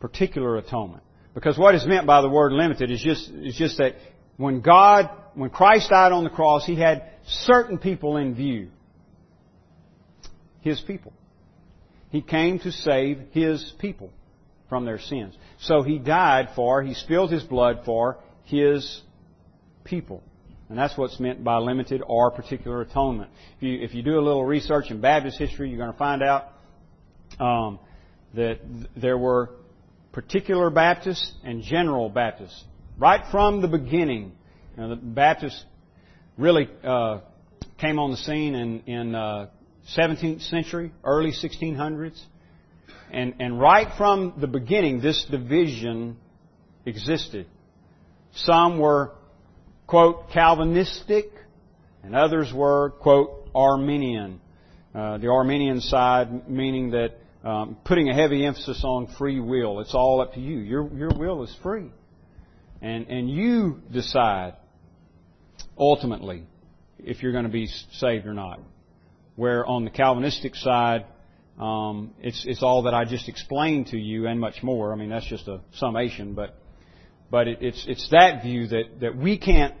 Particular 0.00 0.56
atonement. 0.56 1.02
Because 1.34 1.58
what 1.58 1.74
is 1.74 1.86
meant 1.86 2.06
by 2.06 2.22
the 2.22 2.28
word 2.28 2.52
limited 2.52 2.90
is 2.90 3.02
just, 3.02 3.28
is 3.30 3.54
just 3.56 3.78
that 3.78 3.94
when 4.36 4.60
God, 4.60 5.10
when 5.34 5.50
Christ 5.50 5.90
died 5.90 6.12
on 6.12 6.24
the 6.24 6.30
cross, 6.30 6.64
He 6.64 6.76
had 6.76 7.10
certain 7.26 7.78
people 7.78 8.16
in 8.16 8.34
view. 8.34 8.68
His 10.60 10.80
people. 10.80 11.12
He 12.10 12.22
came 12.22 12.58
to 12.60 12.72
save 12.72 13.18
His 13.32 13.72
people 13.78 14.10
from 14.68 14.84
their 14.84 14.98
sins. 14.98 15.34
So 15.60 15.82
He 15.82 15.98
died 15.98 16.50
for, 16.54 16.82
He 16.82 16.94
spilled 16.94 17.30
His 17.30 17.42
blood 17.42 17.82
for 17.84 18.18
His 18.44 19.02
people. 19.84 20.22
And 20.68 20.78
that's 20.78 20.96
what's 20.98 21.18
meant 21.18 21.42
by 21.42 21.56
limited 21.56 22.02
or 22.06 22.30
particular 22.30 22.82
atonement. 22.82 23.30
If 23.56 23.62
you, 23.62 23.78
if 23.80 23.94
you 23.94 24.02
do 24.02 24.18
a 24.18 24.20
little 24.20 24.44
research 24.44 24.90
in 24.90 25.00
Baptist 25.00 25.38
history, 25.38 25.70
you're 25.70 25.78
going 25.78 25.92
to 25.92 25.98
find 25.98 26.22
out 26.22 26.52
um, 27.40 27.78
that 28.34 28.58
there 28.94 29.16
were 29.16 29.50
particular 30.12 30.68
Baptists 30.68 31.32
and 31.42 31.62
general 31.62 32.10
Baptists. 32.10 32.64
Right 32.98 33.24
from 33.30 33.62
the 33.62 33.68
beginning, 33.68 34.32
you 34.76 34.82
know, 34.82 34.90
the 34.90 34.96
Baptists 34.96 35.64
really 36.36 36.68
uh, 36.84 37.20
came 37.78 37.98
on 37.98 38.10
the 38.10 38.16
scene 38.16 38.54
in, 38.54 38.80
in 38.80 39.14
uh, 39.14 39.48
17th 39.96 40.42
century, 40.50 40.92
early 41.02 41.32
1600s. 41.32 42.20
And, 43.10 43.34
and 43.40 43.60
right 43.60 43.88
from 43.96 44.34
the 44.40 44.46
beginning, 44.46 45.00
this 45.00 45.24
division 45.30 46.16
existed. 46.84 47.46
Some 48.34 48.78
were, 48.78 49.12
quote, 49.86 50.30
Calvinistic, 50.30 51.26
and 52.02 52.14
others 52.14 52.52
were, 52.52 52.90
quote, 53.00 53.48
Arminian. 53.54 54.40
Uh, 54.94 55.18
the 55.18 55.28
Arminian 55.28 55.80
side 55.80 56.48
meaning 56.48 56.90
that 56.90 57.14
um, 57.44 57.76
putting 57.84 58.08
a 58.08 58.14
heavy 58.14 58.44
emphasis 58.44 58.82
on 58.84 59.06
free 59.18 59.40
will. 59.40 59.80
It's 59.80 59.94
all 59.94 60.20
up 60.20 60.34
to 60.34 60.40
you. 60.40 60.58
Your, 60.58 60.92
your 60.94 61.10
will 61.16 61.42
is 61.44 61.54
free. 61.62 61.90
And, 62.82 63.06
and 63.08 63.30
you 63.30 63.80
decide 63.92 64.54
ultimately 65.76 66.44
if 66.98 67.22
you're 67.22 67.32
going 67.32 67.44
to 67.44 67.50
be 67.50 67.68
saved 67.92 68.26
or 68.26 68.34
not. 68.34 68.60
Where 69.36 69.64
on 69.64 69.84
the 69.84 69.90
Calvinistic 69.90 70.56
side, 70.56 71.06
um, 71.58 72.14
it's, 72.20 72.44
it's 72.46 72.62
all 72.62 72.82
that 72.84 72.94
I 72.94 73.04
just 73.04 73.28
explained 73.28 73.88
to 73.88 73.98
you 73.98 74.26
and 74.26 74.38
much 74.38 74.62
more. 74.62 74.92
I 74.92 74.96
mean, 74.96 75.10
that's 75.10 75.26
just 75.26 75.48
a 75.48 75.60
summation, 75.72 76.34
but, 76.34 76.56
but 77.30 77.48
it, 77.48 77.58
it's, 77.60 77.84
it's 77.88 78.08
that 78.10 78.42
view 78.42 78.68
that, 78.68 79.00
that 79.00 79.16
we 79.16 79.38
can't 79.38 79.74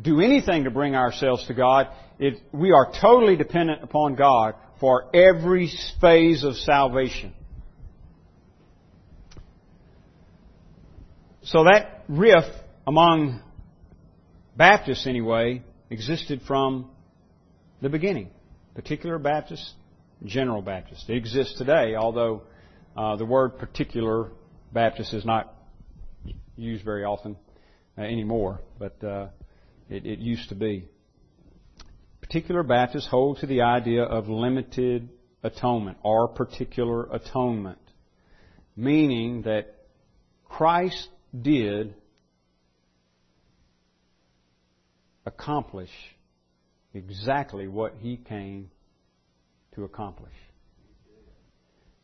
do 0.00 0.20
anything 0.20 0.64
to 0.64 0.70
bring 0.70 0.94
ourselves 0.94 1.46
to 1.46 1.54
God. 1.54 1.88
It, 2.18 2.40
we 2.52 2.72
are 2.72 2.92
totally 3.00 3.36
dependent 3.36 3.82
upon 3.82 4.16
God 4.16 4.54
for 4.80 5.14
every 5.14 5.70
phase 6.00 6.42
of 6.42 6.56
salvation. 6.56 7.32
So 11.42 11.64
that 11.64 12.04
riff 12.08 12.44
among 12.86 13.42
Baptists, 14.56 15.06
anyway, 15.06 15.62
existed 15.90 16.42
from 16.46 16.90
the 17.80 17.88
beginning. 17.88 18.30
Particular 18.74 19.18
Baptist, 19.18 19.72
General 20.24 20.62
Baptist. 20.62 21.08
It 21.08 21.16
exists 21.16 21.56
today, 21.56 21.94
although 21.96 22.42
uh, 22.96 23.16
the 23.16 23.24
word 23.24 23.58
particular 23.58 24.30
Baptist 24.72 25.14
is 25.14 25.24
not 25.24 25.54
used 26.56 26.84
very 26.84 27.04
often 27.04 27.36
uh, 27.96 28.02
anymore, 28.02 28.60
but 28.78 29.02
uh, 29.02 29.28
it, 29.88 30.06
it 30.06 30.18
used 30.18 30.48
to 30.50 30.54
be. 30.54 30.88
Particular 32.20 32.62
Baptists 32.62 33.08
hold 33.08 33.38
to 33.38 33.46
the 33.46 33.62
idea 33.62 34.04
of 34.04 34.28
limited 34.28 35.08
atonement 35.42 35.96
or 36.02 36.28
particular 36.28 37.08
atonement, 37.12 37.80
meaning 38.76 39.42
that 39.42 39.74
Christ 40.44 41.08
did 41.38 41.94
accomplish 45.24 45.90
exactly 46.92 47.68
what 47.68 47.94
he 48.00 48.16
came 48.16 48.70
to 49.74 49.84
accomplish. 49.84 50.32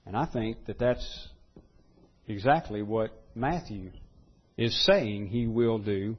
And 0.04 0.16
I 0.16 0.26
think 0.26 0.66
that 0.66 0.78
that's 0.78 1.28
exactly 2.28 2.82
what 2.82 3.10
Matthew 3.34 3.90
is 4.56 4.86
saying 4.86 5.26
he 5.26 5.46
will 5.46 5.78
do, 5.78 6.16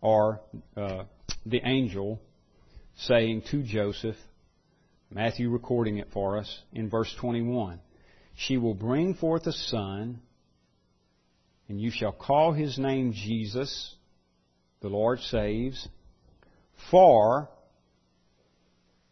or 0.00 0.40
uh, 0.76 1.04
the 1.46 1.60
angel 1.64 2.20
saying 2.96 3.42
to 3.50 3.62
Joseph, 3.62 4.16
Matthew 5.10 5.50
recording 5.50 5.98
it 5.98 6.08
for 6.12 6.36
us 6.38 6.62
in 6.72 6.90
verse 6.90 7.14
21. 7.20 7.80
She 8.34 8.56
will 8.56 8.74
bring 8.74 9.14
forth 9.14 9.46
a 9.46 9.52
son, 9.52 10.20
and 11.68 11.80
you 11.80 11.90
shall 11.90 12.12
call 12.12 12.52
his 12.52 12.78
name 12.78 13.12
Jesus, 13.12 13.94
the 14.80 14.88
Lord 14.88 15.20
saves, 15.20 15.88
for 16.90 17.48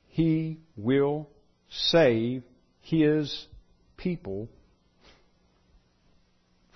he 0.09 0.61
will 0.77 1.29
save 1.69 2.43
his 2.81 3.47
people 3.97 4.49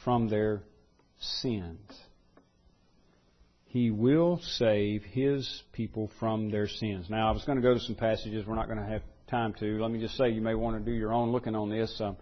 from 0.04 0.28
their 0.28 0.62
sins. 1.18 1.80
He 3.66 3.90
will 3.90 4.40
save 4.42 5.04
his 5.04 5.62
people 5.72 6.10
from 6.18 6.50
their 6.50 6.66
sins. 6.66 7.06
Now, 7.08 7.28
I 7.28 7.30
was 7.30 7.44
going 7.44 7.56
to 7.56 7.62
go 7.62 7.74
to 7.74 7.80
some 7.80 7.94
passages. 7.94 8.44
We're 8.46 8.56
not 8.56 8.66
going 8.66 8.80
to 8.80 8.84
have 8.84 9.02
time 9.28 9.54
to. 9.60 9.80
Let 9.80 9.92
me 9.92 10.00
just 10.00 10.16
say, 10.16 10.30
you 10.30 10.40
may 10.40 10.54
want 10.54 10.84
to 10.84 10.90
do 10.90 10.96
your 10.96 11.12
own 11.12 11.30
looking 11.30 11.54
on 11.54 11.70
this. 11.70 12.00
Um, 12.00 12.16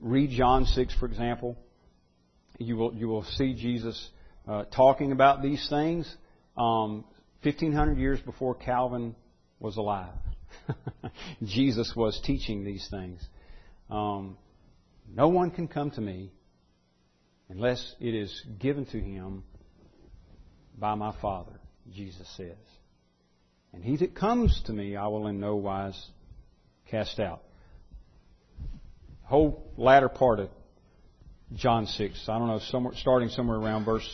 read 0.00 0.30
John 0.30 0.66
6, 0.66 0.94
for 0.98 1.06
example. 1.06 1.56
You 2.58 2.76
will, 2.76 2.94
you 2.94 3.08
will 3.08 3.24
see 3.24 3.54
Jesus 3.54 4.10
uh, 4.46 4.64
talking 4.64 5.12
about 5.12 5.42
these 5.42 5.66
things. 5.70 6.14
Um, 6.58 7.04
1500 7.42 7.96
years 7.96 8.20
before 8.20 8.54
Calvin 8.54 9.14
was 9.58 9.78
alive. 9.78 10.12
Jesus 11.44 11.92
was 11.96 12.20
teaching 12.24 12.64
these 12.64 12.86
things. 12.90 13.20
Um, 13.90 14.36
no 15.14 15.28
one 15.28 15.50
can 15.50 15.68
come 15.68 15.90
to 15.92 16.00
me 16.00 16.32
unless 17.48 17.94
it 18.00 18.14
is 18.14 18.42
given 18.58 18.86
to 18.86 19.00
him 19.00 19.44
by 20.78 20.94
my 20.94 21.14
Father, 21.20 21.52
Jesus 21.92 22.26
says. 22.36 22.56
And 23.72 23.84
he 23.84 23.96
that 23.98 24.14
comes 24.14 24.62
to 24.66 24.72
me, 24.72 24.96
I 24.96 25.06
will 25.08 25.26
in 25.26 25.40
no 25.40 25.56
wise 25.56 26.00
cast 26.90 27.20
out. 27.20 27.42
Whole 29.24 29.70
latter 29.76 30.08
part 30.08 30.40
of 30.40 30.50
John 31.54 31.86
6, 31.86 32.28
I 32.28 32.38
don't 32.38 32.48
know, 32.48 32.60
somewhere, 32.70 32.94
starting 32.96 33.28
somewhere 33.28 33.58
around 33.58 33.84
verse 33.84 34.08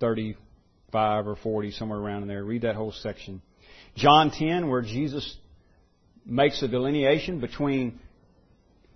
35 0.00 1.26
or 1.26 1.36
40, 1.36 1.70
somewhere 1.72 1.98
around 1.98 2.22
in 2.22 2.28
there. 2.28 2.44
Read 2.44 2.62
that 2.62 2.76
whole 2.76 2.92
section. 2.92 3.42
John 3.96 4.30
10, 4.30 4.68
where 4.68 4.82
Jesus 4.82 5.36
makes 6.24 6.62
a 6.62 6.68
delineation 6.68 7.40
between 7.40 7.98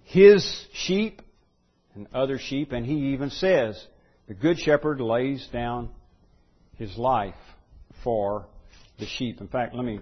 his 0.04 0.66
sheep 0.72 1.22
and 1.94 2.06
other 2.12 2.38
sheep, 2.38 2.72
and 2.72 2.84
he 2.84 3.12
even 3.12 3.30
says, 3.30 3.82
the 4.28 4.34
good 4.34 4.58
shepherd 4.58 5.00
lays 5.00 5.46
down 5.52 5.90
his 6.76 6.96
life 6.96 7.34
for 8.04 8.46
the 8.98 9.06
sheep. 9.06 9.40
In 9.40 9.48
fact, 9.48 9.74
let 9.74 9.84
me 9.84 10.00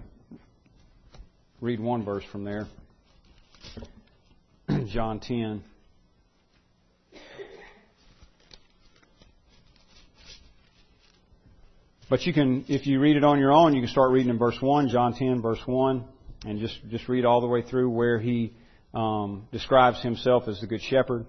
read 1.61 1.79
one 1.79 2.03
verse 2.03 2.23
from 2.31 2.43
there. 2.43 2.67
John 4.87 5.19
10. 5.19 5.63
But 12.09 12.25
you 12.25 12.33
can, 12.33 12.65
if 12.67 12.87
you 12.87 12.99
read 12.99 13.17
it 13.17 13.23
on 13.23 13.37
your 13.39 13.51
own, 13.53 13.75
you 13.75 13.81
can 13.81 13.89
start 13.89 14.11
reading 14.11 14.31
in 14.31 14.39
verse 14.39 14.57
1, 14.59 14.89
John 14.89 15.13
10, 15.13 15.43
verse 15.43 15.61
1, 15.65 16.03
and 16.45 16.59
just, 16.59 16.79
just 16.89 17.07
read 17.07 17.23
all 17.23 17.39
the 17.39 17.47
way 17.47 17.61
through 17.61 17.91
where 17.91 18.17
he 18.19 18.53
um, 18.95 19.47
describes 19.51 20.01
himself 20.01 20.47
as 20.47 20.59
the 20.59 20.65
Good 20.65 20.81
Shepherd. 20.81 21.27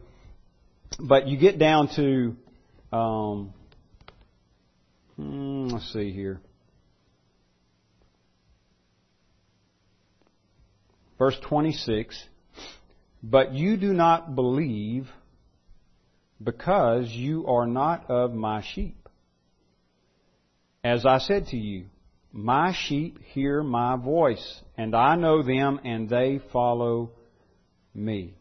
But 0.98 1.28
you 1.28 1.36
get 1.36 1.58
down 1.58 1.88
to, 1.96 2.96
um, 2.96 3.52
hmm, 5.16 5.68
let's 5.68 5.92
see 5.92 6.12
here. 6.12 6.40
Verse 11.18 11.36
26. 11.46 12.18
But 13.22 13.52
you 13.52 13.76
do 13.76 13.92
not 13.92 14.34
believe 14.34 15.08
because 16.42 17.10
you 17.10 17.46
are 17.46 17.66
not 17.66 18.08
of 18.08 18.32
my 18.32 18.64
sheep. 18.74 18.99
As 20.82 21.04
I 21.04 21.18
said 21.18 21.48
to 21.48 21.56
you, 21.56 21.86
my 22.32 22.72
sheep 22.72 23.18
hear 23.32 23.62
my 23.62 23.96
voice, 23.96 24.60
and 24.78 24.94
I 24.94 25.14
know 25.16 25.42
them, 25.42 25.80
and 25.84 26.08
they 26.08 26.40
follow 26.52 27.10
me. 27.94 28.34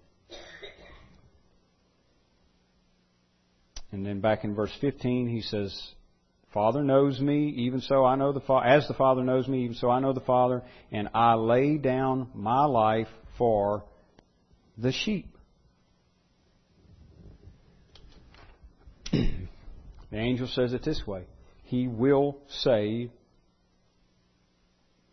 And 3.92 4.06
then 4.06 4.22
back 4.22 4.44
in 4.44 4.54
verse 4.54 4.72
15, 4.80 5.28
he 5.28 5.42
says, 5.42 5.76
Father 6.54 6.84
knows 6.84 7.20
me, 7.20 7.50
even 7.50 7.82
so 7.82 8.06
I 8.06 8.16
know 8.16 8.32
the 8.32 8.40
Father, 8.40 8.68
as 8.68 8.88
the 8.88 8.94
Father 8.94 9.24
knows 9.24 9.48
me, 9.48 9.64
even 9.64 9.76
so 9.76 9.90
I 9.90 10.00
know 10.00 10.14
the 10.14 10.20
Father, 10.22 10.64
and 10.92 11.10
I 11.14 11.34
lay 11.34 11.78
down 11.78 12.30
my 12.34 12.66
life 12.66 13.08
for 13.38 13.84
the 14.78 14.92
sheep. 14.92 15.36
the 19.12 19.48
angel 20.14 20.48
says 20.48 20.74
it 20.74 20.84
this 20.84 21.06
way 21.06 21.26
he 21.70 21.88
will 21.88 22.40
save 22.48 23.12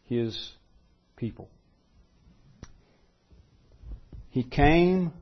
His 0.07 0.52
people. 1.14 1.50
He 4.30 4.42
came 4.42 5.12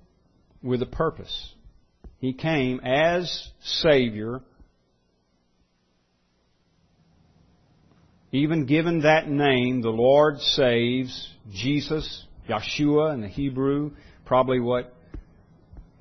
with 0.63 0.81
a 0.81 0.87
purpose. 0.87 1.55
He 2.19 2.35
came 2.35 2.79
as 2.85 3.49
Savior, 3.61 4.43
even 8.31 8.67
given 8.67 9.01
that 9.01 9.29
name, 9.29 9.83
the 9.83 9.91
Lord 9.91 10.39
saves, 10.39 11.33
Jesus, 11.53 12.27
Yeshua 12.49 13.13
in 13.13 13.23
the 13.23 13.29
Hebrew, 13.29 13.91
probably 14.25 14.61
what 14.61 14.95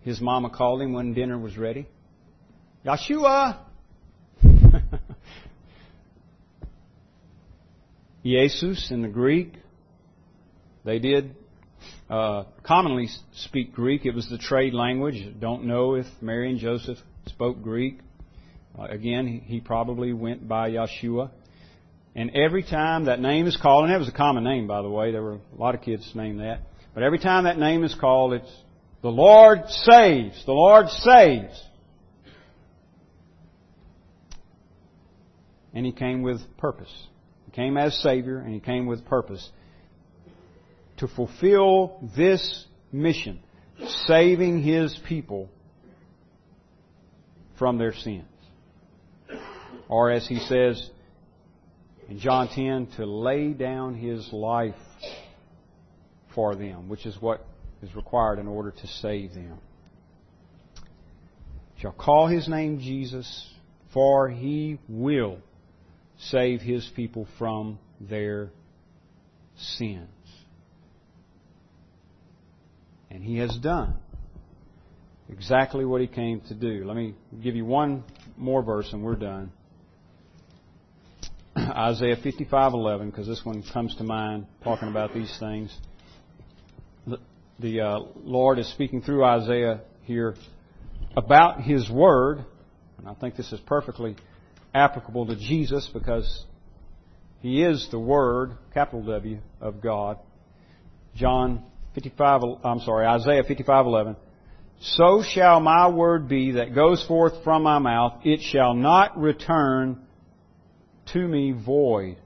his 0.01 0.21
mama 0.21 0.51
called 0.51 0.84
him 0.84 0.93
when 0.93 1.15
dinner 1.15 1.39
was 1.39 1.57
ready. 1.57 1.88
Yeshua! 2.86 3.72
Jesus 8.24 8.89
in 8.89 9.01
the 9.01 9.09
Greek. 9.09 9.53
They 10.86 10.99
did 10.99 11.36
uh, 12.09 12.45
commonly 12.63 13.09
speak 13.34 13.74
Greek. 13.74 14.05
It 14.05 14.15
was 14.15 14.30
the 14.30 14.38
trade 14.38 14.74
language. 14.74 15.21
Don't 15.39 15.65
know 15.65 15.95
if 15.95 16.05
Mary 16.21 16.49
and 16.49 16.59
Joseph 16.59 16.97
spoke 17.28 17.61
Greek. 17.61 17.99
Uh, 18.78 18.84
again, 18.84 19.41
he 19.45 19.59
probably 19.59 20.13
went 20.13 20.47
by 20.47 20.71
Yeshua. 20.71 21.32
And 22.15 22.32
every 22.36 22.63
time 22.63 23.05
that 23.05 23.19
name 23.19 23.45
is 23.45 23.57
called, 23.57 23.86
and 23.86 23.93
that 23.93 23.99
was 23.99 24.07
a 24.07 24.13
common 24.13 24.43
name, 24.43 24.67
by 24.67 24.82
the 24.82 24.89
way, 24.89 25.11
there 25.11 25.21
were 25.21 25.39
a 25.57 25.59
lot 25.59 25.76
of 25.76 25.82
kids 25.82 26.09
named 26.15 26.39
that. 26.39 26.61
But 26.93 27.03
every 27.03 27.19
time 27.19 27.45
that 27.45 27.57
name 27.57 27.84
is 27.84 27.95
called, 27.95 28.34
it's 28.34 28.51
the 29.01 29.09
Lord 29.09 29.67
saves. 29.67 30.45
The 30.45 30.53
Lord 30.53 30.88
saves. 30.89 31.61
And 35.74 35.86
he 35.86 35.91
came 35.91 36.21
with 36.21 36.39
purpose 36.57 36.93
came 37.53 37.77
as 37.77 37.95
Savior 38.01 38.39
and 38.39 38.53
He 38.53 38.59
came 38.59 38.85
with 38.85 39.05
purpose 39.05 39.49
to 40.97 41.07
fulfill 41.07 41.99
this 42.15 42.65
mission, 42.91 43.39
saving 44.05 44.61
His 44.61 44.99
people 45.07 45.49
from 47.57 47.77
their 47.77 47.93
sins. 47.93 48.25
Or 49.87 50.11
as 50.11 50.27
He 50.27 50.39
says 50.39 50.89
in 52.09 52.19
John 52.19 52.49
10, 52.49 52.87
to 52.97 53.05
lay 53.05 53.53
down 53.53 53.95
His 53.95 54.27
life 54.31 54.75
for 56.35 56.55
them, 56.55 56.89
which 56.89 57.05
is 57.05 57.15
what 57.21 57.45
is 57.81 57.95
required 57.95 58.39
in 58.39 58.47
order 58.47 58.71
to 58.71 58.87
save 58.87 59.33
them. 59.33 59.59
Shall 61.79 61.91
call 61.91 62.27
His 62.27 62.47
name 62.47 62.79
Jesus, 62.79 63.49
for 63.93 64.29
He 64.29 64.79
will 64.87 65.39
save 66.30 66.61
his 66.61 66.89
people 66.95 67.28
from 67.38 67.80
their 67.99 68.51
sins. 69.57 70.09
And 73.09 73.24
he 73.24 73.38
has 73.38 73.55
done 73.57 73.95
exactly 75.30 75.86
what 75.86 76.01
he 76.01 76.07
came 76.07 76.41
to 76.41 76.53
do. 76.53 76.84
Let 76.86 76.95
me 76.95 77.15
give 77.41 77.55
you 77.55 77.65
one 77.65 78.03
more 78.38 78.63
verse 78.63 78.91
and 78.91 79.03
we're 79.03 79.15
done. 79.15 79.51
Isaiah 81.57 82.15
55:11 82.15 83.11
because 83.11 83.28
this 83.28 83.43
one 83.43 83.63
comes 83.71 83.95
to 83.95 84.03
mind 84.03 84.47
talking 84.63 84.89
about 84.89 85.13
these 85.13 85.36
things. 85.39 85.76
The, 87.59 87.82
uh, 87.82 87.99
Lord 88.24 88.57
is 88.57 88.67
speaking 88.71 89.01
through 89.03 89.24
Isaiah 89.24 89.82
here 90.01 90.36
about 91.15 91.61
his 91.61 91.89
word, 91.89 92.43
and 92.97 93.07
I 93.07 93.13
think 93.13 93.36
this 93.36 93.53
is 93.53 93.59
perfectly 93.59 94.15
applicable 94.74 95.28
to 95.28 95.36
Jesus 95.36 95.89
because 95.93 96.45
he 97.41 97.61
is 97.61 97.88
the 97.91 97.99
Word, 97.99 98.53
capital 98.74 99.03
W, 99.03 99.39
of 99.61 99.82
God. 99.82 100.17
John 101.15 101.63
55, 101.93 102.41
I'm 102.63 102.80
sorry, 102.80 103.05
Isaiah 103.05 103.43
55:11. 103.43 104.15
So 104.80 105.21
shall 105.21 105.59
my 105.59 105.88
word 105.88 106.28
be 106.28 106.53
that 106.53 106.74
goes 106.74 107.05
forth 107.05 107.43
from 107.43 107.63
my 107.63 107.80
mouth; 107.80 108.21
it 108.26 108.41
shall 108.41 108.74
not 108.74 109.17
return 109.17 109.99
to 111.13 111.19
me 111.19 111.51
void, 111.51 112.17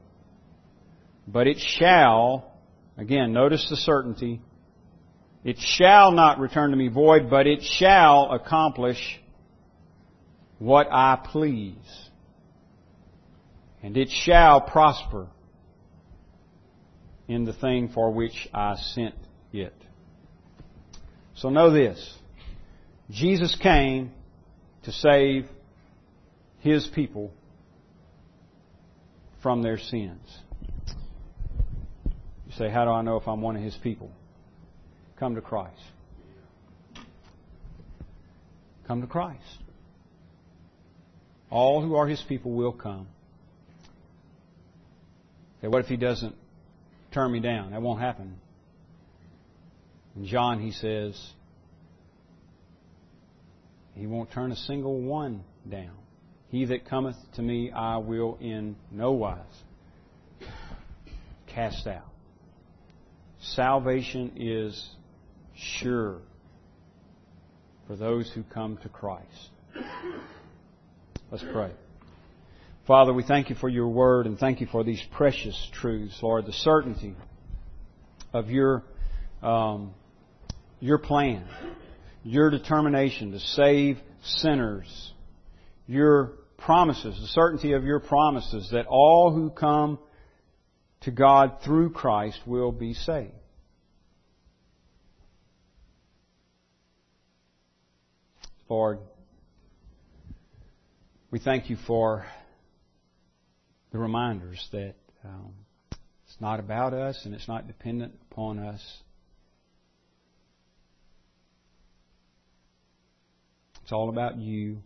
but 1.28 1.48
it 1.48 1.58
shall. 1.60 2.54
Again, 2.98 3.32
notice 3.32 3.68
the 3.70 3.76
certainty. 3.76 4.42
It 5.44 5.58
shall 5.60 6.12
not 6.12 6.40
return 6.40 6.72
to 6.72 6.78
me 6.78 6.88
void, 6.88 7.30
but 7.30 7.46
it 7.46 7.62
shall 7.62 8.32
accomplish 8.32 9.20
what 10.58 10.88
I 10.92 11.20
please 11.32 12.07
and 13.84 13.96
it 13.96 14.10
shall 14.10 14.62
prosper 14.62 15.28
in 17.28 17.46
the 17.46 17.54
thing 17.54 17.90
for 17.94 18.12
which 18.12 18.48
I 18.54 18.76
sent 18.76 19.16
it. 19.54 19.74
So 21.36 21.50
know 21.50 21.72
this. 21.72 22.18
Jesus 23.10 23.56
came 23.62 24.12
to 24.84 24.92
save 24.92 25.46
His 26.60 26.88
people 26.88 27.32
from 29.44 29.62
their 29.62 29.78
sins. 29.78 30.26
You 32.48 32.54
say, 32.58 32.70
how 32.70 32.86
do 32.86 32.92
I 32.92 33.02
know 33.02 33.18
if 33.18 33.28
I'm 33.28 33.42
one 33.42 33.56
of 33.56 33.62
His 33.62 33.76
people? 33.76 34.12
Come 35.20 35.36
to 35.36 35.42
Christ. 35.42 35.80
Come 38.88 39.02
to 39.02 39.08
Christ. 39.08 39.42
All 41.50 41.82
who 41.82 41.96
are 41.96 42.08
His 42.08 42.22
people 42.28 42.52
will 42.54 42.72
come. 42.72 43.08
Okay, 45.60 45.68
what 45.68 45.82
if 45.82 45.88
he 45.88 45.98
doesn't 45.98 46.36
turn 47.12 47.32
me 47.32 47.40
down. 47.40 47.72
That 47.72 47.82
won't 47.82 48.00
happen. 48.00 48.36
In 50.16 50.26
John, 50.26 50.62
he 50.62 50.72
says, 50.72 51.20
He 53.96 54.06
won't 54.06 54.32
turn 54.32 54.52
a 54.52 54.56
single 54.56 55.02
one 55.02 55.44
down. 55.70 55.96
He 56.50 56.66
that 56.66 56.86
cometh 56.86 57.16
to 57.36 57.42
me, 57.42 57.72
I 57.72 57.98
will 57.98 58.38
in 58.40 58.76
no 58.92 59.12
wise 59.12 59.42
cast 61.48 61.88
out. 61.88 62.06
Salvation 63.40 64.34
is 64.36 64.90
sure 65.56 66.20
for 67.88 67.96
those 67.96 68.30
who 68.30 68.44
come 68.44 68.78
to 68.84 68.90
Christ. 68.90 69.50
Let's 71.32 71.44
pray. 71.52 71.72
Father, 72.88 73.12
we 73.12 73.24
thank 73.24 73.50
you 73.50 73.56
for 73.58 73.68
your 73.68 73.90
word 73.90 74.28
and 74.28 74.40
thank 74.40 74.62
you 74.62 74.68
for 74.68 74.82
these 74.82 75.04
precious 75.12 75.70
truths, 75.74 76.18
Lord, 76.22 76.46
the 76.46 76.54
certainty 76.54 77.16
of 78.32 78.50
your, 78.50 78.82
um, 79.44 79.94
your 80.80 80.98
plan, 80.98 81.44
your 82.24 82.50
determination 82.50 83.34
to 83.34 83.42
save 83.42 83.98
sinners, 84.24 85.12
your 85.86 86.32
promises, 86.58 87.20
the 87.20 87.28
certainty 87.28 87.74
of 87.74 87.84
your 87.84 88.00
promises 88.00 88.70
that 88.72 88.86
all 88.88 89.34
who 89.34 89.50
come 89.50 90.00
to 91.02 91.12
God 91.12 91.58
through 91.66 91.90
Christ 91.90 92.40
will 92.46 92.72
be 92.72 92.94
saved. 92.94 93.34
Lord, 98.70 99.00
we 101.32 101.40
thank 101.40 101.70
you 101.70 101.76
for 101.86 102.26
the 103.92 103.98
reminders 103.98 104.68
that 104.72 104.96
um, 105.24 105.54
it's 106.26 106.40
not 106.40 106.60
about 106.60 106.94
us 106.94 107.22
and 107.26 107.34
it's 107.34 107.48
not 107.48 107.68
dependent 107.68 108.14
upon 108.32 108.60
us. 108.60 108.82
It's 113.84 113.92
all 113.94 114.10
about 114.10 114.38
you. 114.38 114.80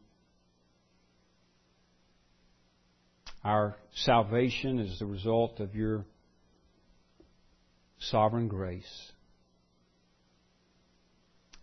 Our 3.44 3.76
salvation 3.96 4.78
is 4.78 5.00
the 5.00 5.08
result 5.08 5.60
of 5.60 5.74
your 5.74 6.06
sovereign 7.98 8.48
grace. 8.48 9.12